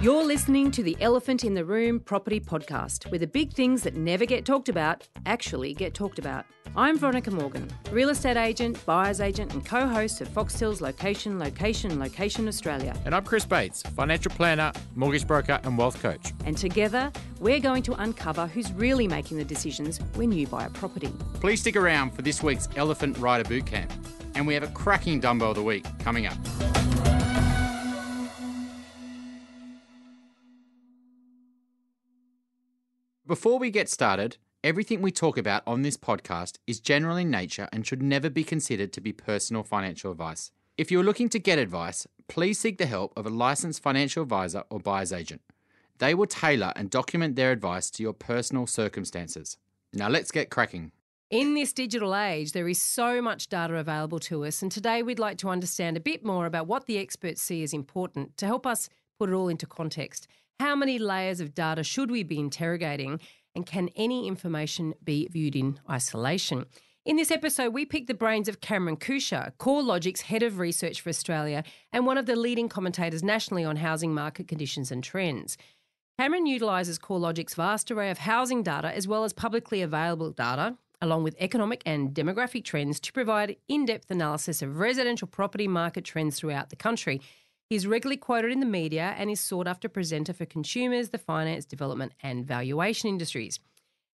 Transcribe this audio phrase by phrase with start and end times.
[0.00, 3.96] You're listening to the Elephant in the Room Property Podcast, where the big things that
[3.96, 6.44] never get talked about actually get talked about.
[6.76, 11.98] I'm Veronica Morgan, real estate agent, buyer's agent, and co host of Foxtel's Location, Location,
[11.98, 12.94] Location Australia.
[13.06, 16.32] And I'm Chris Bates, financial planner, mortgage broker, and wealth coach.
[16.44, 17.10] And together,
[17.40, 21.12] we're going to uncover who's really making the decisions when you buy a property.
[21.40, 23.90] Please stick around for this week's Elephant Rider Bootcamp.
[24.36, 26.36] And we have a cracking dumbbell of the week coming up.
[33.28, 37.68] Before we get started, everything we talk about on this podcast is general in nature
[37.74, 40.50] and should never be considered to be personal financial advice.
[40.78, 44.64] If you're looking to get advice, please seek the help of a licensed financial advisor
[44.70, 45.42] or buyer's agent.
[45.98, 49.58] They will tailor and document their advice to your personal circumstances.
[49.92, 50.92] Now let's get cracking.
[51.28, 55.18] In this digital age, there is so much data available to us, and today we'd
[55.18, 58.66] like to understand a bit more about what the experts see as important to help
[58.66, 60.28] us put it all into context.
[60.60, 63.20] How many layers of data should we be interrogating?
[63.54, 66.66] And can any information be viewed in isolation?
[67.04, 71.10] In this episode, we pick the brains of Cameron Kusher, CoreLogic's head of research for
[71.10, 75.56] Australia and one of the leading commentators nationally on housing market conditions and trends.
[76.18, 81.22] Cameron utilises CoreLogic's vast array of housing data as well as publicly available data, along
[81.22, 86.36] with economic and demographic trends, to provide in depth analysis of residential property market trends
[86.36, 87.20] throughout the country.
[87.68, 91.66] He's regularly quoted in the media and is sought after presenter for consumers, the finance,
[91.66, 93.60] development, and valuation industries.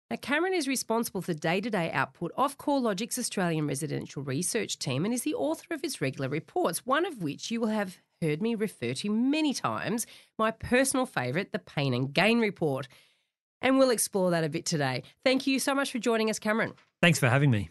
[0.10, 5.06] Now, Cameron is responsible for day to day output of CoreLogic's Australian residential research team
[5.06, 8.42] and is the author of his regular reports, one of which you will have heard
[8.42, 10.08] me refer to many times,
[10.40, 12.88] my personal favourite, the Pain and Gain Report.
[13.62, 15.04] And we'll explore that a bit today.
[15.24, 16.74] Thank you so much for joining us, Cameron.
[17.02, 17.70] Thanks for having me.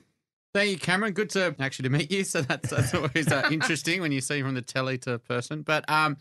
[0.54, 1.14] Thank you, Cameron.
[1.14, 2.24] Good to actually to meet you.
[2.32, 5.62] So that's that's always uh, interesting when you see from the telly to person.
[5.62, 6.16] But um,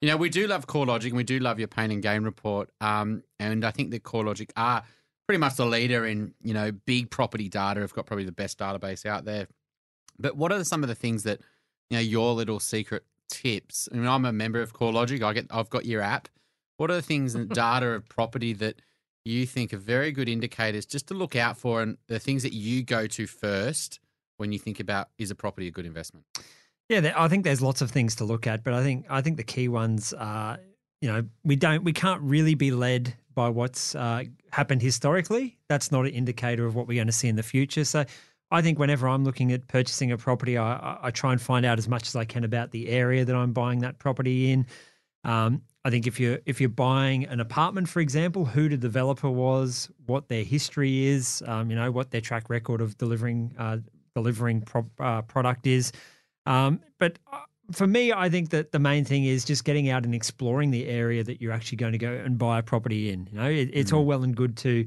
[0.00, 2.70] you know, we do love CoreLogic and we do love your pain and gain report.
[2.80, 4.82] Um, and I think that CoreLogic are
[5.26, 7.80] pretty much the leader in you know big property data.
[7.80, 9.46] Have got probably the best database out there.
[10.18, 11.40] But what are some of the things that
[11.90, 13.88] you know your little secret tips?
[13.92, 15.22] I mean, I'm a member of CoreLogic.
[15.22, 16.28] I get I've got your app.
[16.76, 18.82] What are the things in data of property that
[19.26, 22.52] you think are very good indicators just to look out for and the things that
[22.52, 24.00] you go to first
[24.36, 26.24] when you think about is a property a good investment?
[26.88, 29.36] Yeah, I think there's lots of things to look at, but I think I think
[29.36, 30.58] the key ones are,
[31.00, 35.58] you know, we don't we can't really be led by what's uh, happened historically.
[35.68, 37.84] That's not an indicator of what we're going to see in the future.
[37.84, 38.04] So,
[38.52, 41.78] I think whenever I'm looking at purchasing a property, I, I try and find out
[41.78, 44.66] as much as I can about the area that I'm buying that property in.
[45.24, 49.30] Um, I think if you're if you're buying an apartment, for example, who the developer
[49.30, 53.76] was, what their history is, um, you know, what their track record of delivering uh,
[54.12, 55.92] delivering pro- uh, product is.
[56.44, 57.38] Um, but uh,
[57.70, 60.88] for me, I think that the main thing is just getting out and exploring the
[60.88, 63.28] area that you're actually going to go and buy a property in.
[63.30, 64.86] You know, it, it's mm all well and good to,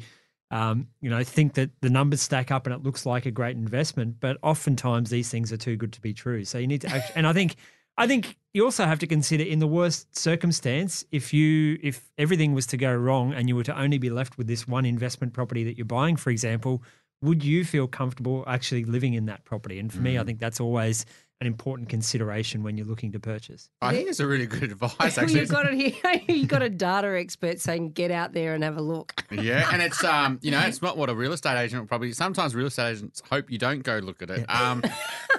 [0.52, 3.56] um, you know, think that the numbers stack up and it looks like a great
[3.56, 6.44] investment, but oftentimes these things are too good to be true.
[6.44, 7.56] So you need to, act- and I think
[8.00, 12.54] I think you also have to consider in the worst circumstance, if you if everything
[12.54, 15.34] was to go wrong and you were to only be left with this one investment
[15.34, 16.82] property that you're buying, for example,
[17.22, 19.80] would you feel comfortable actually living in that property?
[19.80, 20.04] And for mm.
[20.04, 20.28] me, I mm.
[20.28, 21.06] think that's always
[21.42, 23.70] an important consideration when you're looking to purchase.
[23.82, 24.94] I think it's a really good advice.
[25.18, 26.22] Actually, you've got it here.
[26.36, 29.14] You've got a data expert saying get out there and have a look.
[29.32, 32.14] Yeah, and it's um, you know, it's not what a real estate agent will probably.
[32.14, 34.84] Sometimes real estate agents hope you don't go look at it, um,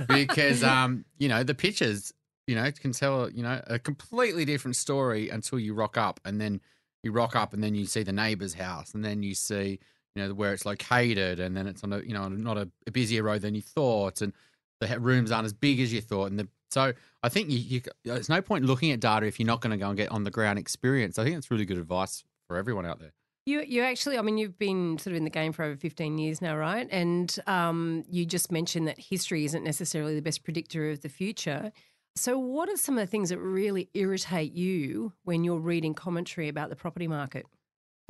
[0.09, 2.13] because um, you know, the pictures
[2.51, 6.19] you know, it can tell, you know, a completely different story until you rock up
[6.25, 6.61] and then
[7.05, 9.79] you rock up and then you see the neighbor's house and then you see,
[10.17, 12.91] you know, where it's located and then it's on a, you know, not a, a
[12.91, 14.33] busier road than you thought and
[14.81, 16.29] the rooms aren't as big as you thought.
[16.29, 19.47] And the, so I think you, you, there's no point looking at data if you're
[19.47, 21.17] not going to go and get on the ground experience.
[21.17, 23.13] I think that's really good advice for everyone out there.
[23.47, 26.19] You, you actually, I mean, you've been sort of in the game for over 15
[26.19, 26.89] years now, right?
[26.91, 31.73] And um, you just mentioned that history isn't necessarily the best predictor of the future.
[32.21, 36.49] So, what are some of the things that really irritate you when you're reading commentary
[36.49, 37.47] about the property market?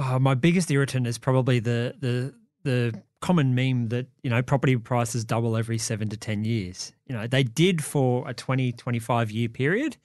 [0.01, 2.35] Uh, my biggest irritant is probably the the
[2.65, 6.93] the common meme that you know property prices double every seven to ten years.
[7.07, 9.97] You know they did for a 20, 25 year period,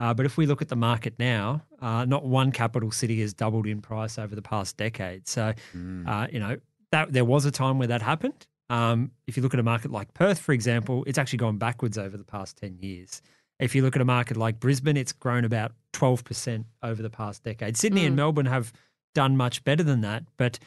[0.00, 3.32] uh, but if we look at the market now, uh, not one capital city has
[3.32, 5.26] doubled in price over the past decade.
[5.28, 6.06] So, mm.
[6.06, 6.58] uh, you know
[6.92, 8.46] that there was a time where that happened.
[8.68, 11.96] Um, if you look at a market like Perth, for example, it's actually gone backwards
[11.96, 13.22] over the past ten years.
[13.58, 17.42] If you look at a market like Brisbane, it's grown about 12% over the past
[17.42, 17.76] decade.
[17.76, 18.08] Sydney mm.
[18.08, 18.72] and Melbourne have
[19.14, 20.24] done much better than that.
[20.36, 20.58] But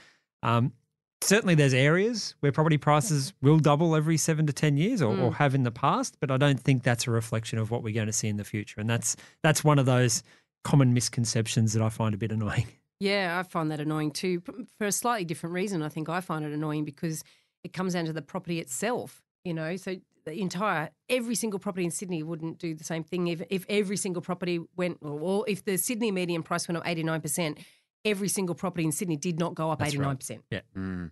[0.42, 0.74] um,
[1.22, 5.24] certainly there's areas where property prices will double every seven to 10 years or, mm.
[5.24, 6.18] or, have in the past.
[6.20, 8.44] But I don't think that's a reflection of what we're going to see in the
[8.44, 8.82] future.
[8.82, 10.24] And that's, that's one of those
[10.64, 12.68] common misconceptions that I find a bit annoying.
[13.02, 14.42] Yeah, I find that annoying too,
[14.78, 15.82] for a slightly different reason.
[15.82, 17.24] I think I find it annoying because
[17.64, 19.22] it comes down to the property itself.
[19.46, 19.96] You know, so
[20.30, 23.98] the entire every single property in Sydney wouldn't do the same thing if if every
[23.98, 27.60] single property went, or if the Sydney median price went up eighty nine percent,
[28.06, 30.08] every single property in Sydney did not go up That's eighty right.
[30.08, 30.44] nine percent.
[30.52, 31.12] Mm.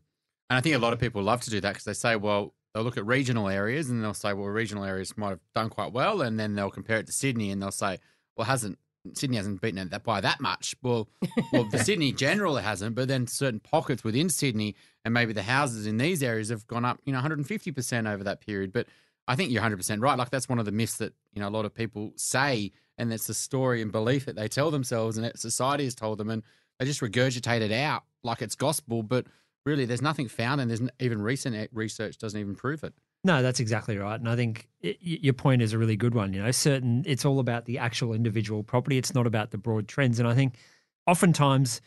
[0.49, 2.53] And I think a lot of people love to do that because they say, well,
[2.73, 5.91] they'll look at regional areas and they'll say, well, regional areas might have done quite
[5.91, 7.97] well, and then they'll compare it to Sydney and they'll say,
[8.35, 8.77] well, hasn't
[9.13, 10.75] Sydney hasn't beaten it that by that much?
[10.81, 11.07] Well,
[11.51, 14.75] well, the Sydney general hasn't, but then certain pockets within Sydney
[15.05, 18.23] and maybe the houses in these areas have gone up, you know, 150 percent over
[18.23, 18.73] that period.
[18.73, 18.87] But
[19.27, 20.17] I think you're 100 percent right.
[20.17, 23.11] Like that's one of the myths that you know a lot of people say, and
[23.11, 26.29] it's a story and belief that they tell themselves and that society has told them,
[26.29, 26.43] and
[26.79, 29.25] they just regurgitate it out like it's gospel, but
[29.65, 32.93] really there's nothing found and there's even recent e- research doesn't even prove it
[33.25, 34.17] No, that's exactly right.
[34.17, 36.33] And I think it, your point is a really good one.
[36.33, 38.97] You know, certain it's all about the actual individual property.
[38.97, 40.19] It's not about the broad trends.
[40.19, 40.55] And I think
[41.05, 41.81] oftentimes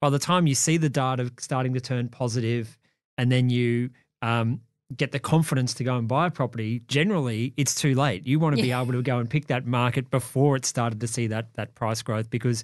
[0.00, 2.78] by the time you see the data starting to turn positive
[3.18, 3.90] and then you
[4.22, 4.60] um,
[4.94, 8.26] get the confidence to go and buy a property, generally it's too late.
[8.26, 11.06] You want to be able to go and pick that market before it started to
[11.08, 12.62] see that that price growth because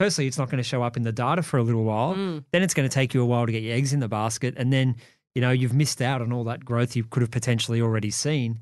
[0.00, 2.14] firstly it's not going to show up in the data for a little while.
[2.14, 2.44] Mm.
[2.50, 4.54] Then it's going to take you a while to get your eggs in the basket
[4.56, 4.96] and then
[5.34, 8.58] you know you've missed out on all that growth you could have potentially already seen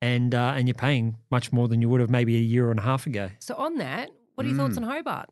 [0.00, 2.78] and uh, and you're paying much more than you would have maybe a year and
[2.78, 3.30] a half ago.
[3.40, 4.82] So on that, what are your thoughts Mm.
[4.84, 5.30] on Hobart?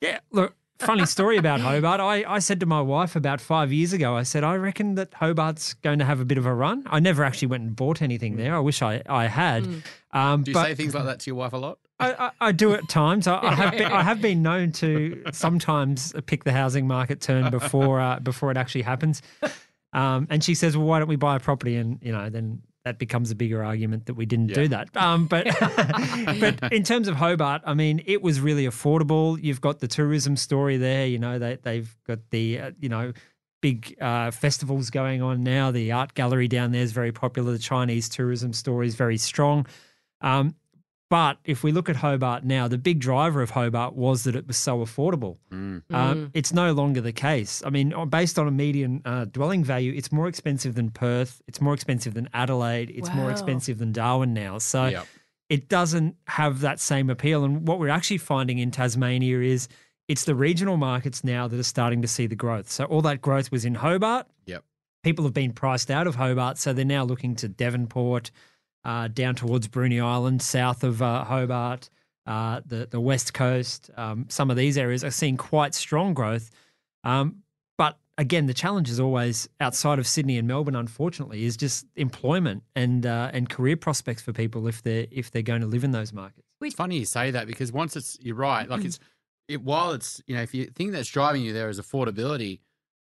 [0.00, 0.54] Yeah, look,
[0.86, 2.00] funny story about Hobart.
[2.00, 5.12] I, I said to my wife about five years ago, I said, I reckon that
[5.14, 6.84] Hobart's going to have a bit of a run.
[6.86, 8.54] I never actually went and bought anything there.
[8.54, 9.64] I wish I, I had.
[9.64, 9.82] Mm.
[10.12, 12.30] Um, do you but say things like that to your wife a lot I, I,
[12.48, 13.26] I do at times.
[13.26, 17.50] I, I have been, I have been known to sometimes pick the housing market turn
[17.50, 19.22] before uh, before it actually happens.
[19.92, 22.62] Um, and she says, "Well, why don't we buy a property?" And you know, then
[22.84, 24.94] that becomes a bigger argument that we didn't do that.
[24.96, 25.46] Um, but
[26.40, 29.42] but in terms of Hobart, I mean, it was really affordable.
[29.42, 31.06] You've got the tourism story there.
[31.06, 33.12] You know, they they've got the uh, you know
[33.62, 35.70] big uh, festivals going on now.
[35.70, 37.52] The art gallery down there is very popular.
[37.52, 39.66] The Chinese tourism story is very strong.
[40.20, 40.54] Um,
[41.10, 44.46] but if we look at Hobart now, the big driver of Hobart was that it
[44.46, 45.36] was so affordable.
[45.52, 45.82] Mm.
[45.92, 47.62] Um, it's no longer the case.
[47.64, 51.42] I mean, based on a median uh, dwelling value, it's more expensive than Perth.
[51.46, 52.90] It's more expensive than Adelaide.
[52.90, 54.58] It's more expensive than Darwin now.
[54.58, 55.06] So Yep.
[55.50, 57.44] it doesn't have that same appeal.
[57.44, 59.68] And what we're actually finding in Tasmania is
[60.08, 62.70] it's the regional markets now that are starting to see the growth.
[62.70, 64.26] So all that growth was in Hobart.
[64.46, 64.64] Yep.
[65.02, 68.30] People have been priced out of Hobart, so they're now looking to Devonport,
[68.84, 71.88] uh, down towards Bruny Island, south of uh, Hobart,
[72.26, 73.90] uh, the the west coast.
[73.96, 76.50] Um, some of these areas are seeing quite strong growth.
[77.02, 77.42] Um,
[77.76, 80.76] but again, the challenge is always outside of Sydney and Melbourne.
[80.76, 85.42] Unfortunately, is just employment and uh, and career prospects for people if they're if they're
[85.42, 86.46] going to live in those markets.
[86.60, 88.68] It's funny you say that because once it's you're right.
[88.68, 88.98] Like it's
[89.48, 92.60] it, while it's you know if you think that's driving you there is affordability,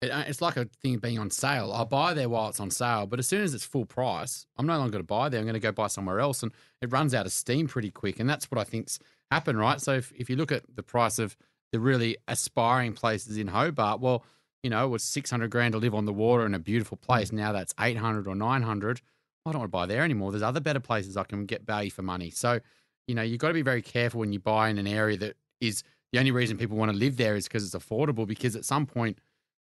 [0.03, 1.73] it, uh, it's like a thing being on sale.
[1.73, 4.67] I'll buy there while it's on sale, but as soon as it's full price, I'm
[4.67, 5.41] no longer going to buy there.
[5.41, 6.53] I'm going to go buy somewhere else, and
[6.83, 8.21] it runs out of steam pretty quick.
[8.21, 8.99] And that's what I think's
[9.31, 9.81] happened, right?
[9.81, 11.37] So if if you look at the price of
[11.73, 14.25] the really aspiring places in Hobart, well,
[14.63, 17.33] you know, it was 600 grand to live on the water in a beautiful place.
[17.33, 19.01] Now that's 800 or 900.
[19.47, 20.33] I don't want to buy there anymore.
[20.33, 22.31] There's other better places I can get value for money.
[22.31, 22.61] So,
[23.07, 25.37] you know, you've got to be very careful when you buy in an area that
[25.61, 28.65] is the only reason people want to live there is because it's affordable, because at
[28.65, 29.19] some point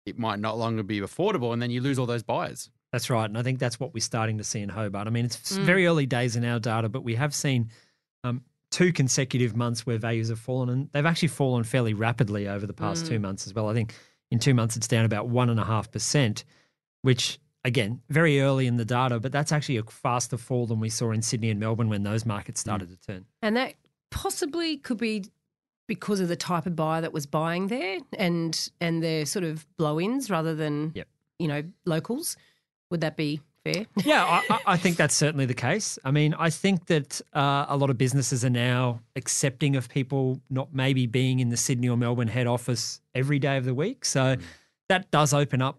[0.05, 2.69] it might not longer be affordable and then you lose all those buyers.
[2.91, 5.07] That's right, and I think that's what we're starting to see in Hobart.
[5.07, 5.63] I mean, it's Mm.
[5.63, 7.69] very early days in our data, but we have seen
[8.23, 12.67] um, two consecutive months where values have fallen, and they've actually fallen fairly rapidly over
[12.67, 13.69] the past two months as well.
[13.69, 13.95] I think
[14.29, 16.43] in two months it's down about one and a half percent,
[17.01, 20.89] which again very early in the data, but that's actually a faster fall than we
[20.89, 23.25] saw in Sydney and Melbourne when those markets started to turn.
[23.41, 23.75] And that
[24.09, 25.25] possibly could be
[25.95, 29.65] because of the type of buyer that was buying there and and their sort of
[29.75, 31.07] blow-ins rather than Yep.
[31.39, 32.37] you know locals.
[32.91, 33.85] Would that be fair?
[34.05, 35.99] yeah, I, I- I think that's certainly the case.
[36.05, 40.39] I mean, I think that uh, a lot of businesses are now accepting of people
[40.49, 44.05] not maybe being in the Sydney or Melbourne head office every day of the week.
[44.05, 44.37] So
[44.87, 45.77] that does open up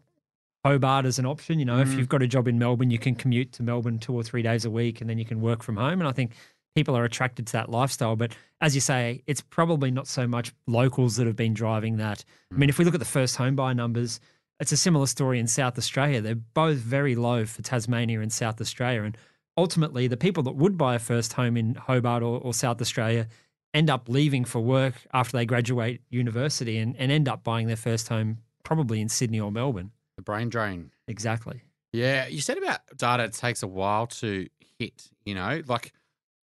[0.65, 1.59] Hobart as an option.
[1.59, 1.97] You know, if Mm.
[1.99, 4.65] you've got a job in Melbourne, you can commute to Melbourne two or three days
[4.67, 6.01] a week and then you can work from home.
[6.01, 6.33] And I think
[6.75, 8.17] people are attracted to that lifestyle.
[8.17, 12.25] But as you say, it's probably not so much locals that have been driving that.
[12.51, 12.71] I mean, mm.
[12.71, 14.21] if we look at the first home buy numbers,
[14.61, 16.21] it's a similar story in South Australia.
[16.21, 19.03] They're both very low for Tasmania and South Australia.
[19.03, 19.17] And
[19.57, 23.27] ultimately, the people that would buy a first home in Hobart or, or South Australia
[23.75, 27.77] end up leaving for work after they graduate university and, and end up buying their
[27.77, 29.91] first home probably in Sydney or Melbourne.
[30.17, 30.91] The brain drain.
[31.09, 31.63] Exactly.
[31.93, 34.49] Yeah, you said about data it takes a while to
[34.79, 35.93] hit, you know, like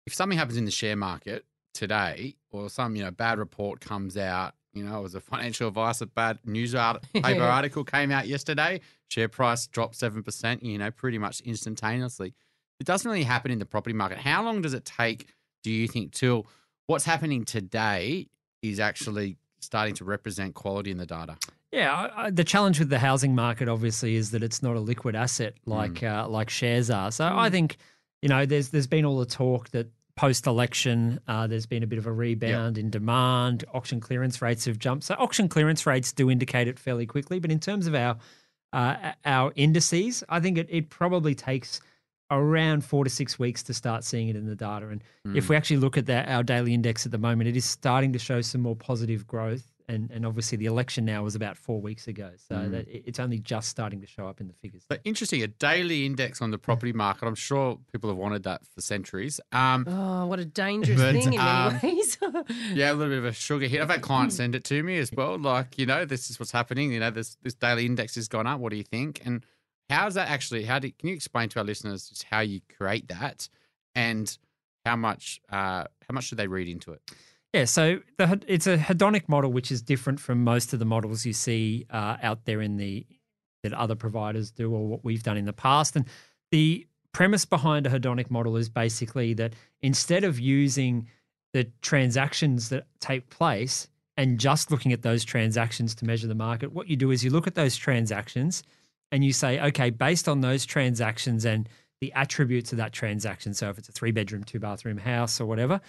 [0.06, 1.44] if something happens in the share market,
[1.74, 5.68] today, or some you know bad report comes out, you know, it was a financial
[5.68, 8.80] advice, a bad news art- paper article came out yesterday.
[9.08, 10.62] Share price dropped seven percent.
[10.62, 12.34] You know, pretty much instantaneously.
[12.80, 14.18] It doesn't really happen in the property market.
[14.18, 15.28] How long does it take?
[15.62, 16.46] Do you think till
[16.86, 18.28] what's happening today
[18.62, 21.36] is actually starting to represent quality in the data?
[21.70, 25.16] Yeah, I, the challenge with the housing market obviously is that it's not a liquid
[25.16, 27.10] asset like uh, like shares are.
[27.10, 27.78] So I think
[28.24, 31.86] you know there's there's been all the talk that post election uh, there's been a
[31.86, 33.64] bit of a rebound in demand.
[33.74, 35.04] Auction clearance rates have jumped.
[35.04, 37.38] So auction clearance rates do indicate it fairly quickly.
[37.38, 38.16] But in terms of our
[38.72, 41.82] uh, our indices, I think it, it probably takes
[42.30, 44.88] around four to six weeks to start seeing it in the data.
[44.88, 45.04] And
[45.36, 48.14] if we actually look at that, our daily index at the moment, it is starting
[48.14, 49.70] to show some more positive growth.
[49.86, 53.38] And, and obviously the election now was about four weeks ago, so that it's only
[53.38, 54.86] just starting to show up in the figures.
[54.88, 57.26] But interesting, a daily index on the property market.
[57.26, 59.40] I'm sure people have wanted that for centuries.
[59.52, 62.16] Um, Oh, what a dangerous But, thing in um, many ways.
[62.72, 63.82] Yeah, a little bit of a sugar hit.
[63.82, 65.38] I've had clients send it to me as well.
[65.38, 66.90] Like, you know, this is what's happening.
[66.90, 68.60] You know, this this daily index has gone up.
[68.60, 69.20] What do you think?
[69.26, 69.44] And
[69.90, 70.64] how is that actually?
[70.64, 73.50] How do can you explain to our listeners just how you create that
[73.94, 74.36] and
[74.86, 77.02] how much uh, how much should they read into it?
[77.54, 81.24] Yeah, so the, it's a hedonic model, which is different from most of the models
[81.24, 83.06] you see uh, out there in the
[83.62, 85.94] that other providers do or what we've done in the past.
[85.94, 86.04] And
[86.50, 91.08] the premise behind a hedonic model is basically that instead of using
[91.52, 96.72] the transactions that take place and just looking at those transactions to measure the market,
[96.72, 98.64] what you do is you look at those transactions
[99.12, 101.68] and you say, okay, based on those transactions and
[102.00, 103.54] the attributes of that transaction.
[103.54, 105.80] So if it's a three bedroom, two bathroom house or whatever,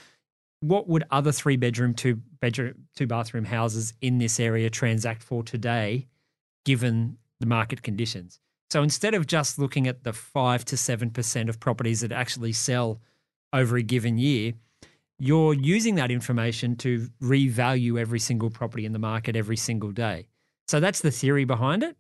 [0.62, 5.44] what would other three bedroom, two bedroom, two bathroom houses in this area transact for
[5.44, 6.08] today,
[6.66, 8.40] given the market conditions?
[8.72, 12.54] So instead of just looking at the five to seven percent of properties that actually
[12.54, 13.00] sell
[13.54, 14.54] over a given year,
[15.20, 20.28] you're using that information to revalue every single property in the market every single day.
[20.68, 21.96] So that's the theory behind it.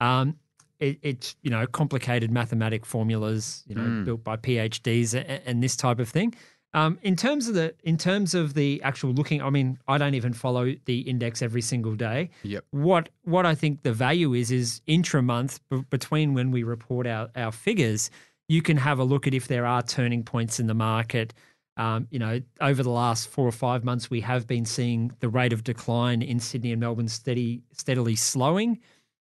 [0.00, 0.36] Um,
[0.78, 4.04] it, it's you know complicated mathematic formulas, you know, Mm.
[4.04, 6.34] built by PhDs and, and this type of thing.
[6.74, 10.14] Um, in terms of the in terms of the actual looking, I mean, I don't
[10.14, 12.30] even follow the index every single day.
[12.42, 12.64] Yep.
[12.72, 17.06] What what I think the value is is intra month b- between when we report
[17.06, 18.10] our our figures,
[18.48, 21.32] you can have a look at if there are turning points in the market.
[21.76, 25.28] Um, you know, over the last four or five months, we have been seeing the
[25.28, 28.80] rate of decline in Sydney and Melbourne steady steadily slowing.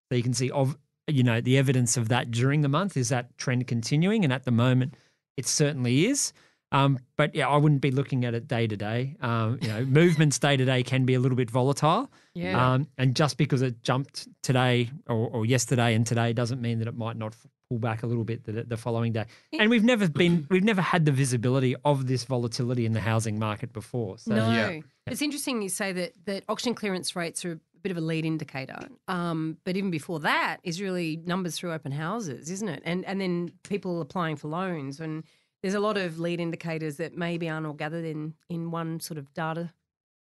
[0.08, 3.10] So you can see of you know the evidence of that during the month is
[3.10, 4.94] that trend continuing, and at the moment,
[5.36, 6.32] it certainly is.
[6.72, 9.16] Um, but yeah, I wouldn't be looking at it day to day.
[9.20, 12.10] Um, You know, movements day to day can be a little bit volatile.
[12.34, 12.72] yeah.
[12.72, 16.88] Um, and just because it jumped today or, or yesterday and today doesn't mean that
[16.88, 17.36] it might not
[17.68, 19.24] pull back a little bit the, the following day.
[19.58, 23.38] And we've never been, we've never had the visibility of this volatility in the housing
[23.38, 24.18] market before.
[24.18, 24.50] So no.
[24.50, 24.80] Yeah.
[25.06, 28.24] It's interesting you say that, that auction clearance rates are a bit of a lead
[28.24, 28.88] indicator.
[29.08, 32.82] Um, but even before that is really numbers through open houses, isn't it?
[32.84, 35.00] And and then people applying for loans.
[35.00, 35.24] And
[35.62, 39.18] there's a lot of lead indicators that maybe aren't all gathered in, in one sort
[39.18, 39.72] of data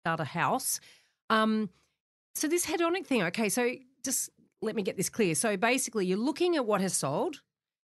[0.04, 0.80] data house.
[1.30, 1.70] Um,
[2.36, 3.72] so this hedonic thing, okay, so
[4.04, 4.30] just
[4.62, 5.36] let me get this clear.
[5.36, 7.42] So basically you're looking at what has sold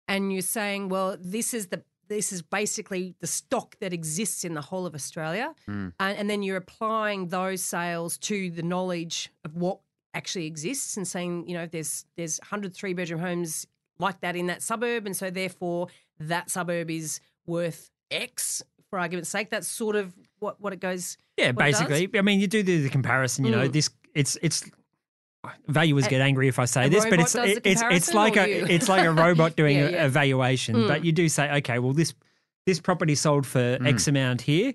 [0.07, 4.53] and you're saying, well, this is the this is basically the stock that exists in
[4.53, 5.93] the whole of Australia, Mm.
[5.97, 9.79] and, and then you're applying those sales to the knowledge of what
[10.13, 13.65] actually exists, and saying, you know, there's there's 100 three bedroom homes
[13.97, 15.87] like that in that suburb, and so therefore
[16.19, 18.61] that suburb is worth X.
[18.89, 21.17] For argument's sake, that's sort of what what it goes.
[21.37, 21.81] yeah, what it does?
[21.87, 23.71] basically, I mean, you do the, the comparison, you know, Mm.
[23.71, 24.69] this, it's, it's,
[25.67, 28.35] valuers A- get angry if I say a this, but it's, it- it's, it's like
[28.37, 28.65] a, you?
[28.69, 30.05] it's like a robot doing Yeah, a yeah.
[30.05, 30.87] evaluation, Mm.
[30.87, 32.13] but you do say, okay, well, this,
[32.65, 33.87] this property sold for Mm.
[33.87, 34.73] X amount here.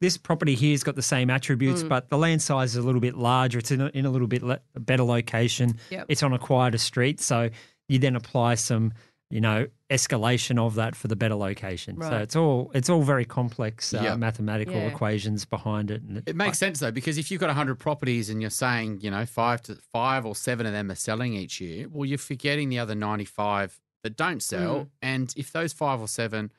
[0.00, 1.88] This property here's got the same attributes, Mm.
[1.88, 3.58] but the land size is a little bit larger.
[3.58, 5.78] It's in a, in a little bit le- better location.
[5.90, 6.06] Yep.
[6.08, 7.50] It's on a quieter street, so
[7.88, 8.92] you then apply some,
[9.30, 12.00] you know, escalation of that for the better location.
[12.00, 14.18] So it's all it's all very complex uh, Yep.
[14.18, 14.86] mathematical Yeah.
[14.88, 16.02] equations behind it.
[16.02, 19.10] And It makes sense though because if you've got 100 properties and you're saying, you
[19.10, 22.68] know, 5 to 5 or 7 of them are selling each year, well you're forgetting
[22.70, 26.50] the other 95 that don't sell and if those 5 or 7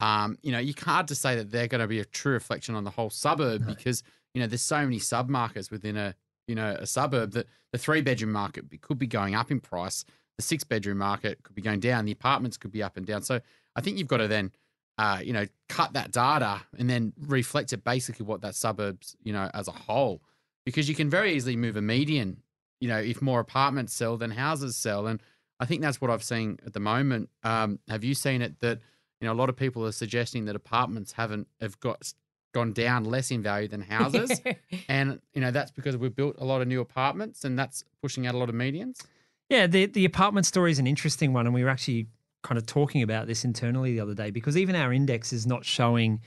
[0.00, 2.74] um, you know, you can't to say that they're going to be a true reflection
[2.74, 4.02] on the whole suburb because,
[4.34, 6.16] you know, there's so many sub-markets within a,
[6.48, 10.04] you know, a suburb that the 3 bedroom market could be going up in price,
[10.36, 13.22] the 6 bedroom market could be going down, the apartments could be up and down.
[13.22, 13.40] So
[13.76, 14.52] I think you've got to then
[14.98, 19.32] uh, you know, cut that data and then reflect it basically what that suburbs, you
[19.32, 20.22] know, as a whole.
[20.64, 22.42] Because you can very easily move a median,
[22.80, 25.06] you know, if more apartments sell than houses sell.
[25.06, 25.20] And
[25.58, 27.30] I think that's what I've seen at the moment.
[27.42, 28.78] Um, have you seen it that,
[29.20, 32.12] you know, a lot of people are suggesting that apartments haven't have got
[32.52, 34.40] gone down less in value than houses,
[34.88, 38.26] and you know that's because we've built a lot of new apartments, and that's pushing
[38.26, 39.04] out a lot of medians.
[39.48, 42.06] Yeah, the the apartment story is an interesting one, and we were actually
[42.42, 45.64] kind of talking about this internally the other day because even our index is not
[45.64, 46.20] showing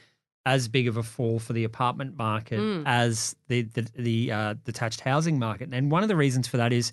[0.45, 2.83] as big of a fall for the apartment market Mm.
[2.85, 5.69] as the the, the uh, detached housing market.
[5.73, 6.91] And one of the reasons for that is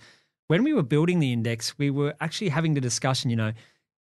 [0.49, 3.31] when we were building the index, we were actually having the discussion.
[3.31, 3.52] You know,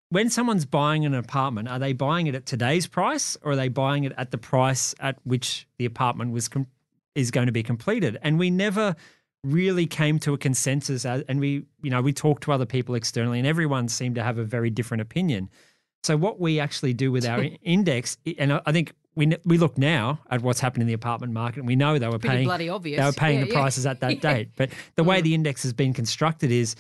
[0.08, 3.68] when someone's buying an apartment, are they buying it at today's price or are they
[3.68, 6.66] buying it at the price at which the apartment was com-
[7.14, 8.18] is going to be completed?
[8.22, 8.96] And we never
[9.44, 12.94] really came to a consensus as- and we you know we talked to other people
[12.94, 15.50] externally and everyone seemed to have a very different opinion
[16.04, 19.76] so what we actually do with our index and I- i think we we look
[19.76, 22.46] now at what's happened in the apartment market and we know they were Pretty paying
[22.46, 23.00] bloody obvious.
[23.00, 23.60] they were paying Yeah, the yeah.
[23.60, 24.32] prices at that Yeah.
[24.32, 25.24] date but the way Mm.
[25.24, 26.76] the index has been constructed is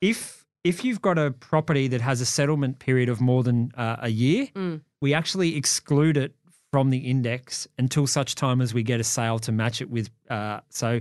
[0.00, 3.96] if if you've got a property that has a settlement period of more than uh,
[3.98, 4.82] a year Mm.
[5.00, 6.32] we actually exclude it
[6.70, 10.10] from the index until such time as we get a sale to match it with
[10.30, 11.00] uh, so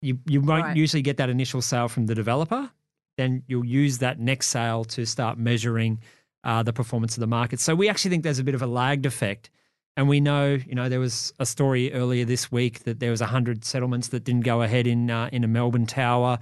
[0.00, 0.76] you you won't Right.
[0.76, 2.70] usually get that initial sale from the developer.
[3.16, 6.00] Then you'll use that next sale to start measuring
[6.44, 7.58] uh, the performance of the market.
[7.60, 9.50] So we actually think there's a bit of a lagged effect,
[9.96, 13.20] and we know you know there was a story earlier this week that there was
[13.20, 16.38] hundred settlements that didn't go ahead in uh, in a Melbourne tower.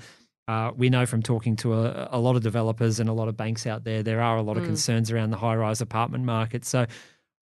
[0.48, 3.36] Uh, we know from talking to a, a lot of developers and a lot of
[3.36, 4.66] banks out there, there are a lot of Mm.
[4.66, 6.64] concerns around the high-rise apartment market.
[6.64, 6.86] So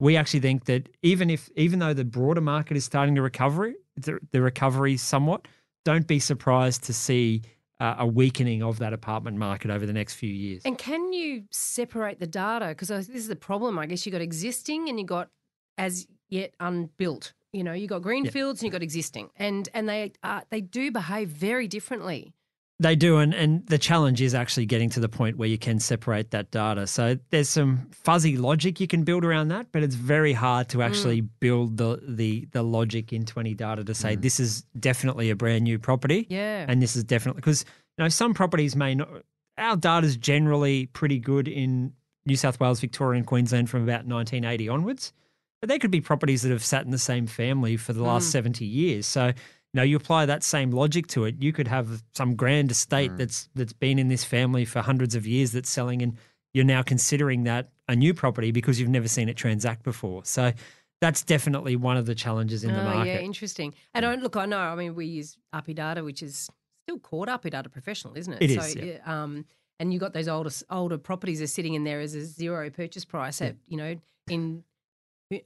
[0.01, 3.75] we actually think that even if even though the broader market is starting to recover,
[3.97, 5.47] the, the recovery somewhat,
[5.85, 7.43] don't be surprised to see
[7.81, 10.63] uh, a weakening of that apartment market over the next few years.
[10.65, 12.69] And can you separate the data?
[12.69, 13.79] Because this is the problem.
[13.79, 15.29] I guess you got existing and you got
[15.77, 17.33] as yet unbuilt.
[17.53, 20.91] You know, you got greenfields and you got existing, and and they uh, they do
[20.91, 22.35] behave very differently.
[22.81, 25.79] They do, and, and the challenge is actually getting to the point where you can
[25.79, 26.89] separate that data.
[26.89, 30.83] So there's some fuzzy logic you can build around that, but it's very hard to
[30.83, 35.37] actually build the, the the logic into any data to say this is definitely a
[35.37, 36.27] brand new property.
[36.29, 36.67] Yeah.
[36.69, 37.65] and this is definitely because
[37.97, 39.09] you know some properties may not.
[39.57, 41.93] Our data is generally pretty good in
[42.27, 45.13] New South Wales, Victoria, and Queensland from about 1980 onwards,
[45.61, 48.29] but there could be properties that have sat in the same family for the last
[48.31, 48.33] Mm.
[48.33, 49.07] 70 years.
[49.07, 49.33] So
[49.75, 51.37] know, you apply that same logic to it.
[51.41, 53.17] You could have some grand estate Mm.
[53.19, 56.17] that's that's been in this family for hundreds of years that's selling, and
[56.53, 60.25] you're now considering that a new property because you've never seen it transact before.
[60.25, 60.53] So
[61.01, 63.11] that's definitely one of the challenges in the oh, market.
[63.11, 63.75] yeah, interesting.
[63.93, 64.59] And I, look, I know.
[64.59, 66.49] I mean, we use RP Data, which is
[66.87, 68.43] still called RP Data professional, isn't it?
[68.43, 68.99] It so, is, yeah.
[69.05, 69.45] Um,
[69.81, 73.05] and you've got those older older properties are sitting in there as a zero purchase
[73.05, 73.97] price at you know
[74.29, 74.63] in.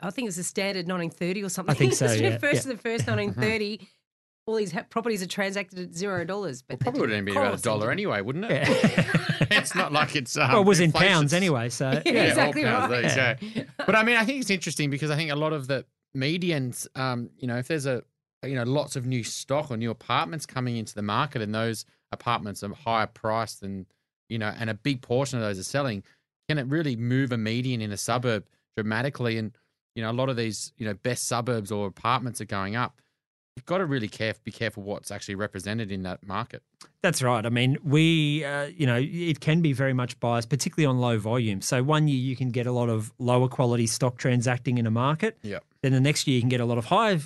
[0.00, 1.74] I think it's a standard 1930 or something.
[1.74, 2.72] I think so, yeah, First yeah.
[2.72, 3.88] of the first 1930,
[4.48, 6.62] all these ha- properties are transacted at zero dollars.
[6.62, 8.66] But they Probably would didn't- have been about a dollar anyway, wouldn't it?
[8.66, 9.46] Yeah.
[9.50, 12.20] it's not like it's um, well, it was in inflation's- pounds anyway, so Yeah, Yeah,
[12.22, 13.02] all exactly pounds, right.
[13.14, 13.70] there you go.
[13.86, 15.84] But I mean, I think it's interesting because I think a lot of the
[16.16, 18.02] medians, um, you know, if there's a,
[18.42, 21.84] you know, lots of new stock or new apartments coming into the market and those
[22.12, 23.86] apartments are higher priced than,
[24.28, 26.02] you know, and a big portion of those are selling,
[26.48, 29.36] can it really move a median in a suburb dramatically?
[29.38, 29.52] And,
[29.94, 33.00] you know, a lot of these, you know, best suburbs or apartments are going up.
[33.58, 36.62] You've got to really care, be careful what's actually represented in that market.
[37.02, 37.44] That's right.
[37.44, 41.18] I mean, we, uh, you know, it can be very much biased, particularly on low
[41.18, 41.60] volume.
[41.60, 44.92] So one year you can get a lot of lower quality stock transacting in a
[44.92, 45.38] market.
[45.42, 45.64] Yep.
[45.82, 47.18] Then the next year you can get a lot of high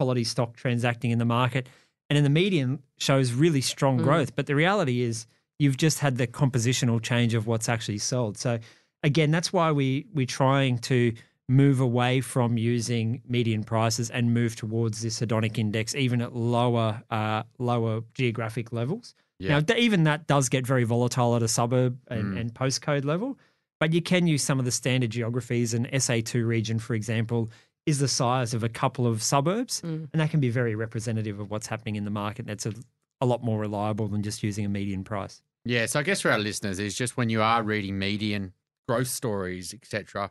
[0.00, 1.68] quality stock transacting in the market.
[2.10, 4.02] And then the median shows really strong Mm.
[4.02, 4.34] growth.
[4.34, 5.28] But the reality is
[5.60, 8.36] you've just had the compositional change of what's actually sold.
[8.38, 8.58] So
[9.04, 11.12] again, that's why we we're trying to
[11.48, 17.02] move away from using median prices and move towards this hedonic index, even at lower
[17.10, 19.14] uh, lower geographic levels.
[19.38, 19.50] Yeah.
[19.50, 22.40] Now, th- even that does get very volatile at a suburb and, Mm.
[22.40, 23.38] and postcode level,
[23.78, 25.74] but you can use some of the standard geographies.
[25.74, 27.50] And SA2 region, for example,
[27.84, 30.08] is the size of a couple of suburbs, Mm.
[30.12, 32.46] and that can be very representative of what's happening in the market.
[32.46, 32.72] That's a,
[33.20, 35.42] a lot more reliable than just using a median price.
[35.64, 38.52] Yeah, so I guess for our listeners is just when you are reading median
[38.88, 40.30] growth stories, etc.,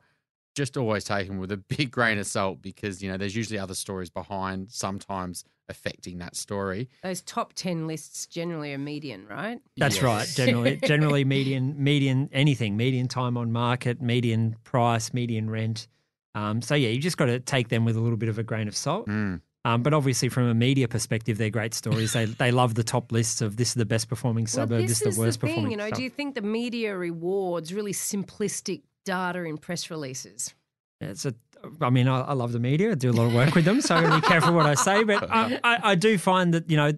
[0.55, 3.59] just always take them with a big grain of salt because you know there's usually
[3.59, 6.89] other stories behind, sometimes affecting that story.
[7.03, 9.59] Those top 10 lists generally are median, right?
[9.77, 10.03] That's Yes.
[10.03, 10.27] right.
[10.27, 15.87] Generally, generally median, median anything, median time on market, median price, median rent.
[16.35, 18.43] Um, so yeah, you just got to take them with a little bit of a
[18.43, 19.07] grain of salt.
[19.07, 19.41] Mm.
[19.63, 22.13] Um, but obviously, from a media perspective, they're great stories.
[22.13, 24.99] They they love the top lists of this is the best performing suburb, well, this,
[24.99, 25.71] this is the worst thing, performing.
[25.71, 30.53] You know, sub- do you think the media rewards really simplistic data in press releases?
[31.01, 31.33] It's a,
[31.81, 32.91] I mean, I, I love the media.
[32.91, 34.65] I do a lot of work with them, so I got to be careful what
[34.65, 35.03] I say.
[35.03, 36.91] But I, I, I do find that you know,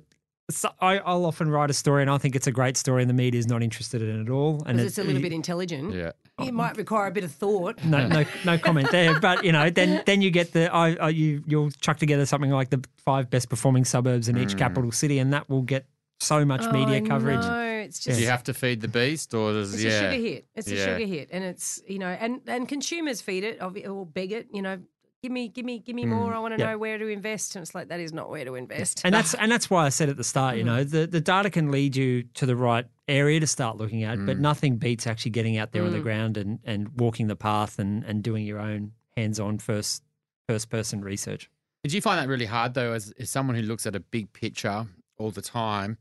[0.50, 3.10] so I, I'll often write a story, and I think it's a great story, and
[3.10, 4.63] the media is not interested in it at all.
[4.65, 5.93] And Because it- it's a little bit intelligent.
[5.93, 6.12] Yeah.
[6.39, 7.84] it might require a bit of thought.
[7.84, 9.20] No, no, no comment there.
[9.20, 12.52] But you know, then then you get the I, I you you'll chuck together something
[12.52, 14.60] like the five best performing suburbs in each Mm.
[14.60, 15.86] capital city, and that will get
[16.20, 17.41] so much media Oh, coverage.
[17.41, 19.89] No, it's Do you have to feed the beast, or does It's yeah?
[19.89, 20.47] a sugar hit.
[20.56, 24.32] It's a sugar hit, and it's you know, and and consumers feed it or beg
[24.32, 24.47] it.
[24.54, 24.80] You know,
[25.21, 26.12] give me, give me, give me hmm.
[26.12, 26.34] more.
[26.34, 26.71] I want to Yeah.
[26.71, 29.02] know where to invest, and it's like that is not where to invest.
[29.04, 30.67] And that's and that's why I said at the start, you mm.
[30.67, 34.17] know, the, the data can lead you to the right area to start looking at,
[34.26, 34.41] but mm.
[34.41, 36.04] nothing beats actually getting out there on the mm.
[36.04, 40.04] ground and, and walking the path and, and doing your own hands on first
[40.47, 41.50] first person research.
[41.84, 44.32] Did you find that really hard though, as, as someone who looks at a big
[44.34, 45.97] picture all the time,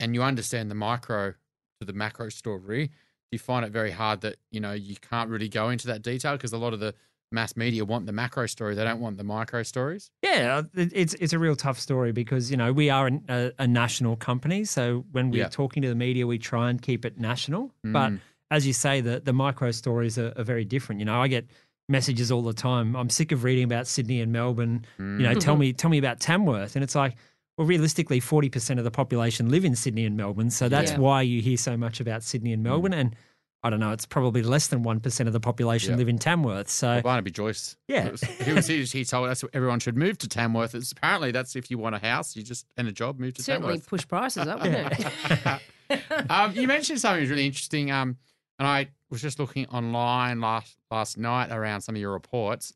[0.00, 1.34] and you understand the micro
[1.80, 2.88] to the macro story?
[2.88, 2.92] Do
[3.32, 6.32] you find it very hard that you know you can't really go into that detail
[6.32, 6.94] because a lot of the
[7.30, 10.10] mass media want the macro story; they don't want the micro stories.
[10.24, 13.66] Yeah, it's it's a real tough story because you know we are an, a, a
[13.68, 15.48] national company, so when we're Yeah.
[15.48, 17.72] talking to the media, we try and keep it national.
[17.84, 18.20] But Mm.
[18.50, 20.98] as you say, the the micro stories are, are very different.
[21.00, 21.46] You know, I get
[21.88, 22.96] messages all the time.
[22.96, 24.84] I'm sick of reading about Sydney and Melbourne.
[24.98, 27.14] You know, tell me tell me about Tamworth, and it's like.
[27.60, 30.48] Well, realistically, 40% of the population live in Sydney and Melbourne.
[30.48, 30.96] So that's Yeah.
[30.98, 32.94] why you hear so much about Sydney and Melbourne.
[32.94, 33.14] And
[33.62, 35.98] I don't know, it's probably less than 1% of the population Yeah.
[35.98, 36.70] live in Tamworth.
[36.70, 38.04] So, Well, Barnaby Joyce, Yeah.
[38.42, 40.74] he was he, he told us everyone should move to Tamworth.
[40.74, 43.42] It's apparently that's if you want a house, you just and a job, move to
[43.42, 43.44] Tamworth.
[43.44, 43.88] Certainly Tamworth.
[43.90, 46.30] push prices up, wouldn't it?
[46.30, 48.16] um, you mentioned something that was really interesting, um,
[48.58, 52.72] and I was just looking online last last night around some of your reports.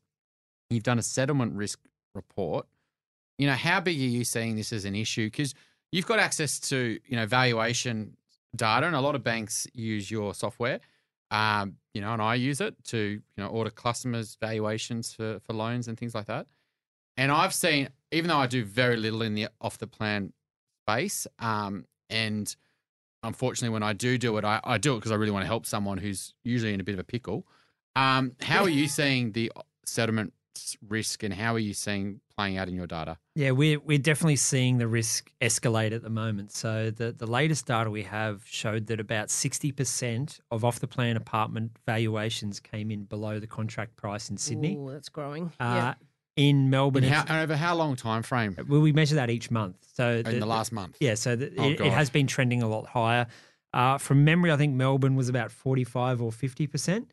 [0.69, 1.79] You've done a settlement risk
[2.13, 2.67] report.
[3.37, 5.27] You know, how big are you seeing this as an issue?
[5.27, 5.53] Because
[5.91, 8.15] you've got access to you know valuation
[8.55, 10.79] data, and a lot of banks use your software.
[11.31, 15.53] Um, you know, and I use it to you know order customers' valuations for for
[15.53, 16.47] loans and things like that.
[17.17, 20.33] And I've seen, even though I do very little in the off the plan
[20.87, 22.53] space, um, and
[23.23, 25.47] unfortunately, when I do do it, I, I do it because I really want to
[25.47, 27.47] help someone who's usually in a bit of a pickle.
[27.95, 29.51] Um, how are you seeing the
[29.85, 30.33] settlement
[30.87, 33.17] risk, and how are you seeing playing out in your data?
[33.35, 36.51] Yeah, we're we're definitely seeing the risk escalate at the moment.
[36.51, 40.87] So the, the latest data we have showed that about sixty percent of off the
[40.87, 44.75] plan apartment valuations came in below the contract price in Sydney.
[44.75, 45.51] Ooh, that's growing.
[45.59, 45.93] Uh, yeah.
[46.37, 49.49] In Melbourne, And, it's- how, over how long time frame well, we measure that each
[49.49, 49.77] month.
[49.93, 50.97] So in the last month?
[50.99, 53.27] yeah, so the, Oh, it, it has been trending a lot higher.
[53.73, 57.05] Uh, from memory, I think Melbourne was about 45 or 50%.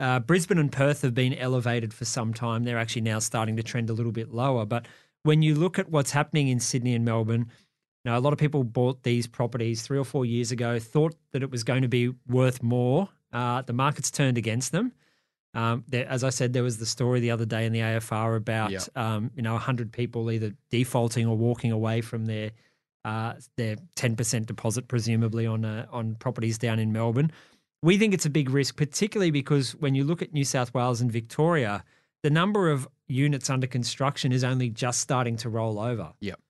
[0.00, 2.64] Uh, Brisbane and Perth have been elevated for some time.
[2.64, 4.64] They're actually now starting to trend a little bit lower.
[4.64, 4.86] But
[5.24, 7.46] when you look at what's happening in Sydney and Melbourne,
[8.04, 11.16] you know, a lot of people bought these properties three or four years ago, thought
[11.32, 13.08] that it was going to be worth more.
[13.32, 14.92] Uh, the market's turned against them.
[15.54, 18.36] Um, there, as I said, there was the story the other day in the AFR
[18.36, 18.80] about Yeah.
[18.94, 22.52] um, you know 100 people either defaulting or walking away from their
[23.04, 27.32] uh, their 10% deposit, presumably on uh, on properties down in Melbourne.
[27.82, 31.00] We think it's a big risk, particularly because when you look at New South Wales
[31.00, 31.84] and Victoria,
[32.22, 36.12] the number of units under construction is only just starting to roll over.
[36.20, 36.40] Yep.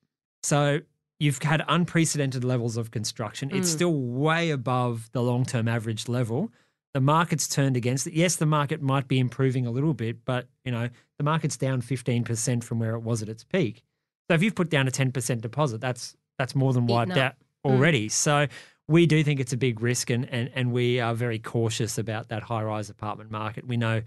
[0.43, 0.79] So
[1.19, 3.49] you've had unprecedented levels of construction.
[3.53, 3.73] It's Mm.
[3.75, 6.51] still way above the long term average level.
[6.93, 8.13] The market's turned against it.
[8.13, 11.81] Yes, the market might be improving a little bit, but you know the market's down
[11.81, 13.83] fifteen percent from where it was at its peak.
[14.27, 17.17] So if you've put down a ten percent deposit, that's that's more than wiped out
[17.33, 17.35] up.
[17.65, 17.69] Mm.
[17.71, 18.09] already.
[18.09, 18.47] So
[18.89, 22.27] we do think it's a big risk, and and and we are very cautious about
[22.29, 23.67] that high rise apartment market.
[23.67, 24.01] We know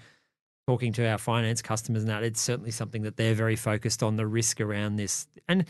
[0.67, 4.17] talking to our finance customers and that it's certainly something that they're very focused on
[4.17, 5.27] the risk around this.
[5.49, 5.65] And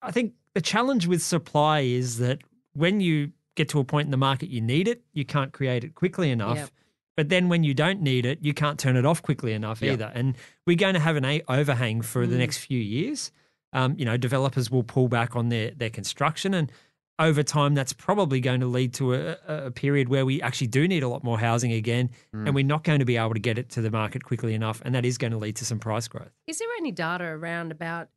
[0.00, 2.38] I think the challenge with supply is that
[2.72, 5.84] when you get to a point in the market you need it, you can't create
[5.84, 6.56] it quickly enough.
[6.56, 6.70] Yep.
[7.18, 9.92] But then when you don't need it, you can't turn it off quickly enough Yeah.
[9.92, 10.10] either.
[10.14, 12.38] And we're going to have an a- overhang for the Mm.
[12.40, 13.30] next few years.
[13.74, 16.72] Um, you know, developers will pull back on their their construction, and
[17.18, 20.88] over time, that's probably going to lead to a, a period where we actually do
[20.88, 22.46] need a lot more housing again, Mm.
[22.46, 24.82] and we're not going to be able to get it to the market quickly enough,
[24.84, 26.32] and that is going to lead to some price growth.
[26.46, 28.08] Is there any data around about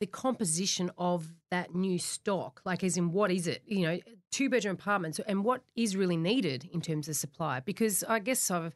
[0.00, 2.60] the composition of that new stock?
[2.64, 3.62] Like, as in, what is it?
[3.66, 3.98] You know,
[4.30, 7.60] two bedroom apartments, and what is really needed in terms of supply?
[7.60, 8.72] Because I guess I've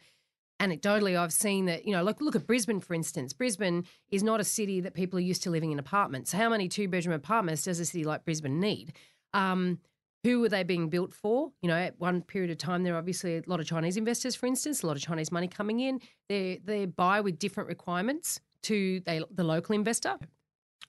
[0.60, 3.32] anecdotally I've seen that you know, like look at Brisbane for instance.
[3.32, 6.32] Brisbane is not a city that people are used to living in apartments.
[6.32, 8.92] How many two bedroom apartments does a city like Brisbane need?
[9.32, 9.78] Um,
[10.22, 11.50] who were they being built for?
[11.62, 14.36] You know, at one period of time, there are obviously a lot of Chinese investors,
[14.36, 16.00] for instance, a lot of Chinese money coming in.
[16.28, 20.18] They they buy with different requirements to they, the local investor,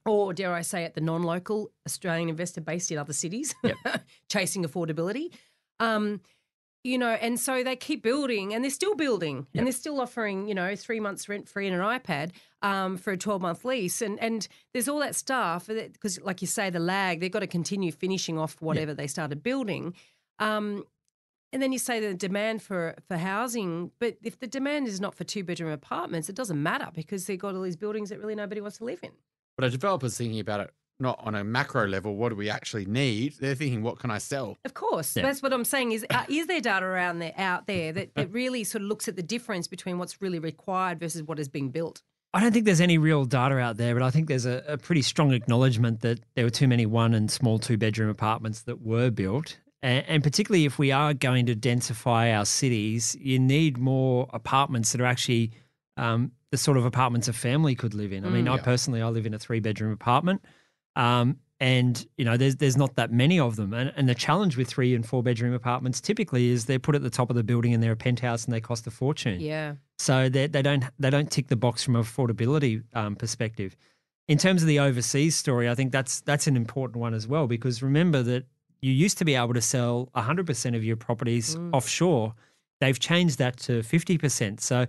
[0.06, 3.56] or dare I say at the non-local Australian investor based in other cities,
[4.30, 5.32] chasing affordability.
[5.80, 6.20] Um,
[6.84, 9.60] you know, and so they keep building, and they're still building, Yep.
[9.60, 13.12] and they're still offering, you know, three months rent free and an iPad um, for
[13.14, 16.80] a twelve month lease, and and there's all that stuff because, like you say, the
[16.80, 19.94] lag they've got to continue finishing off whatever they started building.
[20.40, 20.84] Um,
[21.54, 25.14] and then you say the demand for for housing, but if the demand is not
[25.16, 28.36] for two bedroom apartments, it doesn't matter because they've got all these buildings that really
[28.36, 29.12] nobody wants to live in.
[29.58, 32.16] But a developer's thinking about it not on a macro level.
[32.16, 33.34] What do we actually need?
[33.40, 34.58] They're thinking, what can I sell?
[34.64, 35.24] Of course, Yeah.
[35.24, 35.92] that's what I'm saying.
[35.94, 39.08] Is uh, is there data around there out there that, that really sort of looks
[39.08, 42.02] at the difference between what's really required versus what is being built?
[42.34, 44.78] I don't think there's any real data out there, but I think there's a, a
[44.78, 48.82] pretty strong acknowledgement that there were too many one and small two bedroom apartments that
[48.82, 49.58] were built.
[49.84, 54.94] And, and particularly if we are going to densify our cities, you need more apartments
[54.94, 55.52] that are actually
[55.98, 58.24] um, the sort of apartments a family could live in.
[58.26, 58.54] I mean, Mm.
[58.54, 60.42] I personally, I live in a three bedroom apartment.
[60.96, 64.58] Um, and you know, there's there's not that many of them, and and the challenge
[64.58, 67.44] with three and four bedroom apartments typically is they're put at the top of the
[67.44, 69.40] building and they're a penthouse and they cost a fortune.
[69.40, 73.76] Yeah, So they they don't they don't tick the box from an affordability um, perspective.
[74.28, 77.46] In terms of the overseas story, I think that's that's an important one as well
[77.48, 78.46] because remember that
[78.82, 81.70] you used to be able to sell 100% of your properties Mm.
[81.74, 82.34] offshore.
[82.80, 84.60] They've changed that to 50%.
[84.60, 84.88] So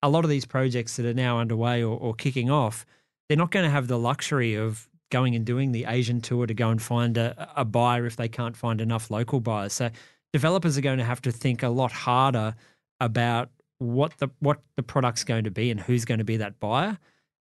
[0.00, 2.86] a lot of these projects that are now underway or, or kicking off,
[3.28, 6.54] they're not going to have the luxury of going and doing the Asian tour to
[6.54, 9.72] go and find a, a buyer if they can't find enough local buyers.
[9.72, 9.90] So
[10.32, 12.56] developers are going to have to think a lot harder
[12.98, 16.58] about what the what the product's going to be and who's going to be that
[16.58, 16.98] buyer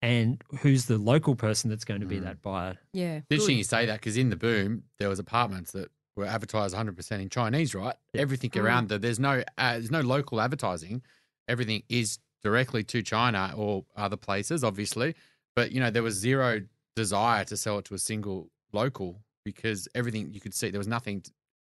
[0.02, 2.24] and who's the local person that's going to be Mm.
[2.24, 2.76] that buyer.
[2.92, 3.16] yeah.
[3.16, 6.74] It's interesting you say that because in the boom, there was apartments that were advertised
[6.74, 7.94] 100% in Chinese, right?
[8.14, 8.62] Everything Mm.
[8.62, 11.02] around there, there's no uh, there's no local advertising.
[11.48, 15.14] Everything is directly to China or other places, obviously.
[15.54, 16.62] But you know, there was zero
[16.96, 20.88] desire to sell it to a single local because everything you could see there was
[20.88, 21.22] nothing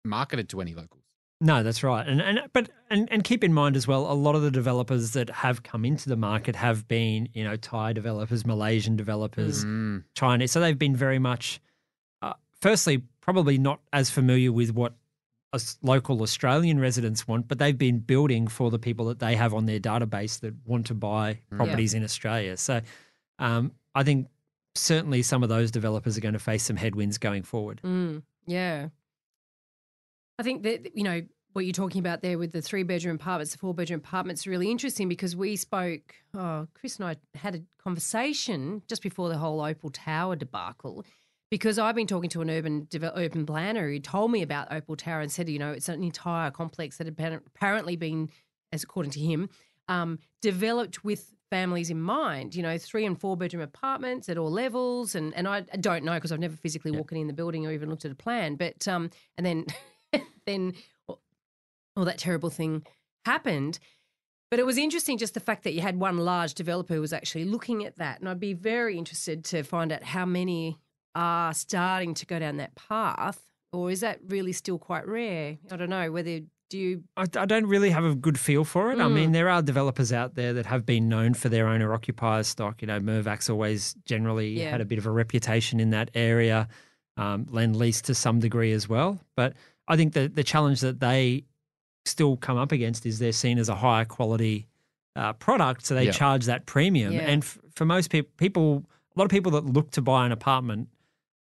[0.05, 1.03] marketed to any locals.
[1.41, 2.07] No, that's right.
[2.07, 5.13] And and but and, and keep in mind as well, a lot of the developers
[5.13, 10.05] that have come into the market have been, you know, Thai developers, Malaysian developers, Mm.
[10.15, 10.53] Chinese.
[10.53, 11.61] So they've been very much,
[12.23, 14.95] uh, firstly, probably not as familiar with what
[15.53, 19.53] us local Australian residents want, but they've been building for the people that they have
[19.55, 21.57] on their database that want to buy Yeah.
[21.57, 22.57] properties in Australia.
[22.57, 22.81] So
[23.39, 24.29] um, I think
[24.75, 27.81] certainly some of those developers are going to face some headwinds going forward.
[27.85, 28.89] Mm, yeah.
[30.39, 33.53] I think that, you know, what you're talking about there with the three bedroom apartments,
[33.53, 37.63] the four bedroom apartments really interesting because we spoke, oh, Chris and I had a
[37.83, 41.05] conversation just before the whole Opal Tower debacle.
[41.51, 45.21] Because I've been talking to an urban urban planner who told me about Opal Tower
[45.21, 48.31] and said, you know, it's an entire complex that had apparent- apparently been,
[48.73, 49.49] as according to him,
[49.87, 52.57] um, developed with families in mind.
[52.57, 56.15] You know, three and four bedroom apartments at all levels, and and I don't know
[56.15, 58.57] because I've never physically walked in the building or even looked at a plan.
[58.57, 59.67] But um, and then
[60.47, 60.75] then
[61.09, 62.85] all that terrible thing
[63.25, 63.79] happened.
[64.51, 67.13] But it was interesting just the fact that you had one large developer who was
[67.13, 70.81] actually looking at that, and I'd be very interested to find out how many
[71.15, 73.41] are starting to go down that path,
[73.73, 75.59] or is that really still quite rare?
[75.71, 76.41] I don't know whether
[76.71, 78.99] do you I, I don't really have a good feel for it.
[78.99, 79.13] I Mm.
[79.15, 82.81] mean, there are developers out there that have been known for their owner occupier stock.
[82.83, 84.71] You know, Mirvac's always generally Yeah.
[84.71, 86.69] had a bit of a reputation in that area,
[87.17, 89.21] um, Lend Lease to some degree as well.
[89.37, 89.55] But
[89.89, 91.45] I think the, the challenge that they
[92.07, 94.67] still come up against is they're seen as a higher quality
[95.17, 95.87] uh, product.
[95.87, 96.11] So they Yeah.
[96.11, 97.13] charge that premium.
[97.13, 97.21] Yeah.
[97.21, 100.33] And f- for most people, people, a lot of people that look to buy an
[100.33, 100.89] apartment,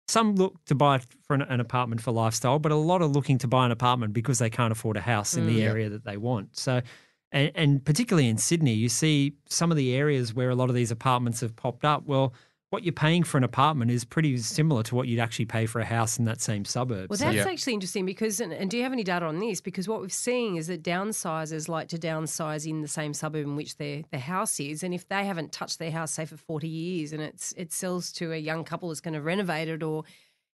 [0.09, 3.39] some look to buy for an, an apartment for lifestyle, but a lot are looking
[3.39, 5.47] to buy an apartment because they can't afford a house in Mm.
[5.47, 5.65] the Yeah.
[5.65, 6.57] area that they want.
[6.57, 6.83] So,
[7.31, 10.75] and, and particularly in Sydney, you see some of the areas where a lot of
[10.75, 12.05] these apartments have popped up.
[12.07, 12.35] Well,
[12.73, 15.79] what you're paying for an apartment is pretty similar to what you'd actually pay for
[15.79, 17.11] a house in that same suburb.
[17.11, 17.45] Well, So- that's Yeah.
[17.47, 19.61] actually interesting because, and, and do you have any data on this?
[19.61, 23.57] Because what we've seen is that downsizers like to downsize in the same suburb in
[23.57, 26.67] which their, their house is, and if they haven't touched their house say for forty
[26.69, 30.05] years, and it's it sells to a young couple that's going to renovate it, or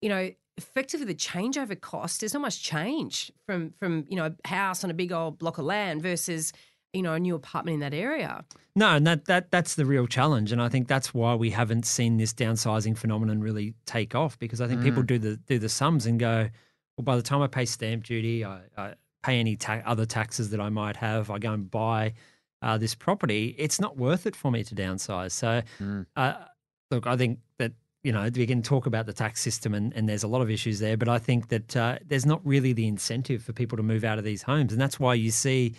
[0.01, 2.21] you know, effectively the changeover cost.
[2.21, 5.57] There's not much change from from you know a house on a big old block
[5.57, 6.53] of land versus
[6.95, 8.43] you know a new apartment in that area.
[8.77, 11.85] No, and that, that that's the real challenge, and I think that's why we haven't
[11.85, 14.37] seen this downsizing phenomenon really take off.
[14.39, 16.49] Because I think people do the do the sums and go,
[16.97, 20.49] well, by the time I pay stamp duty, I, I pay any ta- other taxes
[20.51, 22.13] that I might have, I go and buy
[22.61, 23.55] uh, this property.
[23.57, 25.31] It's not worth it for me to downsize.
[25.31, 26.05] So, Mm.
[26.15, 26.33] uh,
[26.91, 27.71] look, I think that
[28.03, 30.49] you know we can talk about the tax system, and, and there's a lot of
[30.51, 33.83] issues there, but I think that uh, there's not really the incentive for people to
[33.83, 35.75] move out of these homes, and that's why you see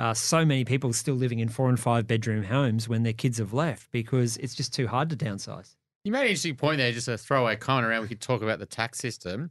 [0.00, 3.36] uh, so many people still living in four and five bedroom homes when their kids
[3.36, 5.74] have left because it's just too hard to downsize.
[6.04, 8.02] You made an interesting point there, just a throwaway comment around.
[8.02, 9.50] We could talk about the tax system.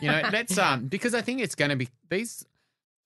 [0.00, 2.46] You know, let's um because I think it's going to be these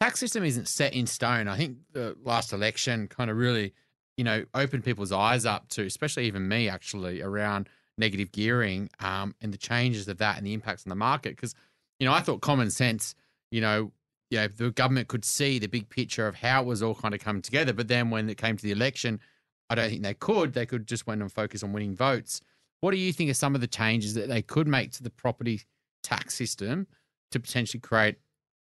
[0.00, 1.48] tax system isn't set in stone.
[1.48, 3.72] I think the last election kind of really,
[4.18, 9.34] you know, opened people's eyes up to, especially even me actually, around negative gearing um
[9.40, 11.34] and the changes of that and the impacts on the market.
[11.34, 11.54] Because
[11.98, 13.14] you know, I thought common sense,
[13.50, 13.92] you know,
[14.32, 17.20] yeah, the government could see the big picture of how it was all kind of
[17.20, 17.74] coming together.
[17.74, 19.20] But then when it came to the election,
[19.68, 20.54] I don't think they could.
[20.54, 22.40] They could just went and focus on winning votes.
[22.80, 25.10] What do you think are some of the changes that they could make to the
[25.10, 25.60] property
[26.02, 26.86] tax system
[27.32, 28.16] to potentially create,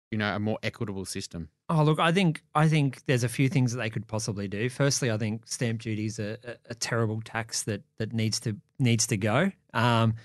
[0.09, 1.49] you know, a more equitable system?
[1.69, 4.69] Oh, look, I think I think there's a few things that they could possibly do.
[4.69, 8.57] Firstly, I think stamp duty is a, a, a terrible tax that that needs to
[8.79, 9.51] needs to go.
[9.75, 10.15] Um,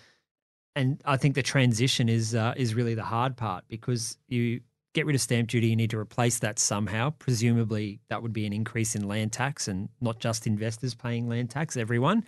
[0.74, 4.62] and I think the transition is uh, is really the hard part because you
[4.94, 7.10] get rid of stamp duty, you need to replace that somehow.
[7.18, 11.50] Presumably, that would be an increase in land tax and not just investors paying land
[11.50, 12.24] tax, everyone.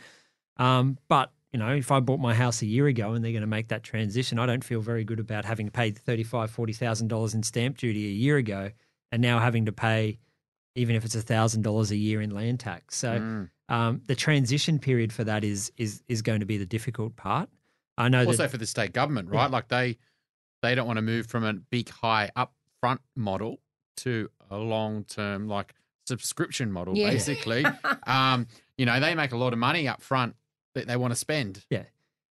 [0.58, 3.40] Um, but you know, if I bought my house a year ago and they're going
[3.40, 7.08] to make that transition, I don't feel very good about having paid thirty-five, forty thousand
[7.08, 8.70] dollars in stamp duty a year ago,
[9.12, 10.18] and now having to pay,
[10.74, 12.96] even if it's thousand dollars a year in land tax.
[12.96, 13.50] So Mm.
[13.68, 17.48] um, the transition period for that is is is going to be the difficult part.
[17.96, 19.50] I know Also that for the state government, right?
[19.50, 19.96] Like they
[20.62, 22.30] they don't want to move from a big high
[22.86, 23.60] upfront model
[23.98, 25.74] to a long term like
[26.06, 27.10] subscription model, Yeah.
[27.10, 27.64] basically.
[28.06, 28.46] um,
[28.78, 30.36] you know, they make a lot of money up front
[30.74, 31.64] that they want to spend.
[31.70, 31.84] Yeah.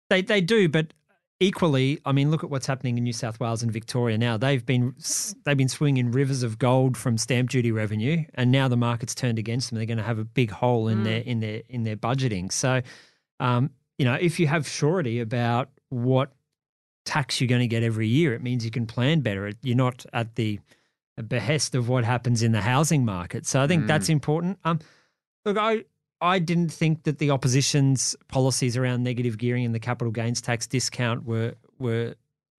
[0.09, 0.93] They they do, but
[1.39, 4.37] equally, I mean, look at what's happening in New South Wales and Victoria now.
[4.37, 4.95] They've been
[5.45, 9.39] they've been swinging rivers of gold from stamp duty revenue, and now the market's turned
[9.39, 9.77] against them.
[9.77, 11.05] They're going to have a big hole in Mm.
[11.05, 12.51] their in their in their budgeting.
[12.51, 12.83] So,
[13.39, 16.33] um, you know, if you have surety about what
[17.05, 19.53] tax you're going to get every year, it means you can plan better.
[19.63, 20.61] You're not at the
[21.29, 23.47] behest of what happens in the housing market.
[23.47, 23.87] So I think Mm.
[23.89, 24.59] that's important.
[24.65, 24.79] Um,
[25.45, 25.85] look, I
[26.23, 30.67] I didn't think that the opposition's policies around negative gearing and the capital gains tax
[30.67, 32.15] discount were were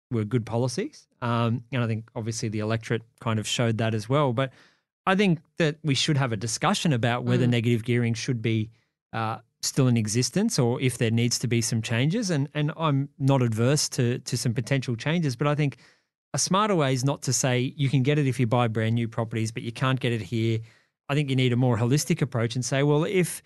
[0.09, 1.07] were good policies.
[1.21, 4.33] Um, and I think obviously the electorate kind of showed that as well.
[4.33, 4.51] But
[5.05, 7.51] I think that we should have a discussion about whether Mm.
[7.51, 8.69] negative gearing should be
[9.13, 12.29] uh, still in existence or if there needs to be some changes.
[12.29, 15.77] And and I'm not adverse to to some potential changes, but I think
[16.33, 18.95] a smarter way is not to say you can get it if you buy brand
[18.95, 20.59] new properties, but you can't get it here.
[21.09, 23.41] I think you need a more holistic approach and say, well, if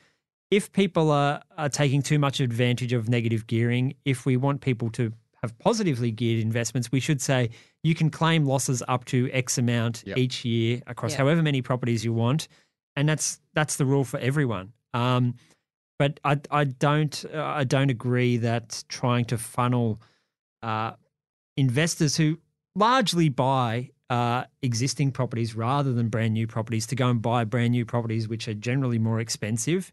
[0.51, 4.91] if people are, are taking too much advantage of negative gearing, if we want people
[4.91, 7.49] to have positively geared investments, we should say
[7.84, 10.17] you can claim losses up to X amount Yep.
[10.17, 11.17] each year across Yeah.
[11.17, 12.47] however many properties you want,
[12.95, 14.71] and that's that's the rule for everyone.
[14.93, 15.34] Um,
[15.97, 20.01] but I I don't uh, I don't agree that trying to funnel
[20.62, 20.93] uh,
[21.58, 22.39] investors who
[22.75, 27.71] largely buy uh, existing properties rather than brand new properties to go and buy brand
[27.71, 29.91] new properties, which are generally more expensive,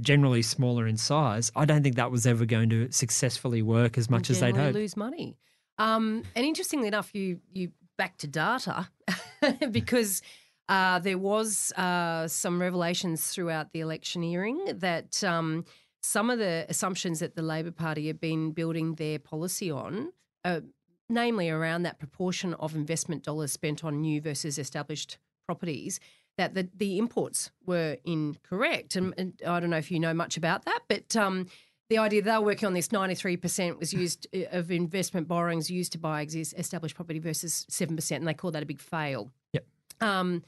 [0.00, 1.50] generally smaller in size.
[1.56, 4.74] I don't think that was ever going to successfully work as much as they'd hoped.
[4.74, 5.36] lose money.
[5.78, 8.88] Um, and interestingly enough, you you back to data
[9.70, 10.22] because
[10.68, 15.64] uh, there was uh, some revelations throughout the electioneering that um,
[16.02, 20.12] some of the assumptions that the Labor Party had been building their policy on,
[20.44, 20.60] uh,
[21.08, 26.00] namely around that proportion of investment dollars spent on new versus established properties.
[26.36, 28.94] That the, the imports were incorrect.
[28.94, 31.48] And, and I don't know if you know much about that, but um,
[31.90, 35.92] the idea they were working on this 93% was used uh, of investment borrowings used
[35.92, 39.32] to buy exist, established property versus 7%, and they call that a big fail.
[39.52, 39.66] Yep.
[40.00, 40.42] Um,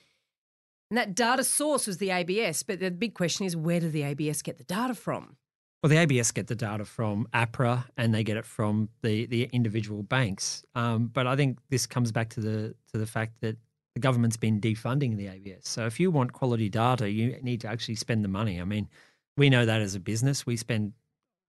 [0.90, 4.02] and that data source was the ABS, but the big question is where do the
[4.02, 5.36] ABS get the data from?
[5.82, 9.44] Well, the ABS get the data from APRA and they get it from the, the
[9.52, 10.64] individual banks.
[10.74, 13.56] Um, but I think this comes back to the to the fact that
[13.94, 15.68] the government's been defunding the ABS.
[15.68, 18.60] So if you want quality data, you need to actually spend the money.
[18.60, 18.88] I mean,
[19.36, 20.92] we know that as a business, we spend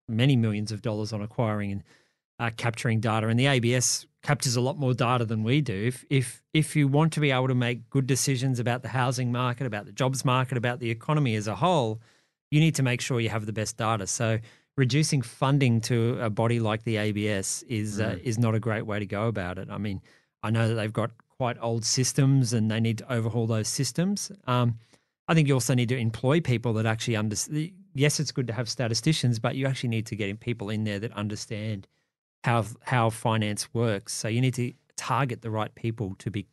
[0.07, 1.83] many millions of dollars on acquiring and
[2.41, 5.85] uh, capturing data, and the ABS captures a lot more data than we do.
[5.85, 9.31] If if if you want to be able to make good decisions about the housing
[9.31, 12.01] market, about the jobs market, about the economy as a whole,
[12.49, 14.07] you need to make sure you have the best data.
[14.07, 14.39] So
[14.75, 18.97] reducing funding to a body like the ABS is uh, is not a great way
[18.97, 19.69] to go about it.
[19.69, 20.01] I mean,
[20.41, 24.31] I know that they've got quite old systems and they need to overhaul those systems.
[24.47, 24.79] Um,
[25.27, 27.71] I think you also need to employ people that actually understand.
[27.93, 30.85] Yes, it's good to have statisticians, but you actually need to get in people in
[30.85, 31.87] there that understand
[32.43, 34.13] how how finance works.
[34.13, 36.47] So you need to target the right people to be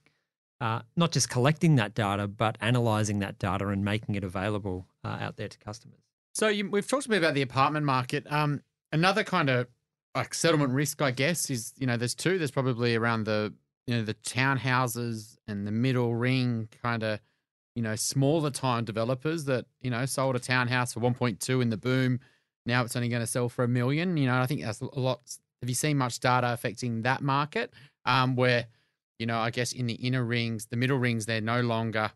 [0.61, 5.19] uh, not just collecting that data, but analyzing that data and making it available uh,
[5.21, 6.01] out there to customers.
[6.35, 8.27] So you, we've talked a bit about the apartment market.
[8.31, 8.63] Um,
[8.93, 9.69] another kind of
[10.15, 12.39] like settlement risk, I guess, is you know there's two.
[12.39, 13.55] There's probably around the
[13.87, 17.21] you know the townhouses and the middle ring kind of
[17.75, 21.77] you know smaller time developers that you know sold a townhouse for 1.2 in the
[21.77, 22.21] boom.
[22.67, 24.17] Now it's only going to sell for a million.
[24.17, 25.21] You know, I think that's a lot.
[25.63, 27.73] Have you seen much data affecting that market?
[28.05, 28.67] Um, where
[29.19, 32.13] you know, I guess in the inner rings, the middle rings, they're no longer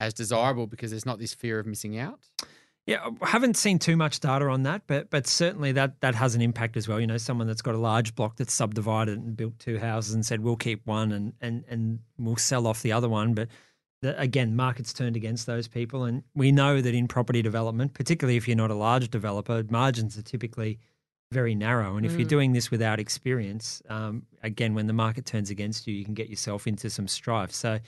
[0.00, 2.20] as desirable because there's not this fear of missing out.
[2.86, 6.34] Yeah, I haven't seen too much data on that, but but certainly that that has
[6.34, 7.00] an impact as well.
[7.00, 10.24] You know, someone that's got a large block that's subdivided and built two houses and
[10.24, 13.48] said we'll keep one and and and we'll sell off the other one, but
[14.02, 18.36] the, again, markets turned against those people, and we know that in property development, particularly
[18.36, 20.78] if you're not a large developer, margins are typically
[21.34, 21.96] very narrow.
[21.96, 22.36] And if you're Mm.
[22.36, 26.28] doing this without experience, um, again, when the market turns against you, you can get
[26.30, 27.52] yourself into some strife.
[27.52, 27.78] So,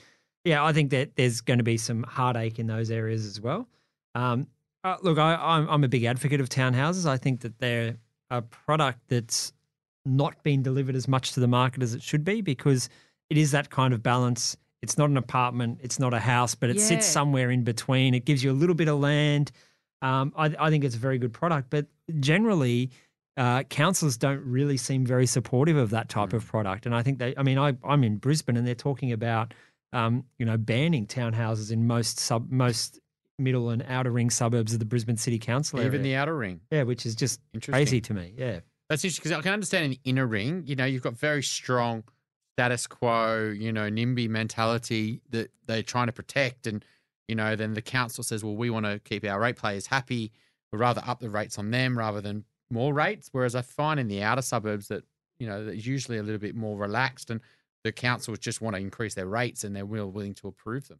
[0.43, 3.67] yeah, I think that there's going to be some heartache in those areas as well.
[4.13, 4.47] Um,
[4.83, 7.05] uh, look, I, I'm, I'm a big advocate of townhouses.
[7.07, 7.97] I think that they're
[8.29, 9.51] a product that's
[10.05, 12.89] not been delivered as much to the market as it should be because
[13.29, 14.55] it is that kind of balance.
[14.81, 16.83] It's not an apartment, it's not a house, but it Yeah.
[16.83, 18.13] sits somewhere in between.
[18.13, 19.51] It gives you a little bit of land.
[20.01, 21.87] Um, I, I think it's a very good product, but
[22.19, 22.91] generally,
[23.37, 26.85] uh, councils don't really seem very supportive of that type of product.
[26.85, 29.53] And I think they, I mean, I, I'm in Brisbane, and they're talking about,
[29.93, 32.99] um, you know, banning townhouses in most sub, most
[33.37, 35.87] middle and outer ring suburbs of the Brisbane City Council area.
[35.87, 36.61] Even the outer ring.
[36.71, 38.33] yeah, which is just crazy to me.
[38.35, 38.59] Yeah.
[38.89, 41.43] That's interesting because I can understand in the inner ring, you know, you've got very
[41.43, 42.03] strong
[42.55, 46.65] status quo, you know, NIMBY mentality that they're trying to protect.
[46.65, 46.83] And,
[47.27, 50.31] you know, then the council says, well, we want to keep our rate players happy.
[50.71, 53.29] We'd rather up the rates on them rather than more rates.
[53.31, 55.03] Whereas I find in the outer suburbs that,
[55.39, 57.39] you know, that's usually a little bit more relaxed and
[57.83, 60.99] the councils just want to increase their rates and they're will, willing to approve them.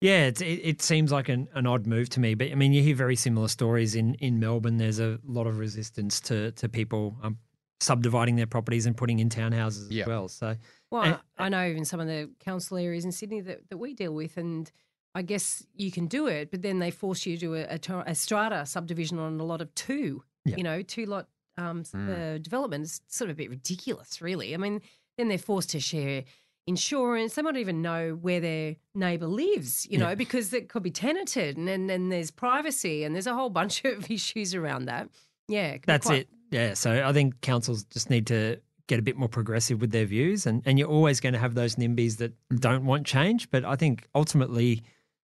[0.00, 2.72] Yeah, it's, it, it seems like an, an odd move to me, but I mean,
[2.72, 4.76] you hear very similar stories in, in Melbourne.
[4.76, 7.38] There's a lot of resistance to to people um,
[7.80, 10.02] subdividing their properties and putting in townhouses Yeah.
[10.04, 10.28] as well.
[10.28, 10.54] So
[10.92, 13.76] Well, And- I I know even some of the council areas in Sydney that, that
[13.78, 14.70] we deal with, and
[15.16, 17.78] I guess you can do it, but then they force you to do a, a,
[17.78, 20.56] to- a strata subdivision on a lot of two, Yeah.
[20.56, 22.08] you know, two lot um, Mm.
[22.36, 24.54] uh, development is sort of a bit ridiculous, really.
[24.54, 24.80] I mean,
[25.16, 26.22] then they're forced to share
[26.66, 27.34] insurance.
[27.34, 30.08] They might not even know where their neighbour lives, you Yeah.
[30.10, 33.84] know, because it could be tenanted, and then, there's privacy, and there's a whole bunch
[33.84, 35.08] of issues around that.
[35.48, 36.28] Yeah, it that's quite- it.
[36.50, 36.74] Yeah.
[36.74, 40.46] So I think councils just need to get a bit more progressive with their views,
[40.46, 43.50] and and you're always going to have those NIMBYs that don't want change.
[43.50, 44.82] But I think ultimately.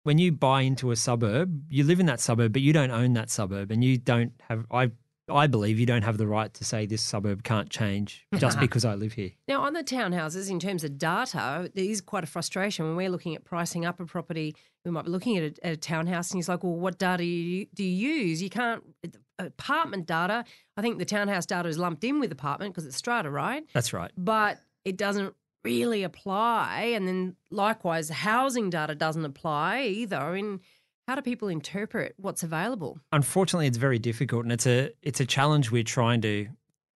[0.05, 3.13] When you buy into a suburb, you live in that suburb, but you don't own
[3.13, 4.67] that suburb, and you don't have.
[4.69, 4.91] I
[5.29, 8.85] I believe you don't have the right to say this suburb can't change just because
[8.85, 9.31] I live here.
[9.47, 13.11] Now, on the townhouses, in terms of data, there is quite a frustration when we're
[13.11, 14.55] looking at pricing up a property.
[14.85, 17.23] We might be looking at a, at a townhouse, and he's like, "Well, what data
[17.23, 18.43] do you, do you use?
[18.43, 19.09] You can't uh,
[19.39, 20.45] apartment data.
[20.77, 23.65] I think the townhouse data is lumped in with apartment because it's strata, right?
[23.73, 24.11] That's right.
[24.17, 26.93] But it doesn't really apply.
[26.95, 30.35] And then likewise, housing data doesn't apply either.
[30.35, 30.61] And
[31.09, 32.99] how do people interpret what's available?
[33.13, 36.49] unfortunately it's very difficult and it's a it's a challenge we're trying to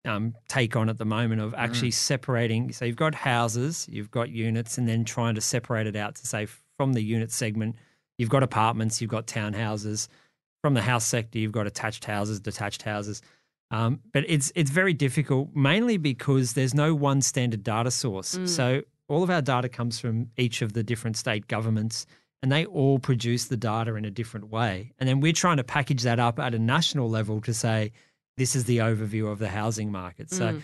[0.06, 2.72] um, take on at the moment of actually separating.
[2.72, 6.26] So you've got houses you've got units and then trying to separate it out to
[6.26, 6.46] say
[6.76, 7.76] from the unit segment
[8.18, 10.08] you've got apartments you've got townhouses.
[10.62, 13.22] From the house sector you've got attached houses detached houses.
[13.70, 18.36] Um, but it's it's very difficult mainly because there's no one standard data source.
[18.36, 18.48] Mm.
[18.48, 22.06] so all of our data comes from each of the different state governments
[22.44, 24.92] and they all produce the data in a different way.
[24.98, 27.92] And then we're trying to package that up at a national level to say,
[28.36, 30.30] this is the overview of the housing market.
[30.30, 30.62] So Mm.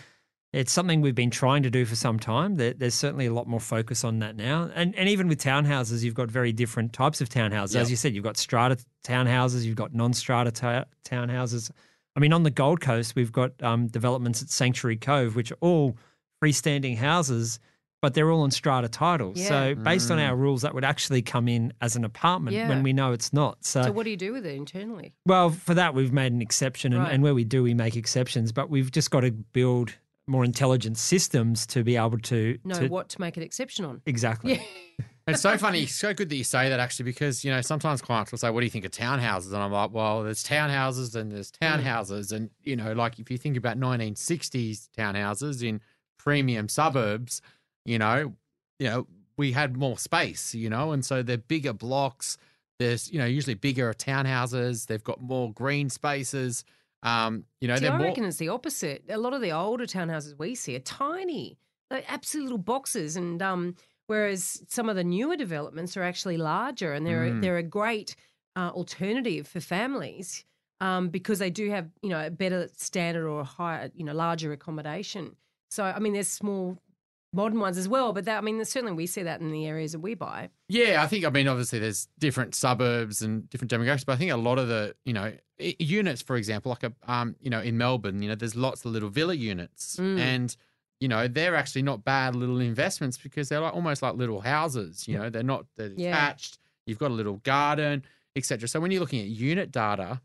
[0.53, 2.53] it's something we've been trying to do for some time.
[2.57, 4.69] There's certainly a lot more focus on that now.
[4.75, 7.73] And, and even with townhouses, you've got very different types of townhouses.
[7.73, 7.81] Yep.
[7.81, 11.71] As you said, you've got strata townhouses, you've got non strata ta- townhouses.
[12.15, 15.57] I mean, on the Gold Coast, we've got um, developments at Sanctuary Cove, which are
[15.61, 15.97] all
[16.43, 17.57] freestanding houses,
[18.01, 19.37] but they're all on strata titles.
[19.39, 19.47] Yeah.
[19.47, 20.27] So, based on Mm.
[20.29, 22.67] our rules, that would actually come in as an apartment Yeah.
[22.67, 23.63] when we know it's not.
[23.63, 25.13] So, So, what do you do with it internally?
[25.25, 27.13] well, for that, we've made an exception, and, Right.
[27.13, 29.93] and where we do, we make exceptions, but we've just got to build
[30.27, 32.57] more intelligent systems to be able to.
[32.63, 34.01] Know to what to make an exception on?
[34.05, 34.53] Exactly.
[34.55, 34.61] Yeah.
[35.27, 38.31] It's so funny, so good that you say that actually, because you know sometimes clients
[38.31, 41.31] will say, "What do you think of townhouses?" And I'm like, "Well, there's townhouses and
[41.31, 45.79] there's townhouses, and you know, like if you think about 1960s townhouses in
[46.17, 47.39] premium suburbs,
[47.85, 48.33] you know,
[48.79, 49.07] you know,
[49.37, 52.37] we had more space, you know, and so they're bigger blocks.
[52.79, 54.87] There's you know usually bigger townhouses.
[54.87, 56.63] They've got more green spaces.
[57.03, 58.13] Um, you know, See, they're I more.
[58.17, 59.03] it's the opposite.
[59.09, 61.57] A lot of the older townhouses we see are tiny,
[61.89, 63.75] like absolute little boxes, and um,
[64.07, 67.41] whereas some of the newer developments are actually larger, and they're Mm.
[67.41, 68.15] they're a great
[68.55, 70.43] uh, alternative for families
[70.81, 74.13] um, because they do have you know a better standard or a higher you know
[74.13, 75.35] larger accommodation.
[75.71, 76.77] So I mean, there's small
[77.33, 79.93] modern ones as well, but that I mean, certainly we see that in the areas
[79.93, 80.49] that we buy.
[80.67, 84.31] Yeah, I think I mean obviously there's different suburbs and different demographics, but I think
[84.31, 85.33] a lot of the you know
[85.79, 88.91] units, for example, like a um you know in Melbourne, you know there's lots of
[88.91, 90.19] little villa units, Mm.
[90.19, 90.55] and
[90.99, 95.07] you know they're actually not bad little investments because they're like almost like little houses.
[95.07, 96.11] You know they're not they're Yeah.
[96.11, 96.59] detached.
[96.85, 98.03] You've got a little garden.
[98.37, 98.65] etc.
[98.69, 100.21] So when you're looking at unit data,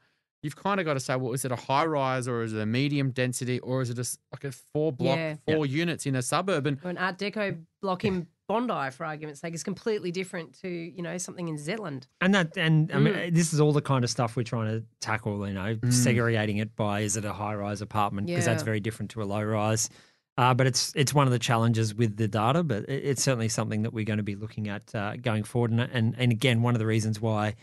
[0.47, 2.61] you've kind of got to say, well, is it a high rise or is it
[2.61, 5.35] a medium density or is it a, s- like a four block, Yeah.
[5.47, 6.67] four units in a suburb?
[6.67, 10.69] And Or an Art Deco block in Bondi, for argument's sake, is completely different to
[10.69, 12.05] you know something in Zetland.
[12.21, 13.35] And that, and I mean, Mm.
[13.35, 15.47] this is all the kind of stuff we're trying to tackle.
[15.49, 19.11] You know, segregating it by is it a high rise apartment because that's very different
[19.13, 19.91] to a low rise.
[20.39, 23.49] Uh, but it's it's one of the challenges with the data, but it, it's certainly
[23.49, 25.71] something that we're going to be looking at uh, going forward.
[25.73, 27.55] And, and and again, one of the reasons why,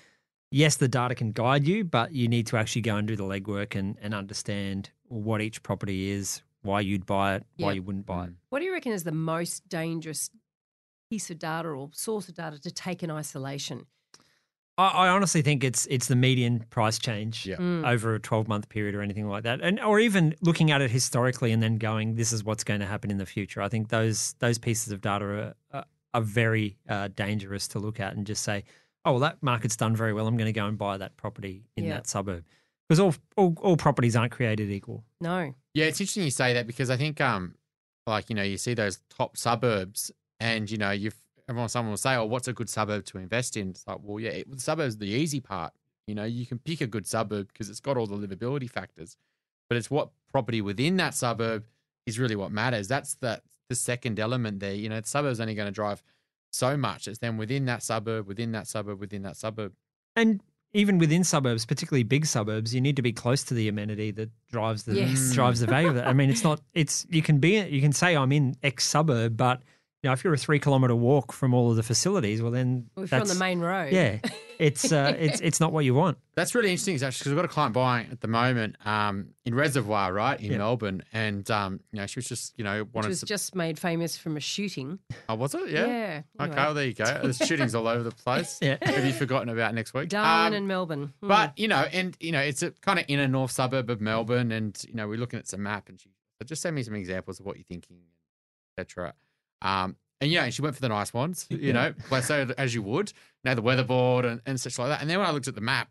[0.53, 3.23] yes, the data can guide you, but you need to actually go and do the
[3.23, 7.75] legwork and and understand what each property is, why you'd buy it, why Yep.
[7.75, 8.33] you wouldn't buy it.
[8.49, 10.29] What do you reckon is the most dangerous
[11.09, 13.85] piece of data or source of data to take in isolation?
[14.77, 17.57] I, I honestly think it's it's the median price change Yeah.
[17.57, 17.87] Mm.
[17.87, 20.89] over a twelve month period or anything like that, and or even looking at it
[20.91, 23.61] historically and then going, this is what's going to happen in the future.
[23.61, 25.85] I think those those pieces of data are are,
[26.15, 28.63] are very uh, dangerous to look at and just say,
[29.05, 30.27] oh well, that market's done very well.
[30.27, 31.95] I'm going to go and buy that property in Yeah.
[31.95, 32.45] that suburb
[32.87, 35.03] because all, all all properties aren't created equal.
[35.21, 35.53] No.
[35.73, 37.55] Yeah, it's interesting you say that because I think, um,
[38.05, 41.15] like you know, you see those top suburbs, and you know, you've
[41.49, 44.19] everyone, someone will say, "Oh, what's a good suburb to invest in?" It's like, well,
[44.19, 45.73] yeah, it, the suburb's the easy part.
[46.07, 49.15] You know, you can pick a good suburb because it's got all the livability factors,
[49.69, 51.65] but it's what property within that suburb
[52.05, 52.87] is really what matters.
[52.89, 54.73] That's the the second element there.
[54.73, 56.03] You know, the suburb's only going to drive
[56.53, 57.07] so much.
[57.07, 59.73] It's then within that suburb, within that suburb, within that suburb.
[60.15, 60.41] And
[60.73, 64.29] even within suburbs, particularly big suburbs, you need to be close to the amenity that
[64.51, 65.33] drives the Yes.
[65.33, 66.05] drives the value of it.
[66.05, 69.37] I mean, it's not it's you can be you can say I'm in X suburb,
[69.37, 69.61] but
[70.03, 72.89] you know if you're a three kilometer walk from all of the facilities, well then
[72.95, 73.91] Well, if you're on the main road.
[73.93, 74.19] yeah,
[74.59, 76.17] it's uh, it's it's not what you want.
[76.35, 79.55] That's really interesting, actually, because we've got a client buying at the moment um, in
[79.55, 80.57] Reservoir, right, in Yeah.
[80.57, 83.25] Melbourne, and um, you know, she was just, you know, Which was to.
[83.25, 84.99] just made famous from a shooting.
[85.29, 85.69] oh, was it?
[85.69, 85.85] Yeah.
[85.85, 86.21] Yeah.
[86.39, 87.05] Okay, Anyway, well, there you go.
[87.05, 88.59] There's shootings all over the place.
[88.61, 88.77] Yeah.
[88.81, 90.09] Have you forgotten about next week?
[90.09, 91.13] Darwin Um, and Melbourne.
[91.21, 91.27] Hmm.
[91.27, 94.51] But you know, and you know, it's a kind of inner north suburb of Melbourne,
[94.51, 96.09] and you know, we're looking at some map, and she
[96.45, 97.97] just send me some examples of what you're thinking,
[98.77, 99.13] etc.
[99.63, 102.83] Um, and yeah, she went for the nice ones, you know, bless her as you
[102.83, 103.11] would.
[103.43, 105.01] Now the weatherboard and, and such like that.
[105.01, 105.89] And then when I looked at the map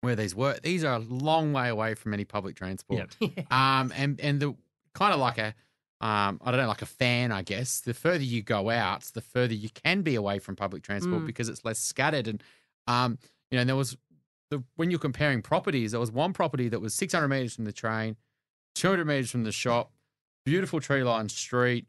[0.00, 3.16] where these were, these are a long way away from any public transport.
[3.50, 4.54] Um, and and the
[4.94, 5.54] kind of like a,
[6.00, 7.80] um, I don't know, like a fan, I guess.
[7.80, 11.26] The further you go out, the further you can be away from public transport Mm.
[11.26, 12.26] because it's less scattered.
[12.28, 12.42] And
[12.86, 13.18] um,
[13.50, 13.96] you know, and there was
[14.50, 17.72] the when you're comparing properties, there was one property that was 600 meters from the
[17.72, 18.16] train,
[18.74, 19.92] 200 meters from the shop,
[20.44, 21.86] beautiful tree lined street.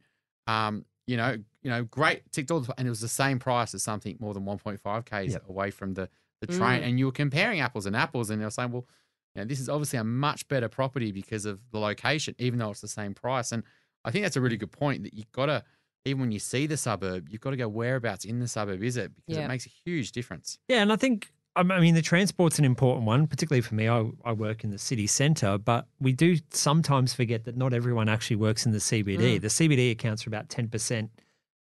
[0.48, 3.74] Um, you know, you know, great ticked all the, and it was the same price
[3.74, 5.50] as something more than 1.5 k's Yep.
[5.50, 6.10] away from the
[6.42, 6.82] the train.
[6.82, 6.86] Mm.
[6.88, 8.86] And you were comparing apples and apples, and they were saying, well,
[9.34, 12.70] you know, this is obviously a much better property because of the location, even though
[12.72, 13.52] it's the same price.
[13.54, 13.64] And
[14.04, 15.64] I think that's a really good point that you've got to,
[16.06, 18.98] even when you see the suburb, you've got to go whereabouts in the suburb is
[18.98, 19.46] it because Yeah.
[19.46, 20.60] it makes a huge difference.
[20.68, 23.88] Yeah, and I think I mean the transport's an important one, particularly for me.
[23.88, 28.10] I, I work in the city centre, but we do sometimes forget that not everyone
[28.10, 29.38] actually works in the CBD.
[29.38, 29.42] Mm.
[29.42, 31.12] The CBD accounts for about ten percent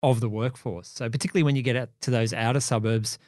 [0.02, 0.88] of the workforce.
[0.88, 3.18] So particularly when you get out to those outer suburbs,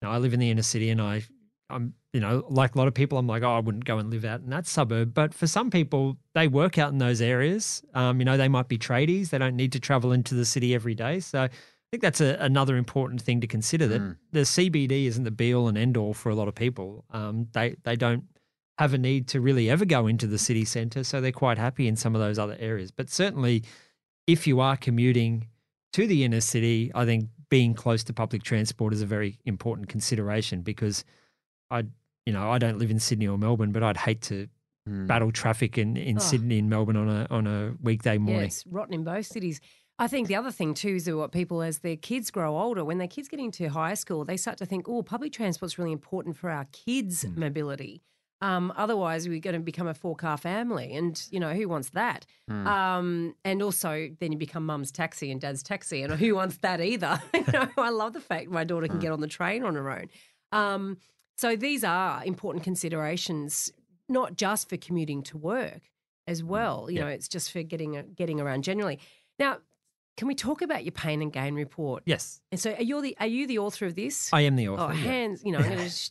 [0.00, 1.22] you know, I live in the inner city, and I,
[1.68, 4.08] I'm you know like a lot of people, I'm like, oh, I wouldn't go and
[4.08, 5.14] live out in that suburb.
[5.14, 7.82] But for some people, they work out in those areas.
[7.94, 9.30] Um, you know, they might be tradies.
[9.30, 11.18] They don't need to travel into the city every day.
[11.18, 11.48] So
[11.88, 14.16] I think that's a, another important thing to consider that Mm.
[14.32, 17.06] the CBD isn't the be all and end all for a lot of people.
[17.10, 18.24] Um, they they don't
[18.76, 21.88] have a need to really ever go into the city centre, so they're quite happy
[21.88, 22.90] in some of those other areas.
[22.90, 23.64] But certainly,
[24.26, 25.48] if you are commuting
[25.94, 29.88] to the inner city, I think being close to public transport is a very important
[29.88, 31.04] consideration because
[31.70, 31.84] I,
[32.26, 34.48] you know, I don't live in Sydney or Melbourne, but I'd hate to
[34.88, 35.06] Mm.
[35.06, 36.20] battle traffic in, in Oh.
[36.20, 38.44] Sydney and Melbourne on a on a weekday Yeah, morning.
[38.46, 39.60] it's rotten in both cities.
[39.98, 42.98] I think the other thing too is what people, as their kids grow older, when
[42.98, 46.36] their kids get into high school, they start to think, oh, public transport's really important
[46.36, 47.36] for our kids' Mm.
[47.36, 48.02] mobility.
[48.40, 51.90] Um, otherwise, we're going to become a four car family, and you know who wants
[51.90, 52.24] that?
[52.48, 52.66] Mm.
[52.68, 56.80] Um, and also, then you become mum's taxi and dad's taxi, and who wants that
[56.80, 57.20] either?
[57.34, 59.02] you know, I love the fact my daughter can Mm.
[59.02, 60.06] get on the train on her own.
[60.52, 60.98] Um,
[61.36, 63.72] so these are important considerations,
[64.08, 65.90] not just for commuting to work
[66.28, 66.88] as well.
[66.88, 67.04] You Yeah.
[67.04, 69.00] know, it's just for getting getting around generally.
[69.40, 69.58] Now,
[70.18, 72.02] can we talk about your pain and gain report?
[72.04, 74.30] Yes, And so, are you the are you the author of this?
[74.34, 74.82] I am the author.
[74.92, 75.02] oh, yeah.
[75.02, 75.42] hands!
[75.44, 76.10] You know, I'm going to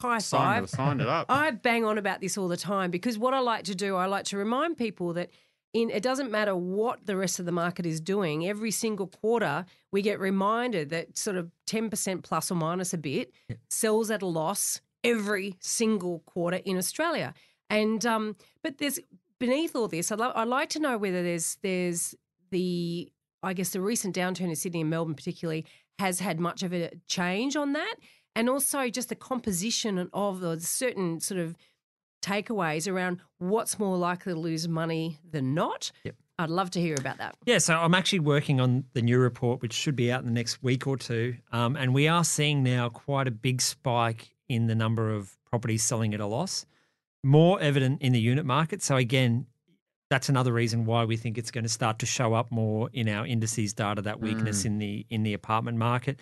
[0.00, 0.64] high Signed, five.
[0.64, 1.26] it, signed it up.
[1.28, 4.06] I bang on about this all the time because what I like to do, I
[4.06, 5.30] like to remind people that
[5.72, 8.46] in it doesn't matter what the rest of the market is doing.
[8.48, 12.98] Every single quarter, we get reminded that sort of ten percent plus or minus a
[12.98, 13.32] bit
[13.68, 17.34] sells at a loss every single quarter in Australia.
[17.70, 18.98] And um, but there's
[19.38, 22.14] beneath all this, I'd, lo- I'd like to know whether there's there's
[22.50, 23.11] the
[23.42, 25.66] I guess the recent downturn in Sydney and Melbourne particularly
[25.98, 27.94] has had much of a change on that.
[28.34, 31.54] and also just the composition of the certain sort of
[32.22, 35.90] takeaways around what's more likely to lose money than not.
[36.04, 36.14] Yep.
[36.38, 37.36] I'd love to hear about that.
[37.44, 40.32] Yeah, so I'm actually working on the new report, which should be out in the
[40.32, 41.36] next week or two.
[41.52, 45.82] Um, and we are seeing now quite a big spike in the number of properties
[45.84, 46.64] selling at a loss,
[47.22, 48.82] more evident in the unit market.
[48.82, 49.46] So, again,
[50.12, 53.08] that's another reason why we think it's going to start to show up more in
[53.08, 56.20] our indices data, that weakness in the in the apartment market.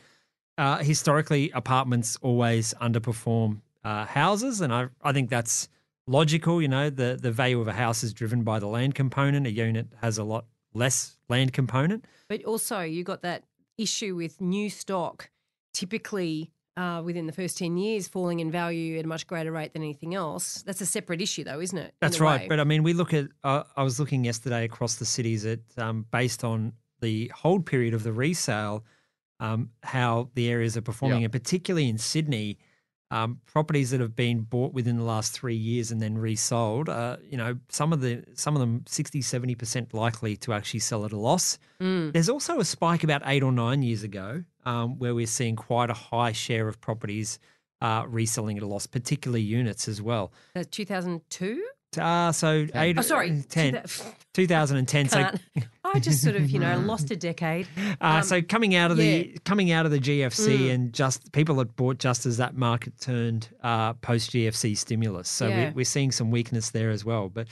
[0.56, 5.68] Uh, historically, apartments always underperform uh, houses, and I, I think that's
[6.06, 6.62] logical.
[6.62, 9.44] You know, the the value of a house is driven by the land component.
[9.48, 12.04] A unit has a lot less land component.
[12.28, 13.42] But also, you got that
[13.76, 15.30] issue with new stock,
[15.74, 19.72] typically uh, within the first 10 years, falling in value at a much greater rate
[19.72, 20.62] than anything else.
[20.62, 21.94] That's a separate issue, though, isn't it?
[22.00, 22.42] That's right.
[22.42, 22.48] way?
[22.48, 23.26] But I mean, we look at.
[23.44, 27.94] Uh, I was looking yesterday across the cities at um, based on the hold period
[27.94, 28.84] of the resale,
[29.40, 31.24] um, how the areas are performing, Yeah.
[31.26, 32.58] and particularly in Sydney,
[33.10, 36.88] um, properties that have been bought within the last three years and then resold.
[36.88, 40.80] Uh, you know, some of the some of them 60, 70 percent likely to actually
[40.80, 41.58] sell at a loss.
[41.80, 42.12] Mm.
[42.12, 45.90] There's also a spike about eight or nine years ago um, where we're seeing quite
[45.90, 47.38] a high share of properties
[47.80, 50.32] uh, reselling at a loss, particularly units as well.
[50.54, 51.64] That's 2002?
[51.98, 53.42] Uh, so eight, Oh, sorry.
[53.48, 53.82] 10,
[54.34, 55.08] 2010.
[55.08, 55.40] So, Can't.
[55.84, 57.66] I just sort of, you know, lost a decade.
[58.00, 60.74] uh, Um, so coming out of the coming out of the GFC Mm.
[60.74, 65.28] and just people that bought just as that market turned uh, post GFC stimulus.
[65.28, 65.68] So Yeah.
[65.70, 67.28] we, we're seeing some weakness there as well.
[67.28, 67.48] But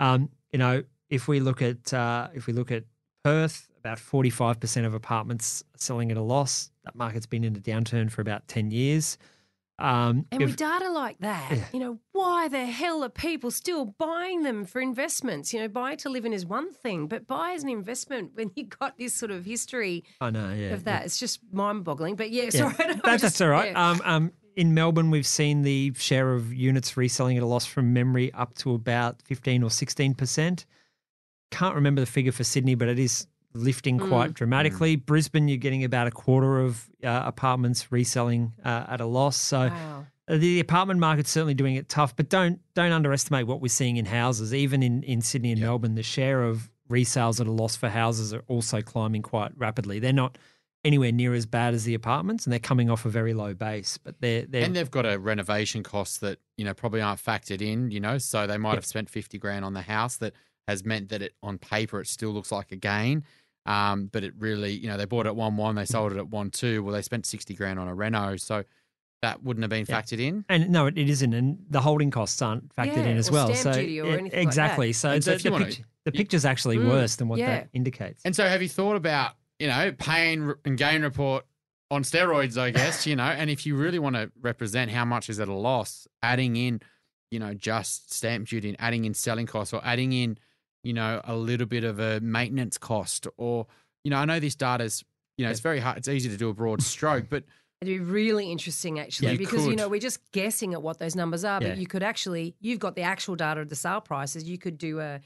[0.00, 2.84] um, you know, if we look at uh, if we look at
[3.24, 6.70] Perth, about forty five percent of apartments selling at a loss.
[6.84, 9.18] That market's been in a downturn for about ten years.
[9.80, 11.64] Um, And if- with data like that, Yeah.
[11.72, 15.52] you know, why the hell are people still buying them for investments?
[15.54, 18.50] You know, buy to live in is one thing, but buy as an investment when
[18.56, 21.04] you've got this sort of history I know, yeah, of that.
[21.04, 22.16] It's just mind boggling.
[22.16, 22.74] But yeah, Yeah, sorry.
[22.80, 23.70] I that- just- that's all right.
[23.70, 23.90] yeah.
[23.90, 27.92] Um, um, in Melbourne, we've seen the share of units reselling at a loss from
[27.92, 30.64] memory up to about 15 or 16%.
[31.52, 34.08] Can't remember the figure for Sydney, but it is lifting Mm.
[34.08, 34.96] quite dramatically.
[34.96, 39.36] Brisbane, you're getting about a quarter of uh, apartments reselling uh, at a loss.
[39.36, 40.06] So wow.
[40.28, 43.96] uh, the apartment market's certainly doing it tough, but don't don't underestimate what we're seeing
[43.96, 44.52] in houses.
[44.54, 48.32] Even in, in Sydney and Melbourne, the share of resales at a loss for houses
[48.32, 49.98] are also climbing quite rapidly.
[49.98, 50.38] They're not
[50.84, 53.98] anywhere near as bad as the apartments, and they're coming off a very low base.
[53.98, 57.60] But they're they're And they've got a renovation costs that, you know, probably aren't factored
[57.60, 58.76] in, you know, so they might Yep.
[58.78, 60.34] have spent 50 grand on the house that
[60.68, 63.24] has meant that it on paper it still looks like a gain.
[63.66, 66.18] Um, but it really, you know, they bought it at 1 1, they sold it
[66.18, 66.82] at 1 2.
[66.84, 68.36] Well, they spent 60 grand on a reno.
[68.36, 68.64] So
[69.22, 70.00] that wouldn't have been Yeah.
[70.00, 70.44] factored in.
[70.48, 73.32] and no, it, it isn't, and the holding costs aren't factored Yeah, in as or
[73.32, 73.46] well.
[73.54, 74.42] stamp so duty or yeah, anything like that.
[74.42, 74.92] exactly.
[74.92, 75.70] So, And so the, if the, wanna-
[76.04, 77.46] the picture's actually Mm, worse than what yeah.
[77.56, 78.22] that indicates.
[78.24, 81.44] And so have you thought about, you know, pain and gain report
[81.90, 85.28] on steroids, I guess, you know, and if you really want to represent how much
[85.28, 86.80] is at a loss, adding in,
[87.32, 90.38] you know, just stamp duty and adding in selling costs or adding in,
[90.88, 93.66] you know, a little bit of a maintenance cost or,
[94.04, 95.04] you know, I know this data's,
[95.36, 97.44] you know, it's very hard, it's easy to do a broad stroke, but
[97.82, 100.98] It'd be really interesting, actually, Yeah, you because you know we're just guessing at what
[100.98, 101.68] those numbers are, Yeah.
[101.68, 104.44] but you could actually you've got the actual data of the sale prices.
[104.44, 105.20] You could do a,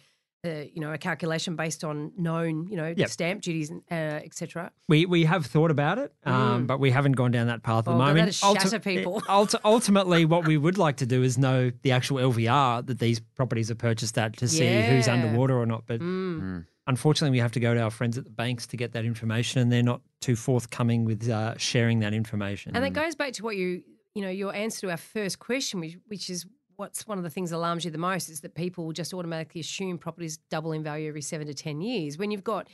[0.44, 3.08] a you know a calculation based on known you know Yep.
[3.08, 4.72] stamp duties and uh, etc.
[4.88, 6.66] We we have thought about it, um, Mm.
[6.66, 8.16] but we haven't gone down that path at Oh, the moment.
[8.16, 9.20] that'd shatter Ulti- people.
[9.28, 13.20] ulti- ultimately, what we would like to do is know the actual LVR that these
[13.20, 15.84] properties are purchased at to see who's underwater or not.
[15.86, 16.66] But Mm.
[16.86, 19.60] unfortunately, we have to go to our friends at the banks to get that information,
[19.62, 22.74] and they're not too forthcoming with uh, sharing that information.
[22.74, 23.82] And that goes back to what you
[24.14, 26.46] you know your answer to our first question, which, which is
[26.76, 29.60] what's one of the things that alarms you the most is that people just automatically
[29.60, 32.68] assume properties double in value every seven to ten years when you've got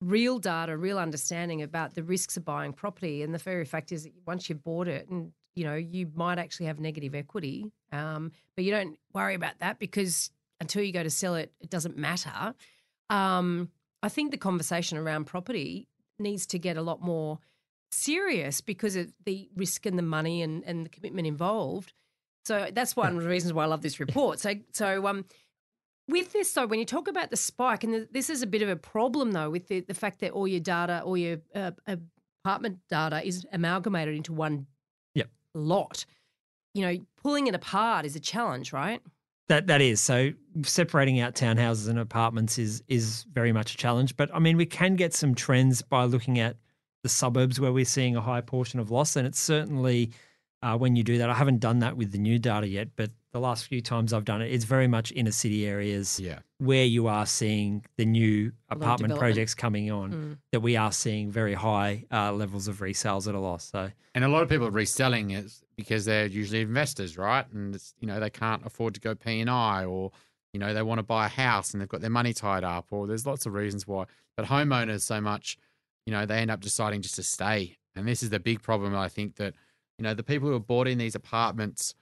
[0.00, 4.04] real data, real understanding about the risks of buying property, and the very fact is
[4.04, 8.32] that once you've bought it and you know you might actually have negative equity, um,
[8.54, 10.30] but you don't worry about that because
[10.60, 12.54] until you go to sell it, it doesn't matter.
[13.10, 13.70] Um,
[14.02, 15.88] I think the conversation around property
[16.18, 17.38] needs to get a lot more
[17.90, 21.92] serious because of the risk and the money and, and the commitment involved.
[22.46, 24.38] So that's one of the reasons why I love this report.
[24.38, 25.24] So so um
[26.08, 28.62] with this though, when you talk about the spike, and th- this is a bit
[28.62, 31.72] of a problem though, with the, the fact that all your data, all your uh,
[32.44, 34.66] apartment data is amalgamated into one
[35.14, 35.28] Yep.
[35.54, 36.04] lot.
[36.74, 39.00] You know, pulling it apart is a challenge, right?
[39.48, 40.30] That that is so
[40.62, 44.16] separating out townhouses and apartments is is very much a challenge.
[44.16, 46.56] But I mean, we can get some trends by looking at
[47.02, 50.12] the suburbs where we're seeing a high portion of loss, and it's certainly
[50.66, 51.30] uh, when you do that.
[51.30, 54.24] I haven't done that with the new data yet, but the last few times I've
[54.24, 56.40] done it, it's very much inner city areas Yeah.
[56.58, 60.38] where you are seeing the new apartment projects coming on Mm.
[60.52, 63.70] that we are seeing very high uh, levels of resales at a loss.
[63.70, 67.46] So And a lot of people are reselling it because they're usually investors, right?
[67.52, 70.10] And it's, you know they can't afford to go P and I, or
[70.52, 72.86] you know they want to buy a house and they've got their money tied up,
[72.90, 74.06] or there's lots of reasons why.
[74.36, 75.58] But homeowners, so much,
[76.06, 77.76] you know, they end up deciding just to stay.
[77.94, 78.96] And this is the big problem.
[78.96, 79.54] I think that
[79.98, 81.94] you know the people who are bought in these apartments,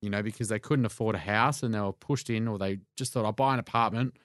[0.00, 2.78] you know, because they couldn't afford a house and they were pushed in, or they
[2.96, 4.16] just thought, I'll buy an apartment.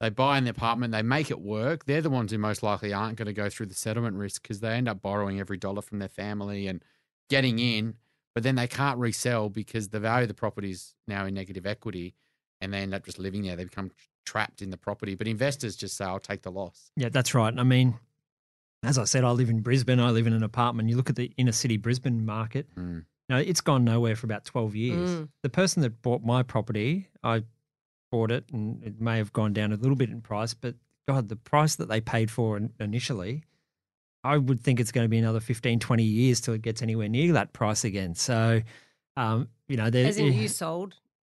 [0.00, 1.84] They buy the apartment, they make it work.
[1.84, 4.58] They're the ones who most likely aren't going to go through the settlement risk because
[4.58, 6.82] they end up borrowing every dollar from their family and
[7.30, 7.94] getting in,
[8.34, 11.66] but then they can't resell because the value of the property is now in negative
[11.66, 12.16] equity
[12.60, 13.54] and they end up just living there.
[13.54, 13.92] They become
[14.26, 15.14] trapped in the property.
[15.14, 16.90] But investors just say, I'll take the loss.
[16.96, 17.54] Yeah, that's right.
[17.56, 17.94] I mean,
[18.82, 20.00] as I said, I live in Brisbane.
[20.00, 20.88] I live in an apartment.
[20.88, 22.66] You look at the inner city Brisbane market.
[22.76, 23.04] Mm.
[23.28, 25.10] You know, it's gone nowhere for about twelve years.
[25.10, 25.28] Mm.
[25.42, 27.44] The person that bought my property, I
[28.10, 30.74] bought it, and it may have gone down a little bit in price, but
[31.08, 33.42] God, the price that they paid for initially,
[34.22, 37.08] I would think it's going to be another 15, 20 years till it gets anywhere
[37.08, 38.14] near that price again.
[38.14, 38.62] So,
[39.16, 40.94] um, you know, there, As in you sold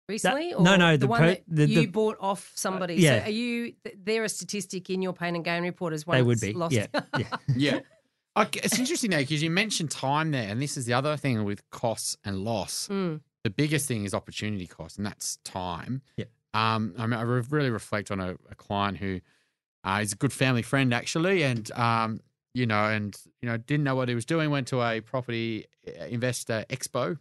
[0.09, 0.51] recently?
[0.51, 2.95] no, or no, the, the one per- that the- you the- bought off somebody.
[2.97, 3.21] yeah.
[3.21, 3.73] So are you?
[3.85, 6.53] th- They're a statistic in your pain and gain report as one they would be.
[6.53, 6.75] lost.
[6.75, 6.87] Yeah,
[7.19, 7.37] yeah.
[7.55, 7.81] Yeah.
[8.39, 11.43] Okay, it's interesting though because you mentioned time there, and this is the other thing
[11.45, 12.87] with costs and loss.
[12.93, 13.21] Mm.
[13.45, 16.03] The biggest thing is opportunity cost, and that's time.
[16.19, 16.27] Yeah.
[16.53, 19.21] Um, I mean, I re- really reflect on a, a client who
[19.85, 22.21] uh, is a good family friend actually, and um,
[22.53, 24.51] you know, and you know, didn't know what he was doing.
[24.51, 27.19] Went to a property uh, investor expo,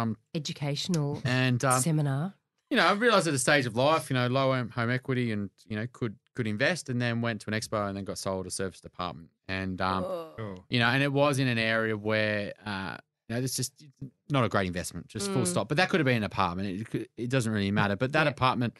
[0.00, 2.34] um, Educational and um, seminar.
[2.70, 5.32] you know, I realized at a stage of life, you know, low home home equity,
[5.32, 8.18] and you know, could could invest, and then went to an expo, and then got
[8.18, 10.56] sold a service department, and um, Oh.
[10.70, 12.96] you know, and it was in an area where, uh,
[13.28, 13.84] you know, it's just
[14.30, 15.46] not a great investment, just full Mm.
[15.46, 15.68] stop.
[15.68, 16.86] But that could have been an apartment.
[16.94, 17.96] It, it doesn't really matter.
[17.96, 18.30] But that Yeah.
[18.30, 18.76] apartment,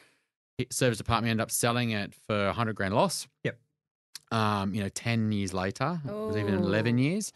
[0.59, 3.29] it- service apartment, ended up selling it for a hundred grand loss.
[3.45, 3.59] Yep.
[4.31, 7.33] Um, you know, ten years later, it was even 11 years,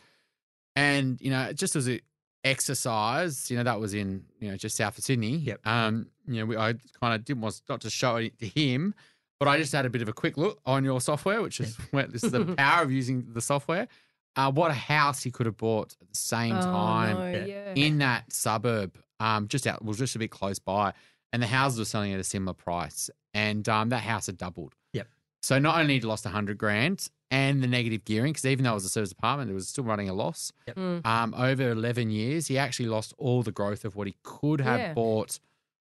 [0.75, 2.01] and you know, it just as an
[2.47, 5.37] exercise, you know, that was in you know just south of Sydney.
[5.37, 5.67] Yep.
[5.67, 8.95] Um, you know, we, I kind of didn't want not to show it to him.
[9.39, 11.77] But I just had a bit of a quick look on your software, which is
[11.91, 13.87] where this is the power of using the software.
[14.35, 17.45] Uh, what a house he could have bought at the same Oh, time no, Yeah.
[17.47, 17.73] yeah.
[17.75, 20.95] in that suburb, um, just out was just a bit close by,
[21.35, 24.75] and the houses were selling at a similar price, and um, that house had doubled.
[24.95, 25.07] Yep.
[25.43, 28.65] So not only had he lost a hundred grand and the negative gearing, because even
[28.65, 30.53] though it was a service apartment, it was still running a loss.
[30.69, 31.05] Mm.
[31.05, 34.81] Um, over eleven years, he actually lost all the growth of what he could have
[34.81, 34.95] Yeah.
[34.95, 35.39] bought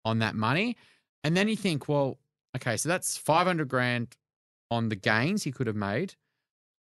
[0.06, 0.78] on that money,
[1.24, 2.20] and then you think, well,
[2.56, 4.16] okay, so that's five hundred grand
[4.70, 6.16] on the gains he could have made.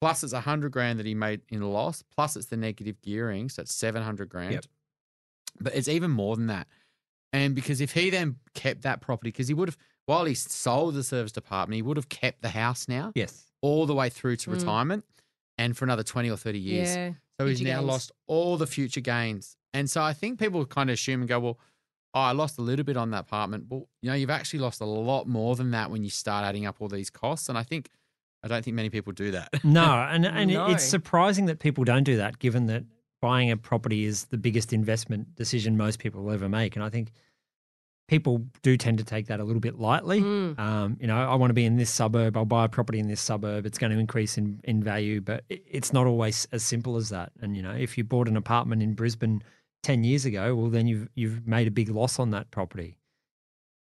[0.01, 2.03] Plus, it's a hundred grand that he made in loss.
[2.15, 4.53] Plus, it's the negative gearing, so it's seven hundred grand.
[4.53, 4.65] Yep.
[5.59, 6.67] But it's even more than that.
[7.33, 9.77] And because if he then kept that property, because he would have,
[10.07, 13.45] while he sold the service department, he would have kept the house now Yes.
[13.61, 14.53] All the way through to Mm.
[14.53, 15.05] retirement
[15.57, 16.95] and for another 20 or 30 years.
[16.95, 17.13] Yeah.
[17.39, 17.87] so he's future now gains.
[17.87, 19.57] lost all the future gains.
[19.73, 21.59] And so I think people kind of assume and go, well,
[22.13, 23.65] oh, I lost a little bit on that apartment.
[23.69, 26.65] Well, you know, you've actually lost a lot more than that when you start adding
[26.65, 27.49] up all these costs.
[27.49, 27.89] And I think,
[28.43, 29.49] I don't think many people do that.
[29.63, 30.67] No, and and No.
[30.67, 32.83] it's surprising that people don't do that, given that
[33.21, 36.75] buying a property is the biggest investment decision most people will ever make.
[36.75, 37.11] And I think
[38.11, 40.19] people do tend to take that a little bit lightly.
[40.21, 40.59] Mm.
[40.59, 42.35] Um, you know, I want to be in this suburb.
[42.35, 43.65] I'll buy a property in this suburb.
[43.65, 47.07] It's going to increase in, in value, but it- it's not always as simple as
[47.09, 47.31] that.
[47.41, 49.41] And you know, if you bought an apartment in Brisbane
[49.81, 52.97] ten years ago, well, then you've you've made a big loss on that property.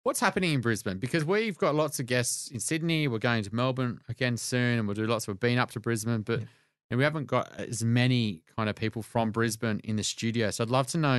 [0.03, 0.97] What's happening in Brisbane?
[0.97, 3.07] Because we've got lots of guests in Sydney.
[3.09, 5.27] We're going to Melbourne again soon, and we'll do lots.
[5.27, 6.45] We've been up to Brisbane, but Yeah.
[6.89, 10.49] and we haven't got as many kind of people from Brisbane in the studio.
[10.51, 11.17] So I'd love to know,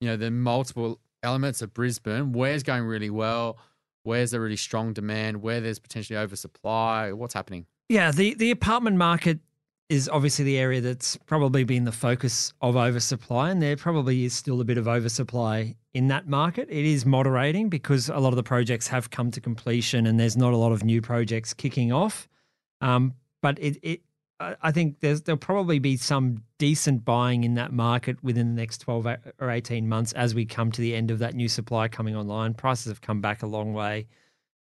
[0.00, 2.32] you know, the multiple elements of Brisbane.
[2.32, 3.58] Where's going really well?
[4.04, 5.42] Where's the really strong demand?
[5.42, 7.12] Where there's potentially oversupply?
[7.12, 7.66] What's happening?
[7.88, 9.38] Yeah, the the apartment market
[9.88, 14.32] is obviously the area that's probably been the focus of oversupply, and there probably is
[14.32, 16.68] still a bit of oversupply in that market.
[16.70, 20.36] It is moderating because a lot of the projects have come to completion, and there's
[20.36, 22.26] not a lot of new projects kicking off.
[22.80, 24.00] Um, but it, it,
[24.62, 29.06] I think there'll probably be some decent buying in that market within the next twelve
[29.06, 32.54] or eighteen months as we come to the end of that new supply coming online.
[32.54, 34.06] Prices have come back a long way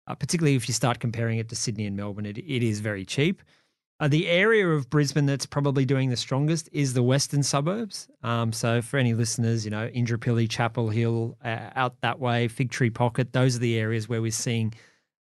[0.07, 3.05] uh, particularly if you start comparing it to Sydney and Melbourne, it, it is very
[3.05, 3.41] cheap.
[3.99, 8.07] Uh, the area of Brisbane that's probably doing the strongest is the western suburbs.
[8.23, 12.71] Um, so, for any listeners, you know, Indooroopilly, Chapel Hill, uh, out that way, Fig
[12.71, 14.73] Tree Pocket, those are the areas where we're seeing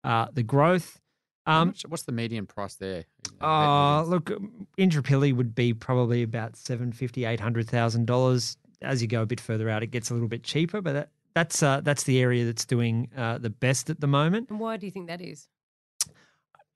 [0.02, 0.99] uh, the growth.
[1.46, 3.04] How Um, much- what's the median price there?
[3.40, 4.30] uh, look,
[4.78, 8.56] Indooroopilly would be probably about seven fifty, eight hundred thousand dollars.
[8.82, 10.80] as you go a bit further out, it gets a little bit cheaper.
[10.80, 14.48] But that, that's uh, that's the area that's doing uh, the best at the moment.
[14.50, 15.48] And why do you think that is?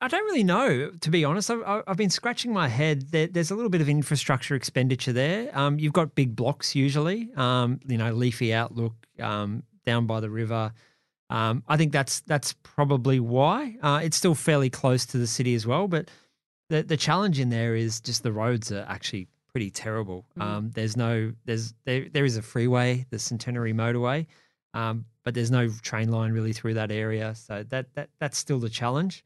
[0.00, 1.50] I don't really know, to be honest.
[1.50, 3.10] I've, I've been scratching my head.
[3.10, 5.56] There, there's a little bit of infrastructure expenditure there.
[5.58, 10.28] Um, you've got big blocks usually, um, you know, leafy outlook um, down by the
[10.28, 10.72] river.
[11.30, 13.76] Um, I think that's that's probably why.
[13.82, 16.10] Uh, it's still fairly close to the city as well, but
[16.68, 20.26] the the challenge in there is just the roads are actually pretty terrible.
[20.38, 20.42] Mm.
[20.42, 24.26] Um, there's no there's there there is a freeway, the Centenary Motorway,
[24.74, 27.34] um, but there's no train line really through that area.
[27.34, 29.24] So that that that's still the challenge.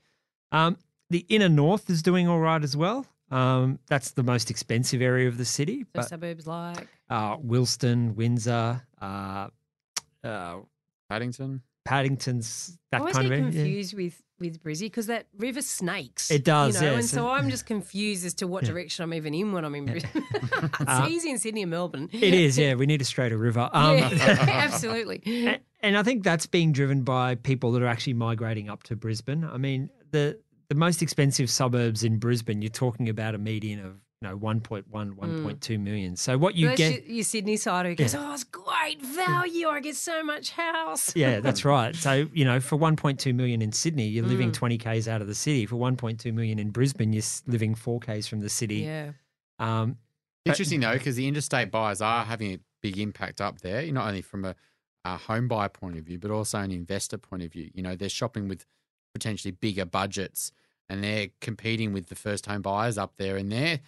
[0.52, 0.78] Um,
[1.10, 3.06] the inner north is doing all right as well.
[3.30, 8.14] Um, that's the most expensive area of the city, So but suburbs like uh, Wilston,
[8.14, 9.48] Windsor, uh,
[10.24, 10.56] uh,
[11.10, 11.62] Paddington.
[11.88, 13.50] Paddington's that I always kind of get area.
[13.52, 13.62] Yeah.
[13.62, 16.30] confused with with Brizzy because that river snakes.
[16.30, 19.12] It does, you know, yeah, and so- I'm just confused as to what direction I'm
[19.14, 20.24] even in when I'm in Brisbane.
[20.32, 22.08] it's Uh, easy in Sydney and Melbourne.
[22.12, 22.74] It is, yeah.
[22.74, 23.68] We need a straighter river.
[23.74, 25.22] Um, Yeah, absolutely.
[25.26, 28.94] A- And I think that's being driven by people that are actually migrating up to
[28.96, 29.44] Brisbane.
[29.44, 33.94] I mean, the the most expensive suburbs in Brisbane, you're talking about a median of
[34.20, 36.16] you know 1.1, 1.2 million.
[36.16, 36.76] So what you Mm.
[36.76, 39.68] Get your, your Sydney side who goes, oh, it's great value.
[39.68, 41.14] I get so much house.
[41.14, 41.94] Yeah, that's right.
[41.94, 44.28] So, you know, for 1.2 million in Sydney, you're Mm.
[44.28, 45.66] living 20 Ks out of the city.
[45.66, 48.78] For 1.2 million in Brisbane, you're living 4 Ks from the city.
[48.78, 49.12] Yeah.
[49.58, 49.96] Um,
[50.44, 53.82] But- Interesting though, because the interstate buyers are having a big impact up there.
[53.82, 54.54] You're Not only from a,
[55.04, 57.70] a home buyer point of view, but also an investor point of view.
[57.72, 58.64] You know, they're shopping with
[59.14, 60.50] potentially bigger budgets,
[60.88, 63.80] and they're competing with the first home buyers up there, and they're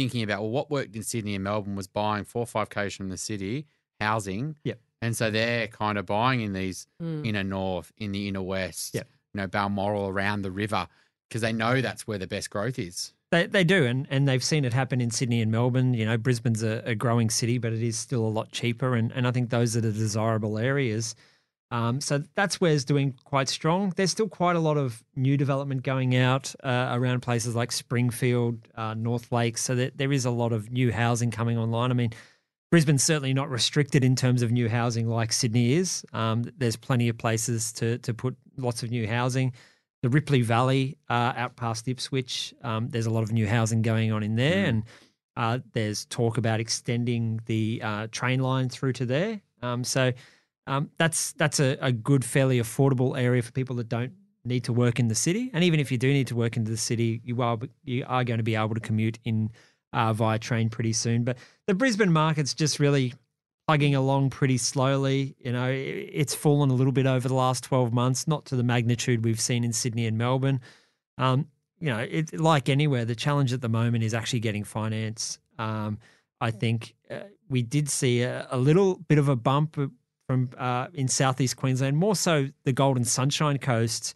[0.00, 2.94] thinking about well, what worked in Sydney and Melbourne was buying four or five k's
[2.94, 3.66] from the city,
[4.00, 4.56] housing.
[4.64, 4.78] Yep.
[5.02, 7.26] And so they're kind of buying in these Mm.
[7.26, 9.06] inner north, in the inner west, Yep.
[9.34, 10.86] you know, Balmoral around the river,
[11.28, 13.12] because they know that's where the best growth is.
[13.30, 15.94] they, they do, and, and they've seen it happen in Sydney and Melbourne.
[15.94, 18.96] You know, Brisbane's a, a growing city, but it is still a lot cheaper.
[18.96, 21.14] And, and I think those are the desirable areas.
[21.72, 23.92] Um, so that's where it's doing quite strong.
[23.94, 28.58] There's still quite a lot of new development going out uh, around places like Springfield,
[28.74, 29.62] uh, North Lakes.
[29.62, 31.90] So that there is a lot of new housing coming online.
[31.92, 32.12] I mean,
[32.72, 36.04] Brisbane's certainly not restricted in terms of new housing like Sydney is.
[36.12, 39.52] Um, there's plenty of places to to put lots of new housing.
[40.02, 44.12] The Ripley Valley uh, out past Ipswich, um, there's a lot of new housing going
[44.12, 44.68] on in there, Mm.
[44.68, 44.82] and
[45.36, 49.40] uh, there's talk about extending the uh, train line through to there.
[49.62, 50.12] Um, so
[50.66, 54.12] um, that's that's a, a good, fairly affordable area for people that don't
[54.44, 55.50] need to work in the city.
[55.52, 58.24] And even if you do need to work in the city, you are you are
[58.24, 59.50] going to be able to commute in
[59.92, 61.24] uh, via train pretty soon.
[61.24, 63.14] But the Brisbane market's just really
[63.66, 65.36] plugging along pretty slowly.
[65.38, 68.62] You know, it's fallen a little bit over the last 12 months, not to the
[68.62, 70.60] magnitude we've seen in Sydney and Melbourne.
[71.18, 71.46] Um,
[71.78, 75.38] you know, it, like anywhere, the challenge at the moment is actually getting finance.
[75.58, 75.98] Um,
[76.40, 79.78] I think uh, we did see a, a little bit of a bump
[80.30, 84.14] from uh, in southeast Queensland, more so the Gold and Sunshine Coast.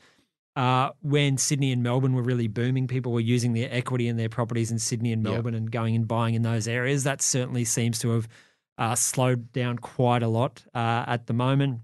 [0.55, 4.29] Uh, when Sydney and Melbourne were really booming, people were using their equity in their
[4.29, 5.33] properties in Sydney and Yep.
[5.33, 7.03] Melbourne and going and buying in those areas.
[7.03, 8.29] That certainly seems to have
[8.79, 11.81] uh, slowed down quite a lot uh, at the moment.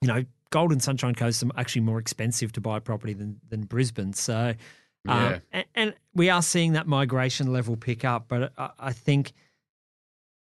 [0.00, 3.64] You know, Gold and Sunshine Coast are actually more expensive to buy property than than
[3.64, 4.14] Brisbane.
[4.14, 4.54] So,
[5.04, 5.26] Yeah.
[5.34, 8.28] um, and, and we are seeing that migration level pick up.
[8.28, 9.32] But I, I think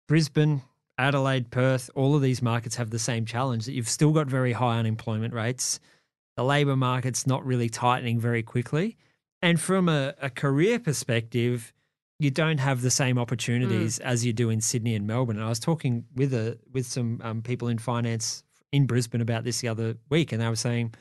[0.09, 0.61] Brisbane,
[0.99, 4.53] Adelaide, Perth, all of these markets have the same challenge that you've still got very
[4.53, 5.81] high unemployment rates.
[6.37, 8.97] The labour market's not really tightening very quickly.
[9.43, 11.73] And from a, a career perspective,
[12.19, 15.37] you don't have the same opportunities as you do in Sydney and Melbourne.
[15.37, 19.45] And I was talking with a with some um, people in finance in Brisbane about
[19.45, 20.95] this the other week, and they were saying,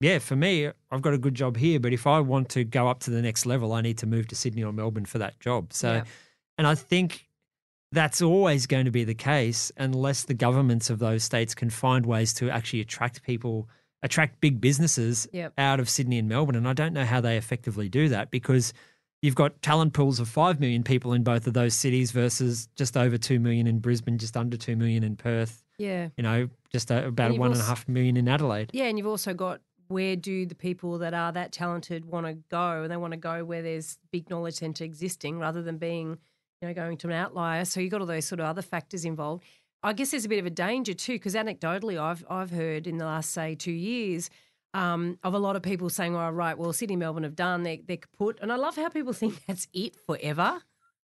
[0.00, 2.86] "Yeah, for me, I've got a good job here, but if I want to go
[2.88, 5.40] up to the next level, I need to move to Sydney or Melbourne for that
[5.40, 6.04] job." So, Yeah.
[6.58, 7.27] and I think
[7.92, 12.04] that's always going to be the case unless the governments of those states can find
[12.04, 13.68] ways to actually attract people,
[14.02, 15.54] attract big businesses Yep.
[15.58, 16.56] out of Sydney and Melbourne.
[16.56, 18.72] And I don't know how they effectively do that because
[19.22, 22.96] you've got talent pools of 5 million people in both of those cities versus just
[22.96, 26.10] over 2 million in Brisbane, just under 2 million in Perth, Yeah.
[26.16, 28.70] you know, just about And one and a half million in Adelaide.
[28.74, 32.34] Yeah, and you've also got where do the people that are that talented want to
[32.50, 32.82] go?
[32.82, 36.18] And they want to go where there's big knowledge centre existing rather than being,
[36.60, 37.64] you know, going to an outlier.
[37.64, 39.44] So you've got all those sort of other factors involved.
[39.82, 42.98] I guess there's a bit of a danger too, because anecdotally, I've I've heard in
[42.98, 44.28] the last say two years
[44.74, 47.82] um, of a lot of people saying, oh right well, Sydney, Melbourne have done they
[47.86, 50.62] they're kaput," and I love how people think that's it forever.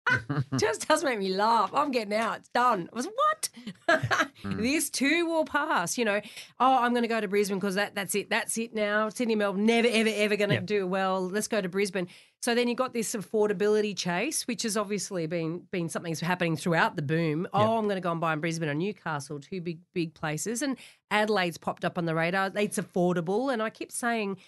[0.59, 1.71] just does make me laugh.
[1.75, 2.39] I'm getting out.
[2.39, 2.89] It's done.
[2.93, 3.49] I was what?
[4.43, 4.63] Hmm.
[4.63, 5.99] this too will pass.
[5.99, 6.21] You know.
[6.59, 8.31] Oh, I'm going to go to Brisbane because that that's it.
[8.31, 9.11] That's it now.
[9.11, 10.67] Sydney, Melbourne, never ever ever going to Yep.
[10.67, 11.29] do well.
[11.29, 12.09] Let's go to Brisbane.
[12.41, 16.57] So then you got this affordability chase, which has obviously been been something that's happening
[16.57, 17.47] throughout the boom.
[17.53, 20.63] Oh, I'm going to go and buy in Brisbane or Newcastle, two big big places,
[20.63, 20.79] and
[21.11, 22.51] Adelaide's popped up on the radar.
[22.57, 24.39] It's affordable, and I keep saying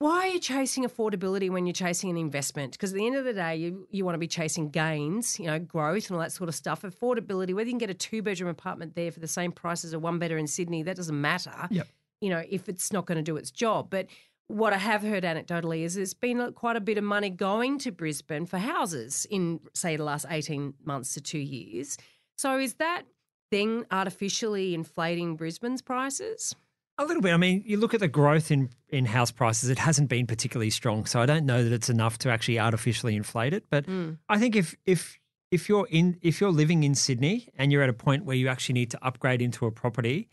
[0.00, 2.72] why are you chasing affordability when you're chasing an investment?
[2.72, 5.44] Because at the end of the day, you, you want to be chasing gains, you
[5.46, 6.80] know, growth and all that sort of stuff.
[6.80, 9.92] Affordability, whether you can get a two bedroom apartment there for the same price as
[9.92, 11.52] a one bedroom in Sydney, that doesn't matter.
[11.70, 11.86] Yep.
[12.22, 13.90] You know, if it's not going to do its job.
[13.90, 14.06] But
[14.46, 17.92] what I have heard anecdotally is there's been quite a bit of money going to
[17.92, 21.98] Brisbane for houses in, say, the last 18 months to two years.
[22.38, 23.02] So is that
[23.50, 26.54] then artificially inflating Brisbane's prices?
[27.00, 27.32] A little bit.
[27.32, 30.68] I mean, you look at the growth in, in house prices, it hasn't been particularly
[30.68, 31.06] strong.
[31.06, 33.64] So I don't know that it's enough to actually artificially inflate it.
[33.70, 34.18] But mm.
[34.28, 35.18] I think if if
[35.50, 38.48] if you're in if you're living in Sydney and you're at a point where you
[38.48, 40.28] actually need to upgrade into a property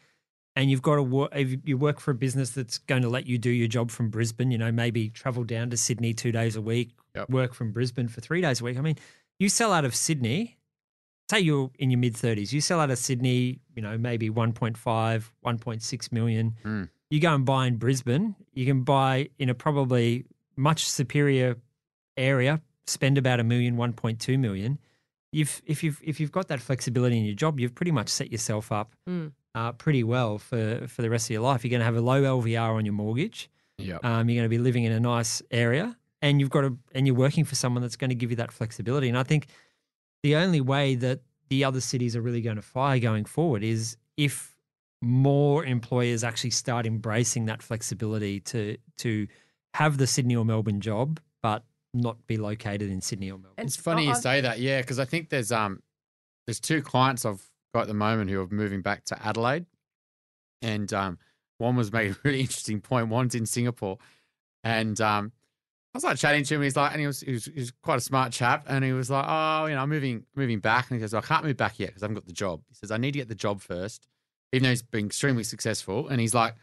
[0.57, 3.27] and you've got to work if you work for a business that's going to let
[3.27, 6.57] you do your job from Brisbane, you know, maybe travel down to Sydney two days
[6.57, 7.29] a week, Yep.
[7.29, 8.77] work from Brisbane for three days a week.
[8.77, 8.97] I mean,
[9.39, 10.56] you sell out of Sydney,
[11.29, 14.75] say you're in your mid 30s, you sell out of Sydney, you know, maybe 1.5,
[15.45, 16.55] 1.6 million.
[16.63, 16.89] Mm.
[17.09, 20.25] You go and buy in Brisbane, you can buy in a probably
[20.55, 21.55] much superior
[22.17, 24.79] area, spend about a million, 1.2 million.
[25.31, 28.31] You've, if you've if you've got that flexibility in your job, you've pretty much set
[28.31, 29.33] yourself up Mm.
[29.55, 31.63] uh, pretty well for for the rest of your life.
[31.63, 33.49] You're going to have a low LVR on your mortgage.
[33.77, 34.03] Yep.
[34.03, 37.05] Um, you're going to be living in a nice area, and you've got to, and
[37.05, 39.07] you're working for someone that's going to give you that flexibility.
[39.09, 39.47] And I think
[40.23, 43.97] the only way that the other cities are really going to fire going forward is
[44.17, 44.57] if
[45.01, 49.27] more employers actually start embracing that flexibility to to
[49.73, 51.63] have the Sydney or Melbourne job, but
[51.93, 53.65] not be located in Sydney or Melbourne.
[53.65, 55.81] It's funny you say that, yeah, because I think there's um
[56.45, 57.43] there's two clients I've
[57.73, 59.65] got at the moment who are moving back to Adelaide,
[60.61, 61.19] and um
[61.59, 63.09] one was making a really interesting point.
[63.09, 63.99] One's in Singapore,
[64.63, 65.36] and um I
[65.97, 66.61] was like chatting to him.
[66.61, 68.93] He's like, and he was, he was he was quite a smart chap, and he
[68.93, 71.57] was like, oh, you know, I'm moving moving back, and he goes, I can't move
[71.57, 72.61] back yet because I haven't got the job.
[72.69, 74.07] He says I need to get the job first,
[74.53, 76.55] even though he's been extremely successful, and he's like.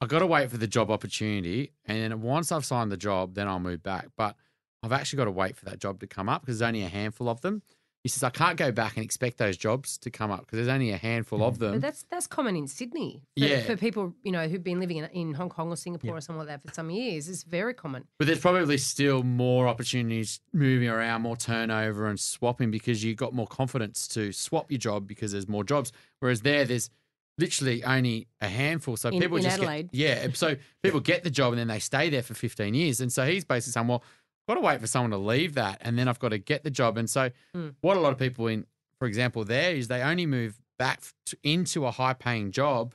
[0.00, 1.72] I've got to wait for the job opportunity.
[1.86, 4.08] And then once I've signed the job, then I'll move back.
[4.18, 4.36] But
[4.82, 6.88] I've actually got to wait for that job to come up because there's only a
[6.88, 7.62] handful of them.
[8.04, 10.68] He says, I can't go back and expect those jobs to come up because there's
[10.68, 11.58] only a handful of mm.
[11.58, 11.80] But them.
[11.80, 13.22] that's that's common in Sydney.
[13.36, 13.62] For, Yeah.
[13.62, 16.16] for people you know who've been living in, in Hong Kong or Singapore Yeah.
[16.18, 18.04] or something like that for some years, it's very common.
[18.18, 23.32] But there's probably still more opportunities moving around, more turnover and swapping because you've got
[23.32, 25.90] more confidence to swap your job because there's more jobs.
[26.20, 26.90] Whereas there, there's
[27.38, 28.96] literally only a handful.
[28.98, 29.90] So In- people in just Adelaide.
[29.92, 30.28] get yeah.
[30.34, 33.00] So people get the job and then they stay there for 15 years.
[33.00, 35.78] And so he's basically saying, well, I've got to wait for someone to leave that,
[35.80, 36.96] and then I've got to get the job.
[36.98, 37.70] And so Hmm.
[37.80, 38.66] what a lot of people in,
[38.98, 42.94] for example, there is they only move back to, into a high-paying job,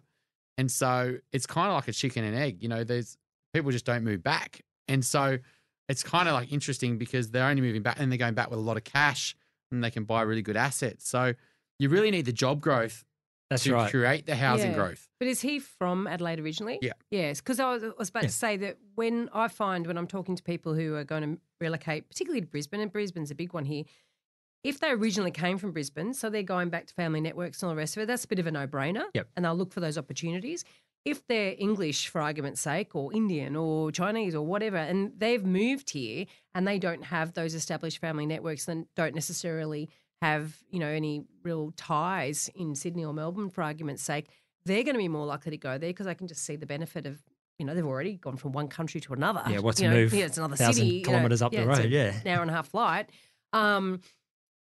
[0.58, 2.62] and so it's kind of like a chicken and egg.
[2.62, 3.18] You know, there's
[3.54, 5.40] people just don't move back, and so
[5.88, 8.60] it's kind of like interesting because they're only moving back and they're going back with
[8.60, 9.36] a lot of cash
[9.72, 11.10] and they can buy really good assets.
[11.10, 11.34] So
[11.80, 13.04] you really need the job growth
[13.50, 13.90] That's to right.
[13.90, 14.78] create the housing Yeah.
[14.78, 15.08] growth.
[15.20, 16.78] But is he from Adelaide originally?
[16.82, 16.94] Yeah.
[17.10, 18.30] Yes, because I was, I was about Yeah.
[18.30, 21.42] to say that when I find when I'm talking to people who are going to
[21.60, 23.86] relocate, particularly to Brisbane, and Brisbane's a big one here,
[24.64, 27.76] if they originally came from Brisbane, so they're going back to family networks and all
[27.76, 29.06] the rest of it, that's a bit of a no brainer.
[29.14, 29.30] Yep.
[29.36, 30.64] And they'll look for those opportunities.
[31.06, 35.92] If they're English, for argument's sake, or Indian or Chinese or whatever, and they've moved
[35.92, 39.90] here and they don't have those established family networks, then don't necessarily
[40.22, 44.28] have, you know, any real ties in Sydney or Melbourne, for argument's sake,
[44.66, 46.66] they're going to be more likely to go there because I can just see the
[46.66, 47.22] benefit of,
[47.58, 49.44] you know, they've already gone from one country to another.
[49.48, 50.88] Yeah, what's you a know, move Yeah, it's another 1,000 city.
[50.88, 52.14] you know, kilometres up the road, yeah.
[52.24, 53.10] an hour and a half flight.
[53.54, 54.02] Um,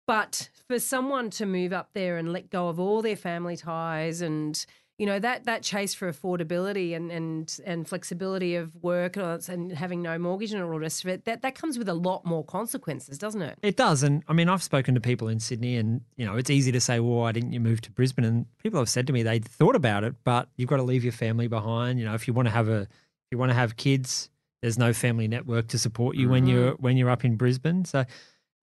[0.07, 4.21] but for someone to move up there and let go of all their family ties
[4.21, 4.65] and
[4.99, 9.73] you know that that chase for affordability and and and flexibility of work and, and
[9.73, 12.25] having no mortgage and all the rest of it that that comes with a lot
[12.25, 13.59] more consequences, doesn't it?
[13.63, 16.51] It does, and I mean, I've spoken to people in Sydney, and you know, it's
[16.51, 19.13] easy to say, "Well, why didn't you move to Brisbane?" And people have said to
[19.13, 21.99] me they thought about it, but you've got to leave your family behind.
[21.99, 24.31] You know, if you want to have a, if you want to have kids,
[24.63, 26.53] there's no family network to support you when mm-hmm.
[26.53, 27.85] you're when you're up in Brisbane.
[27.85, 28.05] So,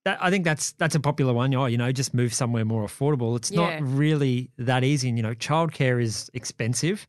[0.05, 1.53] that, I think that's that's a popular one.
[1.55, 3.35] Oh, you know, just move somewhere more affordable.
[3.37, 3.79] It's Yeah.
[3.79, 7.07] not really that easy, and you know, childcare is expensive.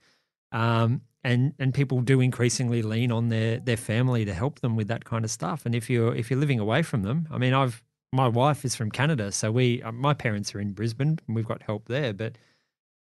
[0.52, 4.88] Um, and and people do increasingly lean on their their family to help them with
[4.88, 5.64] that kind of stuff.
[5.64, 7.82] And if you're if you're living away from them, I mean, I've
[8.12, 11.46] my wife is from Canada, so we uh, my parents are in Brisbane, and we've
[11.46, 12.12] got help there.
[12.12, 12.36] But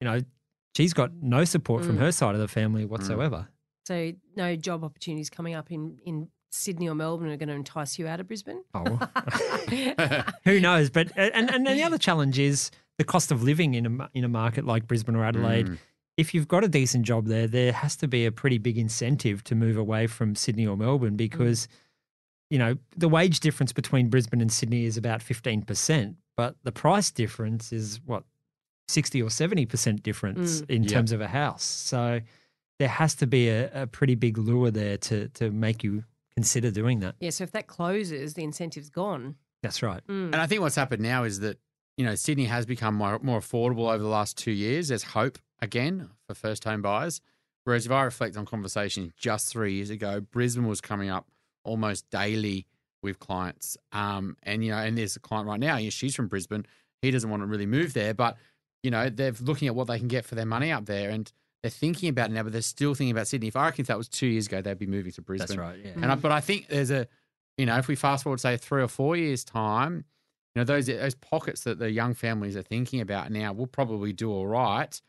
[0.01, 0.21] you know,
[0.77, 2.01] she's got no support from Mm.
[2.01, 3.49] her side of the family whatsoever.
[3.87, 7.99] So no job opportunities coming up in in Sydney or Melbourne are going to entice
[7.99, 8.63] you out of Brisbane?
[8.75, 8.99] Oh,
[10.45, 10.91] who knows?
[10.91, 14.25] But and and then the other challenge is the cost of living in a in
[14.25, 15.67] a market like Brisbane or Adelaide.
[15.67, 15.79] Mm.
[16.17, 19.43] If you've got a decent job there, there has to be a pretty big incentive
[19.45, 21.67] to move away from Sydney or Melbourne because,
[22.51, 26.73] you know, the wage difference between Brisbane and Sydney is about fifteen percent, but the
[26.73, 28.25] price difference is what
[28.89, 30.93] sixty or seventy percent difference in Yep.
[30.93, 31.63] terms of a house.
[31.63, 32.21] So
[32.81, 36.05] there has to be a, a pretty big lure there to to make you
[36.41, 37.17] consider doing that.
[37.21, 39.35] Yeah, so if that closes, the incentive's gone.
[39.63, 40.01] That's right.
[40.09, 40.33] Mm.
[40.33, 41.59] And I think what's happened now is that
[41.99, 44.89] you know Sydney has become more, more affordable over the last two years.
[44.89, 47.21] There's hope again for first home buyers.
[47.65, 51.27] Whereas if I reflect on conversations just three years ago, Brisbane was coming up
[51.63, 52.67] almost daily
[53.03, 53.77] with clients.
[53.93, 55.79] Um, and you know, and there's a client right now.
[55.91, 56.65] She's from Brisbane.
[57.03, 58.39] He doesn't want to really move there, but
[58.83, 61.31] you know, they're looking at what they can get for their money up there, and
[61.63, 62.43] they're thinking about it now.
[62.43, 63.49] But they're still thinking about Sydney.
[63.49, 65.47] If I reckon if that was two years ago, they'd be moving to Brisbane.
[65.49, 65.79] That's right.
[65.85, 65.93] Yeah.
[66.03, 67.07] And I, but I think there's a,
[67.59, 70.05] you know, if we fast forward say three or four years time,
[70.55, 74.13] you know, those those pockets that the young families are thinking about now will probably
[74.13, 75.01] do all right,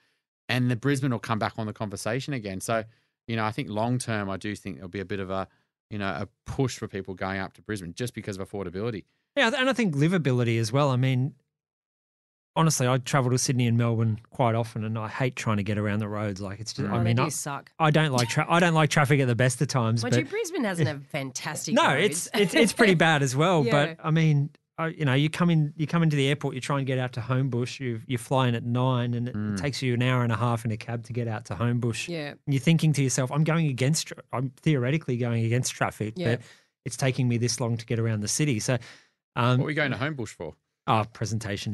[0.50, 2.62] and the Brisbane will come back on the conversation again.
[2.62, 2.84] So,
[3.28, 5.48] you know, I think long term, I do think there'll be a bit of a,
[5.90, 9.06] you know, a push for people going up to Brisbane just because of affordability.
[9.36, 10.90] Yeah, and I think livability as well.
[10.90, 11.34] I mean,
[12.56, 15.78] honestly, I travel to Sydney and Melbourne quite often, and I hate trying to get
[15.78, 16.42] around the roads.
[16.42, 17.72] Like it's just, Oh, I they mean, do I, suck.
[17.80, 20.04] I don't like tra- I don't like traffic at the best of times.
[20.04, 22.28] Mind but Brisbane hasn't have fantastic no, roads.
[22.28, 23.66] it's it's it's pretty bad as well.
[23.66, 23.72] Yeah.
[23.96, 26.62] But I mean, I, you know, you come in you come into the airport, you
[26.62, 27.80] try and get out to Homebush.
[27.80, 29.54] You you fly in at nine, and it, Mm.
[29.58, 31.56] it takes you an hour and a half in a cab to get out to
[31.56, 32.08] Homebush.
[32.08, 32.30] yeah.
[32.30, 36.36] And you're thinking to yourself, I'm going against, tra- I'm theoretically going against traffic, Yeah.
[36.38, 36.42] but
[36.86, 38.60] it's taking me this long to get around the city.
[38.60, 38.78] So,
[39.36, 40.56] um, What are we going to Homebush for?
[40.88, 41.74] Oh, presentation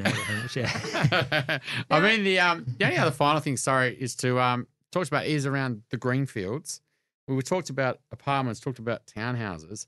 [0.54, 1.58] yeah.
[1.90, 5.26] I mean, the um, the only other final thing, sorry, is to um, talked about
[5.26, 6.80] is around the greenfields.
[7.26, 9.86] We talked about apartments, talked about townhouses.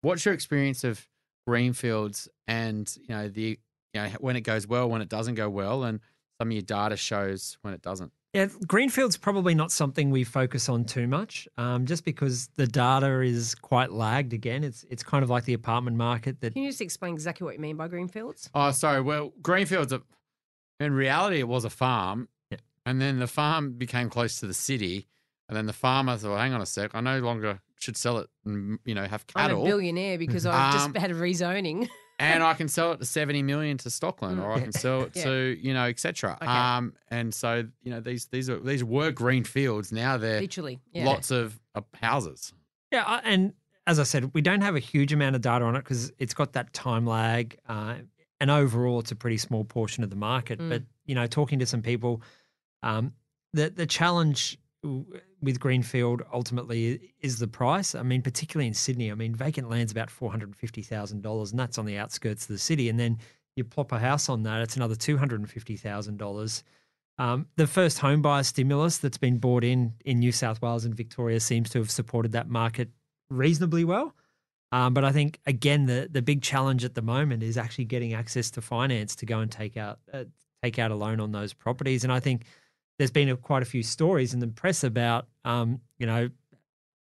[0.00, 1.06] What's your experience of
[1.46, 3.58] greenfields and you know the
[3.94, 6.00] you know when it goes well, when it doesn't go well, and
[6.38, 8.12] some of your data shows when it doesn't.
[8.38, 13.20] Yeah, Greenfield's probably not something we focus on too much, um, just because the data
[13.20, 14.32] is quite lagged.
[14.32, 17.44] Again, it's it's kind of like the apartment market that Can you just explain exactly
[17.44, 18.48] what you mean by greenfields?
[18.54, 19.00] Oh, sorry.
[19.00, 19.92] Well, greenfields.
[19.92, 20.02] Are,
[20.78, 22.58] in reality, it was a farm, Yeah.
[22.86, 25.08] and then the farm became close to the city,
[25.48, 28.28] and then the farmer thought, "Hang on a sec, I no longer should sell it
[28.44, 31.88] and you know have cattle." I'm a billionaire because I've Um, just had a rezoning.
[32.18, 35.12] and I can sell it to seventy million to Stockland, or I can sell it
[35.14, 35.24] Yeah.
[35.24, 36.36] to you know, etc.
[36.42, 36.46] Okay.
[36.50, 39.92] Um, and so you know these these are these were green fields.
[39.92, 40.80] Now they're Literally.
[40.92, 41.04] Yeah.
[41.06, 42.52] lots of uh, houses.
[42.90, 43.52] Yeah, I- and
[43.86, 46.34] as I said, we don't have a huge amount of data on it because it's
[46.34, 47.94] got that time lag, uh,
[48.40, 50.58] and overall, it's a pretty small portion of the market.
[50.58, 50.68] Mm.
[50.68, 52.20] But you know, talking to some people,
[52.82, 53.12] um,
[53.52, 55.06] the the challenge w-
[55.40, 57.94] with Greenfield ultimately is the price.
[57.94, 61.22] I mean, particularly in Sydney, I mean, vacant land's about four hundred and fifty thousand
[61.22, 62.88] dollars, and that's on the outskirts of the city.
[62.88, 63.18] And then
[63.56, 66.62] you plop a house on that, it's another two hundred and fifty thousand dollars.
[67.18, 70.94] Um, the first home buyer stimulus that's been bought in in New South Wales and
[70.94, 72.90] Victoria seems to have supported that market
[73.28, 74.14] reasonably well.
[74.70, 78.14] Um, but I think again the the big challenge at the moment is actually getting
[78.14, 80.24] access to finance to go and take out uh,
[80.62, 82.04] take out a loan on those properties.
[82.04, 82.44] And I think
[82.98, 86.28] there's been a, quite a few stories in the press about um, you know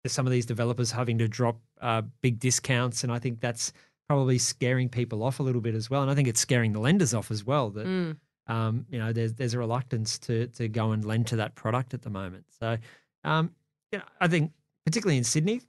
[0.06, 3.72] some of these developers having to drop uh, big discounts, and I think that's
[4.10, 6.02] probably scaring people off a little bit as well.
[6.02, 7.70] And I think it's scaring the lenders off as well.
[7.70, 8.18] That Mm.
[8.48, 11.94] um, you know, there's there's a reluctance to to go and lend to that product
[11.94, 12.46] at the moment.
[12.60, 12.78] So,
[13.24, 13.52] um,
[13.92, 14.52] you know, I think
[14.86, 15.62] particularly in Sydney,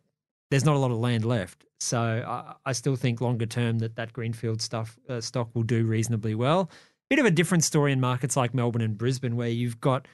[0.51, 1.65] there's not a lot of land left.
[1.79, 5.85] So I, I still think longer term that that greenfield stuff uh, stock will do
[5.85, 6.71] reasonably well.
[7.15, 10.09] Bit of a different story in markets like Melbourne and Brisbane, where you've got,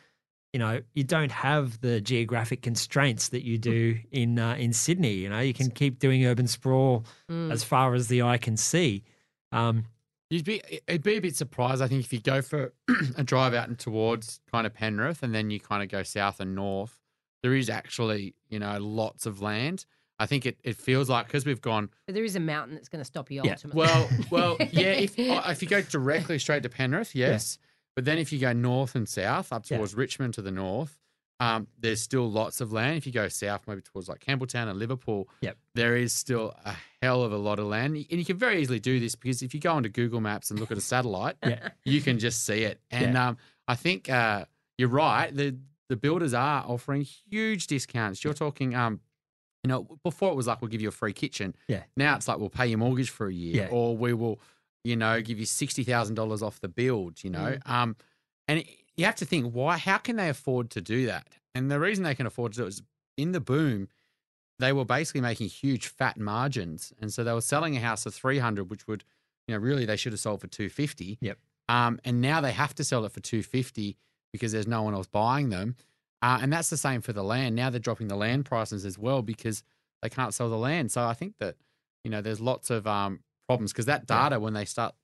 [0.52, 5.14] you know, you don't have the geographic constraints that you do in uh, in Sydney.
[5.14, 7.50] You know, you can keep doing urban sprawl Mm.
[7.52, 9.02] as far as the eye can see.
[9.50, 9.86] Um,
[10.28, 12.74] You'd be it'd be a bit surprised, I think, if you go for
[13.16, 16.38] a drive out and towards kind of Penrith, and then you kind of go south
[16.38, 17.00] and north.
[17.42, 19.86] There is actually, you know, lots of land.
[20.20, 22.88] I think it, it feels like because we've gone But there is a mountain that's
[22.88, 23.52] going to stop you Yeah.
[23.52, 23.78] ultimately.
[23.80, 24.92] well, well, yeah.
[24.92, 27.58] If uh, if you go directly straight to Penrith, yes,
[27.96, 29.78] but then if you go north and south up Yeah.
[29.78, 30.96] towards Richmond to the north,
[31.40, 32.98] um, there's still lots of land.
[32.98, 35.56] If you go south, maybe towards like Campbelltown and Liverpool, Yep.
[35.74, 38.78] there is still a hell of a lot of land, and you can very easily
[38.78, 41.70] do this because if you go onto Google Maps and look at a satellite, yeah,
[41.84, 42.78] you can just see it.
[42.90, 44.44] And um, I think uh,
[44.76, 45.34] you're right.
[45.34, 45.56] The
[45.88, 48.22] the builders are offering huge discounts.
[48.22, 49.00] You're talking, um,
[49.64, 51.54] you know, before it was like we'll give you a free kitchen.
[51.68, 51.82] Yeah.
[51.96, 53.68] Now it's like we'll pay your mortgage for a year, Yeah.
[53.70, 54.40] or we will,
[54.84, 57.22] you know, give you sixty thousand dollars off the build.
[57.24, 57.96] You know, um,
[58.48, 58.66] and it,
[58.96, 59.76] you have to think why?
[59.78, 61.26] How can they afford to do that?
[61.54, 62.82] And the reason they can afford to do it is
[63.16, 63.88] in the boom.
[64.58, 68.10] they were basically making huge fat margins, and so they were selling a house for
[68.10, 69.04] three hundred, which would,
[69.48, 71.18] you know, really they should have sold for two fifty.
[71.20, 71.38] Yep.
[71.68, 73.96] Um, and now they have to sell it for two fifty
[74.32, 75.76] because there's no one else buying them,
[76.22, 77.54] uh, and that's the same for the land.
[77.56, 79.62] Now they're dropping the land prices as well because
[80.02, 80.90] they can't sell the land.
[80.92, 81.56] So I think that
[82.04, 84.94] you know there's lots of um, problems because that data when they start,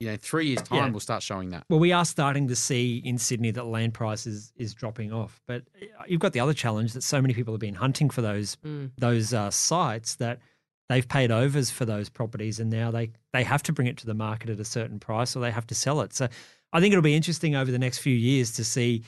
[0.00, 0.90] you know, three years time Yeah.
[0.90, 1.64] will start showing that.
[1.70, 5.62] Well, we are starting to see in Sydney that land prices is dropping off, but
[5.80, 8.56] uh, you've got the other challenge that so many people have been hunting for those
[8.64, 8.90] Mm.
[8.98, 10.40] those uh, sites that
[10.88, 14.06] they've paid overs for those properties, and now they they have to bring it to
[14.06, 16.12] the market at a certain price, or they have to sell it.
[16.12, 16.28] So,
[16.72, 19.04] I think it'll be interesting over the next few years to see.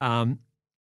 [0.00, 0.38] Um,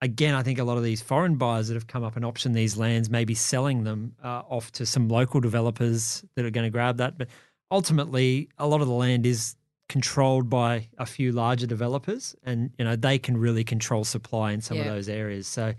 [0.05, 2.53] again, I think a lot of these foreign buyers that have come up and optioned
[2.53, 6.63] these lands, may be selling them uh, off to some local developers that are going
[6.63, 7.27] to grab that, but
[7.71, 9.55] ultimately, a lot of the land is
[9.89, 14.61] controlled by a few larger developers, and you know they can really control supply in
[14.61, 15.47] some of those areas.
[15.47, 15.75] So, In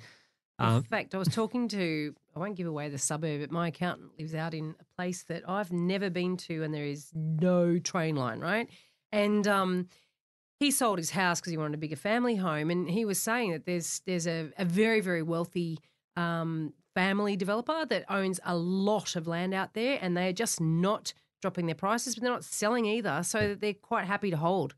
[0.59, 4.11] um, fact, I was talking to, I won't give away the suburb, but my accountant
[4.19, 8.17] lives out in a place that I've never been to and there is no train
[8.17, 8.69] line, right?
[9.13, 9.89] And um,
[10.59, 12.71] he sold his house because he wanted a bigger family home.
[12.71, 15.79] And he was saying that there's there's a, a very, very wealthy
[16.17, 21.13] um, family developer that owns a lot of land out there and they're just not
[21.43, 23.23] dropping their prices, but they're not selling either.
[23.23, 24.75] So they're quite happy to hold.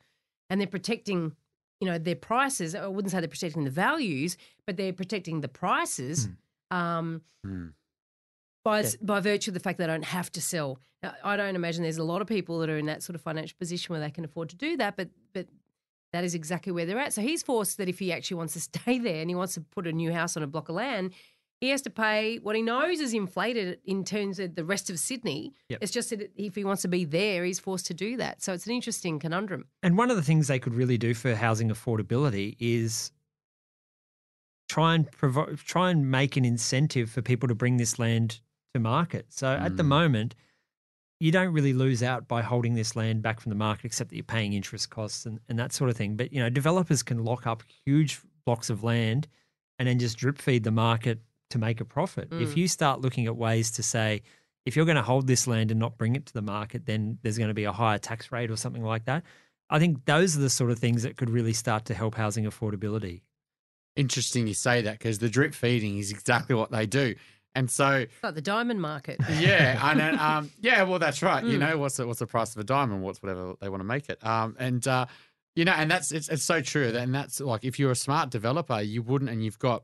[0.50, 1.34] And they're protecting
[1.80, 2.74] you know their prices.
[2.74, 4.36] I wouldn't say they're protecting the values,
[4.66, 6.28] but they're protecting the prices
[6.72, 7.68] um, Hmm.
[8.64, 8.90] by Yeah.
[9.00, 10.80] by virtue of the fact they don't have to sell.
[11.04, 13.22] Now, I don't imagine there's a lot of people that are in that sort of
[13.22, 15.10] financial position where they can afford to do that, but
[16.12, 17.12] that is exactly where they're at.
[17.12, 19.60] So he's forced that if he actually wants to stay there and he wants to
[19.60, 21.12] put a new house on a block of land,
[21.60, 24.98] he has to pay what he knows is inflated in terms of the rest of
[24.98, 25.52] Sydney.
[25.68, 25.78] Yep.
[25.82, 28.40] It's just that if he wants to be there, he's forced to do that.
[28.42, 29.66] So it's an interesting conundrum.
[29.82, 33.10] And one of the things they could really do for housing affordability is
[34.68, 38.40] try and provide, try and make an incentive for people to bring this land
[38.74, 39.26] to market.
[39.30, 39.86] So at the Mm.
[39.88, 40.34] moment,
[41.20, 44.16] you don't really lose out by holding this land back from the market, except that
[44.16, 46.16] you're paying interest costs and, and that sort of thing.
[46.16, 49.26] But you know, developers can lock up huge blocks of land
[49.78, 51.20] and then just drip feed the market
[51.50, 52.28] to make a profit.
[52.38, 52.56] If Mm.
[52.56, 54.22] you start looking at ways to say,
[54.66, 57.18] if you're going to hold this land and not bring it to the market, then
[57.22, 59.24] there's going to be a higher tax rate or something like that.
[59.70, 62.44] I think those are the sort of things that could really start to help housing
[62.44, 63.22] affordability.
[63.96, 67.14] Interesting you say that because the drip feeding is exactly what they do.
[67.54, 69.20] And so, It's like the diamond market.
[69.40, 71.44] yeah, and then, um, yeah, well, that's right.
[71.44, 71.60] You Mm.
[71.60, 73.02] know, what's the, what's the price of a diamond?
[73.02, 74.24] What's whatever they want to make it.
[74.24, 75.06] Um, and uh,
[75.56, 76.88] you know, and that's it's, it's so true.
[76.88, 79.82] And that's like if you're a smart developer, you wouldn't, and you've got,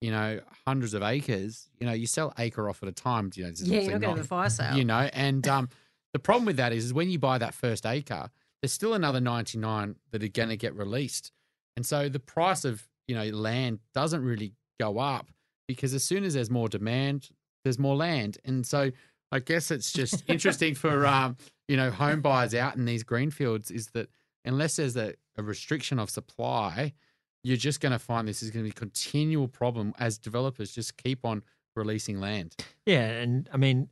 [0.00, 1.68] you know, hundreds of acres.
[1.80, 3.30] You know, you sell acre off at a time.
[3.34, 4.76] You know, yeah, you're not going to fire sale.
[4.76, 5.68] you know and um,
[6.12, 8.30] the problem with that is, is when you buy that first acre
[8.62, 11.32] there's still another 99 that are going to get released
[11.76, 15.26] and so the price of you know land doesn't really go up
[15.68, 17.28] because as soon as there's more demand
[17.64, 18.38] there's more land.
[18.44, 18.90] And so
[19.30, 21.36] i guess it's just interesting for um,
[21.68, 24.08] you know home buyers out in these greenfields is that
[24.44, 26.94] unless there's a, a restriction of supply
[27.42, 30.72] you're just going to find this is going to be a continual problem as developers
[30.72, 31.42] just keep on
[31.76, 32.54] releasing land.
[32.84, 33.88] Yeah, and I mean,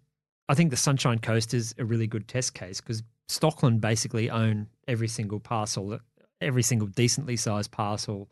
[0.49, 4.69] I think the Sunshine Coast is a really good test case because Stockland basically own
[4.87, 5.99] every single parcel,
[6.41, 8.29] every single decently sized parcel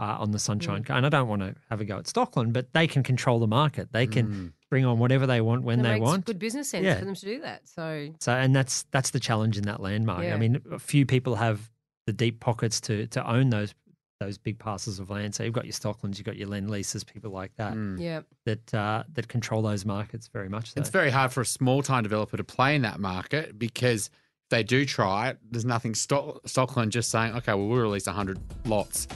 [0.00, 0.96] uh, on the Sunshine Coast.
[0.96, 3.46] And I don't want to have a go at Stockland, but they can control the
[3.46, 3.92] market.
[3.92, 4.52] They can Mm.
[4.70, 6.24] bring on whatever they want when It they makes want.
[6.24, 6.98] good business sense Yeah.
[6.98, 7.68] for them to do that.
[7.68, 10.26] So So, and that's that's the challenge in that land market.
[10.28, 10.34] Yeah.
[10.34, 11.70] I mean, a few people have
[12.06, 13.74] the deep pockets to to own those
[14.20, 15.34] those big parcels of land.
[15.34, 18.00] So you've got your Stocklands, you've got your Lend Leases, people like that Mm.
[18.00, 20.72] yeah, that uh, that control those markets very much.
[20.72, 20.80] So.
[20.80, 24.50] It's very hard for a small time developer to play in that market because if
[24.50, 28.38] they do try it, there's nothing Stock- Stockland just saying, okay, well, we'll release 100
[28.66, 29.08] lots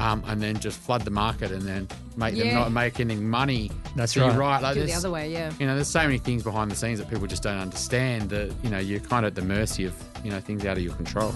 [0.00, 2.54] um, and then just flood the market and then make them Yeah.
[2.58, 3.70] not make any money.
[3.96, 4.30] That's so right.
[4.32, 4.62] You're right.
[4.62, 5.32] Like do it the there's- other way.
[5.32, 8.30] Yeah, You know, there's so many things behind the scenes that people just don't understand
[8.30, 9.94] that, you know, you're kind of at the mercy of,
[10.24, 11.32] you know, things out of your control.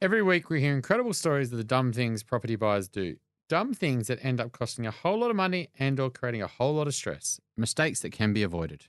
[0.00, 3.16] Every week we hear incredible stories of the dumb things property buyers do.
[3.48, 6.46] Dumb things that end up costing a whole lot of money and or creating a
[6.46, 7.40] whole lot of stress.
[7.56, 8.86] Mistakes that can be avoided.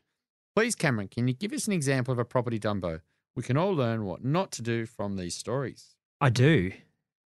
[0.55, 3.01] Please, Cameron, can you give us an example of a property dumbo?
[3.35, 5.95] We can all learn what not to do from these stories.
[6.19, 6.71] I do.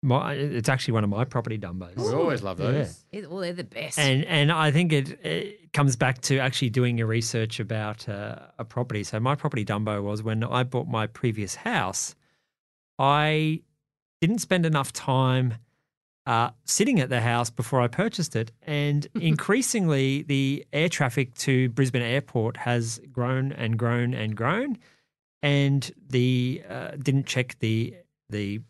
[0.05, 1.95] My, it's actually one of my property dumbos.
[1.95, 3.05] We always love those.
[3.13, 3.97] It- well, they're the best.
[3.97, 8.35] And and I think it, it comes back to actually doing your research about uh,
[8.59, 9.03] a property.
[9.05, 12.15] So my property dumbo was when I bought my previous house,
[12.99, 13.61] I
[14.19, 15.55] didn't spend enough time
[16.25, 21.69] uh, sitting at the house before I purchased it, and increasingly the air traffic to
[21.69, 24.77] Brisbane Airport has grown and grown and grown,
[25.41, 27.95] and the uh, didn't check the
[28.29, 28.61] the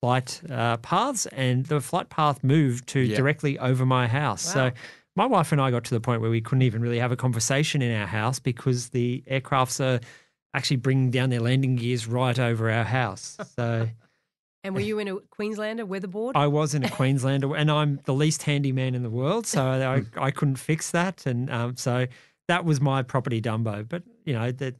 [0.00, 3.16] flight uh, paths, and the flight path moved to Yeah.
[3.16, 4.44] directly over my house.
[4.46, 4.70] Wow.
[4.70, 4.74] So
[5.14, 7.16] my wife and I got to the point where we couldn't even really have a
[7.16, 10.00] conversation in our house because the aircrafts are
[10.54, 13.36] actually bringing down their landing gears right over our house.
[13.54, 13.88] So
[14.64, 16.36] And were you in a Queenslander weatherboard?
[16.36, 19.62] I was in a Queenslander, and I'm the least handy man in the world, so
[20.16, 22.06] I, I couldn't fix that, and um, so
[22.48, 23.88] that was my property Dumbo.
[23.88, 24.76] But you know that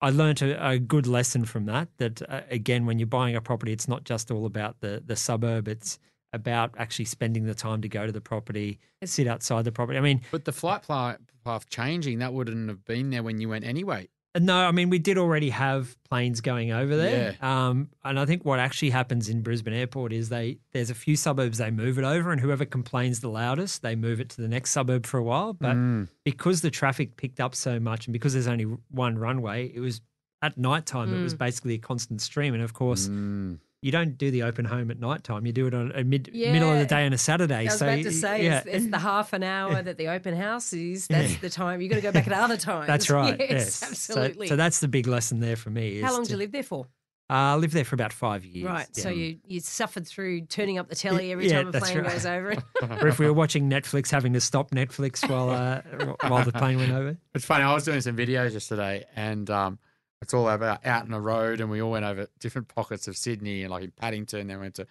[0.00, 1.88] I learnt a, a good lesson from that.
[1.98, 5.16] That uh, again, when you're buying a property, it's not just all about the the
[5.16, 5.98] suburb; it's
[6.32, 9.98] about actually spending the time to go to the property, sit outside the property.
[9.98, 13.64] I mean, But the flight path changing, that wouldn't have been there when you went
[13.64, 14.08] anyway.
[14.38, 18.44] No, I mean we did already have planes going over there, um, and I think
[18.44, 22.04] what actually happens in Brisbane Airport is they there's a few suburbs they move it
[22.04, 25.22] over, and whoever complains the loudest, they move it to the next suburb for a
[25.22, 25.52] while.
[25.52, 26.08] But Mm.
[26.24, 30.00] because the traffic picked up so much, and because there's only one runway, it was
[30.40, 31.12] at night time.
[31.12, 33.08] It was basically a constant stream, and of course.
[33.08, 33.58] Mm.
[33.80, 35.46] You don't do the open home at night time.
[35.46, 37.54] You do it on a mid middle of the day on a Saturday.
[37.54, 40.08] I was so about to say, yeah, it's, it's the half an hour that the
[40.08, 41.06] open house is.
[41.06, 41.80] That's the time.
[41.80, 42.88] You've got to go back at other times.
[42.88, 43.36] that's right.
[43.38, 44.48] Yes, yes, So- absolutely.
[44.48, 46.00] So, that's the big lesson there for me.
[46.00, 46.86] How long did you live there for?
[47.30, 48.66] Uh, I lived there for about five years.
[48.66, 48.96] Right.
[48.96, 52.10] So you you suffered through turning up the telly every Yeah, time a plane right.
[52.10, 52.62] goes over it.
[53.02, 55.82] or if we were watching Netflix, having to stop Netflix while uh,
[56.26, 57.18] while the plane went over.
[57.34, 57.64] It's funny.
[57.64, 59.78] I was doing some videos yesterday, and um,
[60.22, 63.16] it's all about out in the road, and we all went over different pockets of
[63.16, 64.86] Sydney, and like in Paddington, then went to,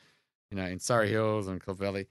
[0.51, 2.07] you know, in Surry Hills and Clovelly,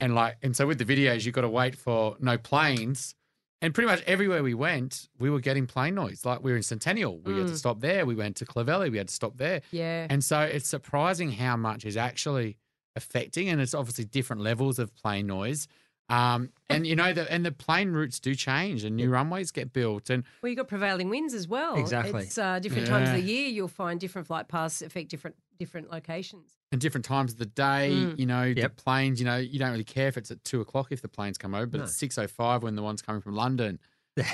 [0.00, 3.14] and like, and so with the videos, you got to wait for no planes,
[3.62, 6.24] and pretty much everywhere we went, we were getting plane noise.
[6.24, 7.56] Like we were in Centennial, we had to Mm.
[7.56, 8.04] stop there.
[8.06, 10.06] We went to Clovelly, we had to stop there, Yeah.
[10.10, 12.56] and so it's surprising how much is actually
[12.96, 15.68] affecting, and it's obviously different levels of plane noise.
[16.10, 19.72] Um, and you know, the and the plane routes do change, and new runways get
[19.72, 21.76] built, and Well, you've got prevailing winds as well.
[21.76, 22.22] Exactly.
[22.24, 23.48] It's uh, different times of the year.
[23.48, 26.56] You'll find different flight paths affect different different locations.
[26.72, 27.90] and different times of the day.
[27.92, 28.18] Mm.
[28.18, 29.20] You know, the planes.
[29.20, 31.54] You know, you don't really care if it's at two o'clock if the planes come
[31.54, 31.84] over, but No.
[31.84, 33.78] it's six o five when the one's coming from London.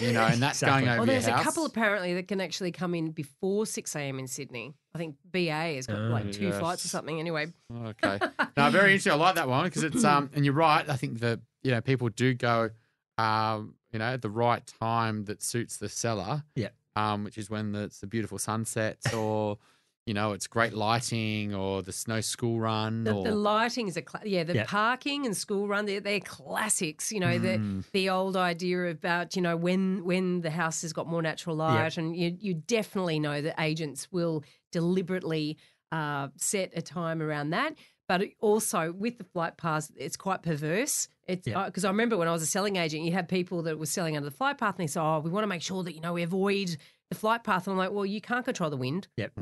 [0.00, 0.86] You know, and that's Exactly.
[0.86, 4.18] going over Well, there's a couple apparently that can actually come in before 6 a.m.
[4.18, 4.72] in Sydney.
[4.94, 6.58] I think BA has got Oh, like two yes.
[6.58, 7.20] flights or something.
[7.20, 8.18] Anyway, Okay.
[8.56, 9.12] No, very interesting.
[9.12, 10.88] I like that one because it's um, and you're right.
[10.88, 12.70] I think that you know people do go,
[13.18, 16.44] um, you know, at the right time that suits the seller.
[16.54, 16.68] Yeah.
[16.94, 19.58] Um, which is when the, it's the beautiful sunsets, or
[20.06, 23.96] you know, it's great lighting, or the snow school run, the, or the lighting is
[23.98, 24.44] a cla- yeah.
[24.44, 24.64] The Yeah.
[24.64, 27.10] parking and school run they're, they're classics.
[27.12, 27.42] You know Mm.
[27.42, 27.54] the
[27.92, 31.98] the old idea about you know when when the house has got more natural light,
[31.98, 35.58] and you you definitely know that agents will deliberately
[35.92, 37.74] uh, set a time around that.
[38.08, 41.08] But also with the flight paths, it's quite perverse.
[41.26, 41.64] It's Yeah.
[41.66, 44.16] because I remember when I was a selling agent, you had people that were selling
[44.16, 46.00] under the flight path, and they said, "Oh, we want to make sure that you
[46.00, 46.76] know we avoid."
[47.08, 49.06] The flight path, and I'm like, well, you can't control the wind.
[49.16, 49.32] Yep.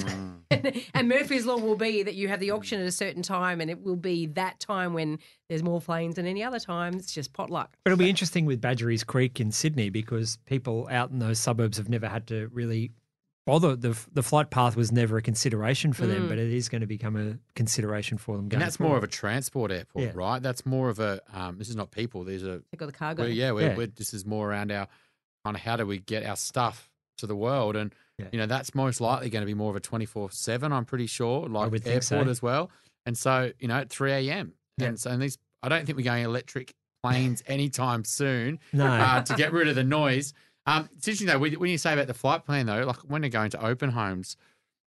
[0.54, 0.82] Mm.
[0.94, 3.70] and Murphy's Law will be that you have the auction at a certain time, and
[3.70, 5.18] it will be that time when
[5.48, 6.94] there's more planes than any other time.
[6.94, 7.76] It's just potluck.
[7.84, 11.76] But it'll be interesting with Badgerys Creek in Sydney because people out in those suburbs
[11.78, 12.92] have never had to really
[13.46, 13.76] bother.
[13.76, 16.28] The the flight path was never a consideration for them, Mm.
[16.28, 18.48] but it is going to become a consideration for them.
[18.48, 20.12] Going and that's more of a transport airport, Yeah.
[20.14, 20.42] right?
[20.42, 21.20] That's more of a.
[21.32, 22.24] Um, this is not people.
[22.24, 23.22] These are They've got the cargo.
[23.24, 23.76] Well, yeah, we're, Yeah.
[23.76, 24.88] We're, this is more around our
[25.44, 28.26] kind of how do we get our stuff to the world, and Yeah.
[28.32, 30.72] you know that's most likely going to be more of a twenty four seven.
[30.72, 32.20] I'm pretty sure, like would airport so.
[32.28, 32.70] as well.
[33.06, 34.54] And so you know at three a.m.
[34.78, 34.88] Yeah.
[34.88, 38.86] and so and these I don't think we're going electric planes anytime soon no.
[38.86, 40.32] uh, to get rid of the noise.
[40.66, 43.20] Um, it's interesting though when when you say about the flight plan though, like when
[43.20, 44.36] they're going to open homes.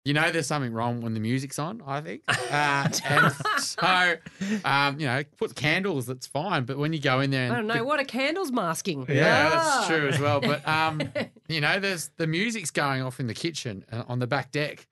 [0.06, 1.80] You know, there's something wrong when the music's on.
[1.86, 4.16] I think, uh, and so
[4.62, 6.04] um, you know, put candles.
[6.04, 8.04] That's fine, but when you go in there, and I don't know the- what are
[8.04, 9.06] candles masking.
[9.08, 9.76] yeah, Ah.
[9.78, 10.42] that's true as well.
[10.42, 11.00] But um,
[11.48, 14.86] you know, there's the music's going off in the kitchen uh, on the back deck.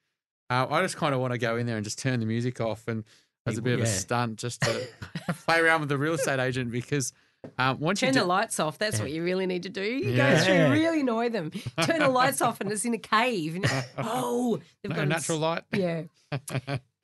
[0.49, 2.59] Uh, I just kind of want to go in there and just turn the music
[2.63, 3.05] off and
[3.45, 4.87] as a bit of a stunt, just to
[5.47, 7.13] play around with the real estate agent because
[7.59, 8.79] um, once Turn you the lights off.
[8.79, 9.83] That's what you really need to do.
[9.83, 10.39] You Yeah.
[10.39, 10.71] go through, Yeah.
[10.73, 11.51] really annoy them.
[11.83, 13.57] Turn the lights off, and it's in a cave.
[13.57, 13.67] And,
[13.99, 15.63] oh, they've no got natural light.
[15.73, 16.03] Yeah.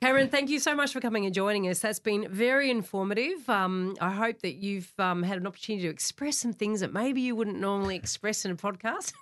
[0.01, 1.79] Cameron, thank you so much for coming and joining us.
[1.79, 3.47] That's been very informative.
[3.49, 7.19] Um, I hope that you've um, had an opportunity to express some things that maybe
[7.21, 9.13] you wouldn't normally express in a podcast.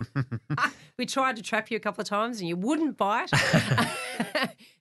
[0.97, 3.31] we tried to trap you a couple of times and you wouldn't bite.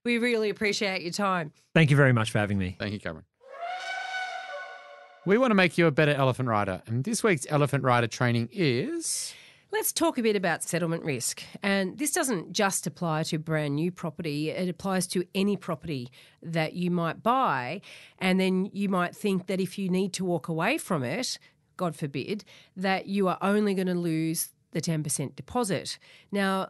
[0.04, 1.50] we really appreciate your time.
[1.74, 2.76] Thank you very much for having me.
[2.78, 3.24] Thank you, Cameron.
[5.26, 8.48] We want to make you a better elephant rider, and this week's elephant rider training
[8.52, 9.34] is.
[9.72, 11.42] Let's talk a bit about settlement risk.
[11.64, 16.12] And this doesn't just apply to brand new property, it applies to any property
[16.44, 17.80] that you might buy.
[18.20, 21.40] And then you might think that if you need to walk away from it,
[21.76, 22.44] God forbid,
[22.76, 25.98] that you are only going to lose the 10% deposit.
[26.30, 26.68] Now,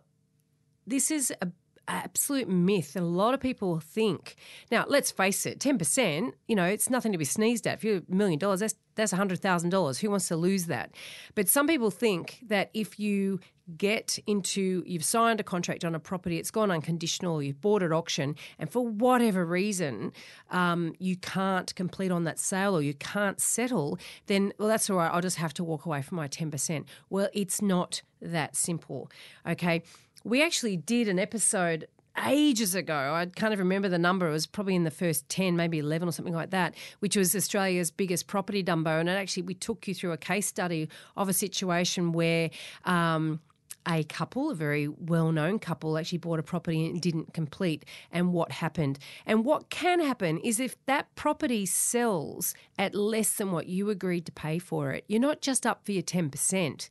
[0.86, 1.48] this is a,
[1.88, 4.36] absolute myth that a lot of people think.
[4.70, 7.74] Now, let's face it, 10%, you know, it's nothing to be sneezed at.
[7.74, 10.00] If you're a million dollars, that's that's $100,000.
[10.00, 10.90] Who wants to lose that?
[11.34, 13.40] But some people think that if you
[13.76, 17.92] get into, you've signed a contract on a property, it's gone unconditional, you've bought at
[17.92, 20.12] auction, and for whatever reason
[20.50, 24.96] um, you can't complete on that sale or you can't settle, then, well, that's all
[24.96, 26.84] right, I'll just have to walk away from my 10%.
[27.10, 29.10] Well, it's not that simple.
[29.46, 29.82] Okay.
[30.26, 31.86] We actually did an episode
[32.26, 33.12] ages ago.
[33.14, 34.26] I kind of remember the number.
[34.26, 37.36] It was probably in the first 10, maybe 11 or something like that, which was
[37.36, 38.98] Australia's biggest property Dumbo.
[38.98, 42.50] And actually, we took you through a case study of a situation where.
[42.84, 43.40] Um,
[43.88, 48.32] a couple, a very well known couple, actually bought a property and didn't complete, and
[48.32, 48.98] what happened.
[49.24, 54.26] And what can happen is if that property sells at less than what you agreed
[54.26, 56.88] to pay for it, you're not just up for your 10%.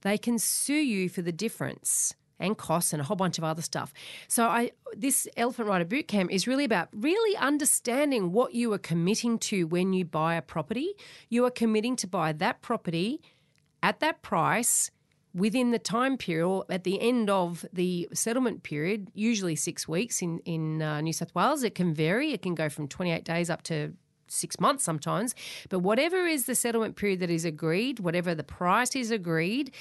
[0.00, 3.62] They can sue you for the difference and costs and a whole bunch of other
[3.62, 3.92] stuff.
[4.28, 9.38] So I this Elephant Rider Bootcamp is really about really understanding what you are committing
[9.40, 10.94] to when you buy a property.
[11.28, 13.20] You are committing to buy that property
[13.82, 14.90] at that price
[15.34, 20.22] within the time period or at the end of the settlement period, usually six weeks
[20.22, 21.62] in, in uh, New South Wales.
[21.62, 22.32] It can vary.
[22.32, 23.92] It can go from 28 days up to
[24.26, 25.34] six months sometimes.
[25.68, 29.72] But whatever is the settlement period that is agreed, whatever the price is agreed,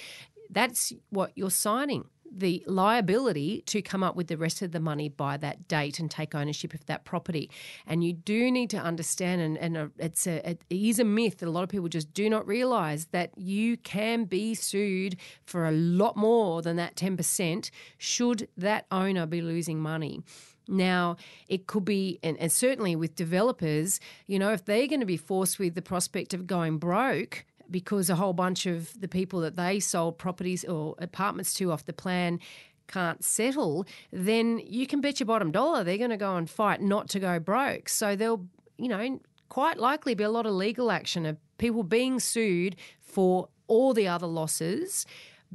[0.50, 2.06] that's what you're signing
[2.40, 6.10] the liability to come up with the rest of the money by that date and
[6.10, 7.50] take ownership of that property.
[7.86, 11.38] And you do need to understand, and, and a, it's a, it is a myth
[11.40, 15.66] that a lot of people just do not realise that you can be sued for
[15.66, 20.22] a lot more than that 10% should that owner be losing money.
[20.68, 21.16] Now,
[21.48, 25.18] it could be, and, and, certainly with developers, you know, if they're going to be
[25.18, 29.56] forced with the prospect of going broke, because a whole bunch of the people that
[29.56, 32.40] they sold properties or apartments to off the plan
[32.88, 36.82] can't settle, then you can bet your bottom dollar they're going to go and fight
[36.82, 37.90] not to go broke.
[37.90, 38.46] So there'll,
[38.78, 39.20] you know,
[39.50, 44.08] quite likely be a lot of legal action of people being sued for all the
[44.08, 45.06] other losses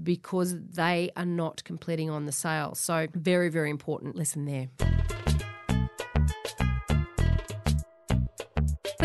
[0.02, 2.74] because they are not completing on the sale.
[2.74, 4.68] So very, very important lesson there.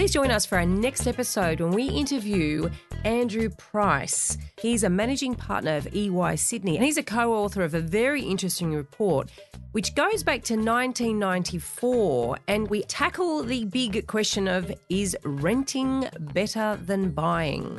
[0.08, 2.70] Please join us for our next episode when we interview
[3.04, 4.38] Andrew Price.
[4.58, 8.22] He's a managing partner of EY Sydney and he's a co author of a very
[8.22, 9.30] interesting report
[9.74, 12.38] which goes back to 1994.
[12.48, 17.78] And we tackle the big question of is renting better than buying?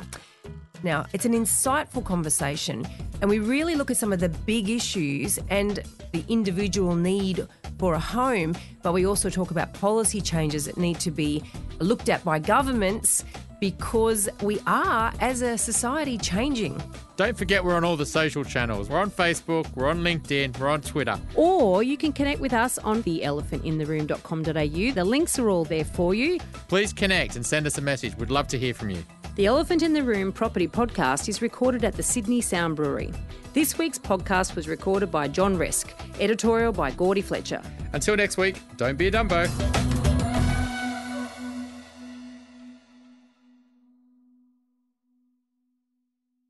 [0.83, 2.87] Now, it's an insightful conversation,
[3.21, 5.79] and we really look at some of the big issues and
[6.13, 7.47] the individual need
[7.79, 11.41] for a home, but we also talk about policy changes that need to be
[11.79, 13.23] looked at by governments
[13.59, 16.81] because we are, as a society, changing.
[17.17, 18.89] Don't forget we're on all the social channels.
[18.89, 21.19] We're on Facebook, we're on LinkedIn, we're on Twitter.
[21.35, 24.93] Or you can connect with us on theelephantintheroom.com.au.
[24.93, 26.39] The links are all there for you.
[26.69, 28.15] Please connect and send us a message.
[28.17, 29.03] We'd love to hear from you.
[29.39, 33.13] The Elephant in the Room property podcast is recorded at the Sydney Sound Brewery.
[33.53, 37.61] This week's podcast was recorded by John Resk, editorial by Gordy Fletcher.
[37.93, 39.47] Until next week, don't be a Dumbo.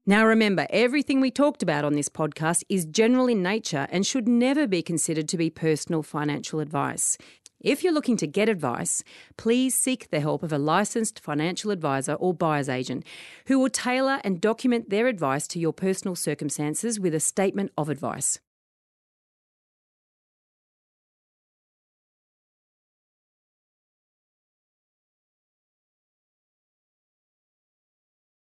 [0.08, 4.28] Now, remember, everything we talked about on this podcast is general in nature and should
[4.28, 7.20] never be considered to be personal financial advice.
[7.62, 9.04] If you're looking to get advice,
[9.36, 13.04] please seek the help of a licensed financial advisor or buyer's agent
[13.48, 17.90] who will tailor and document their advice to your personal circumstances with a statement of
[17.90, 18.40] advice.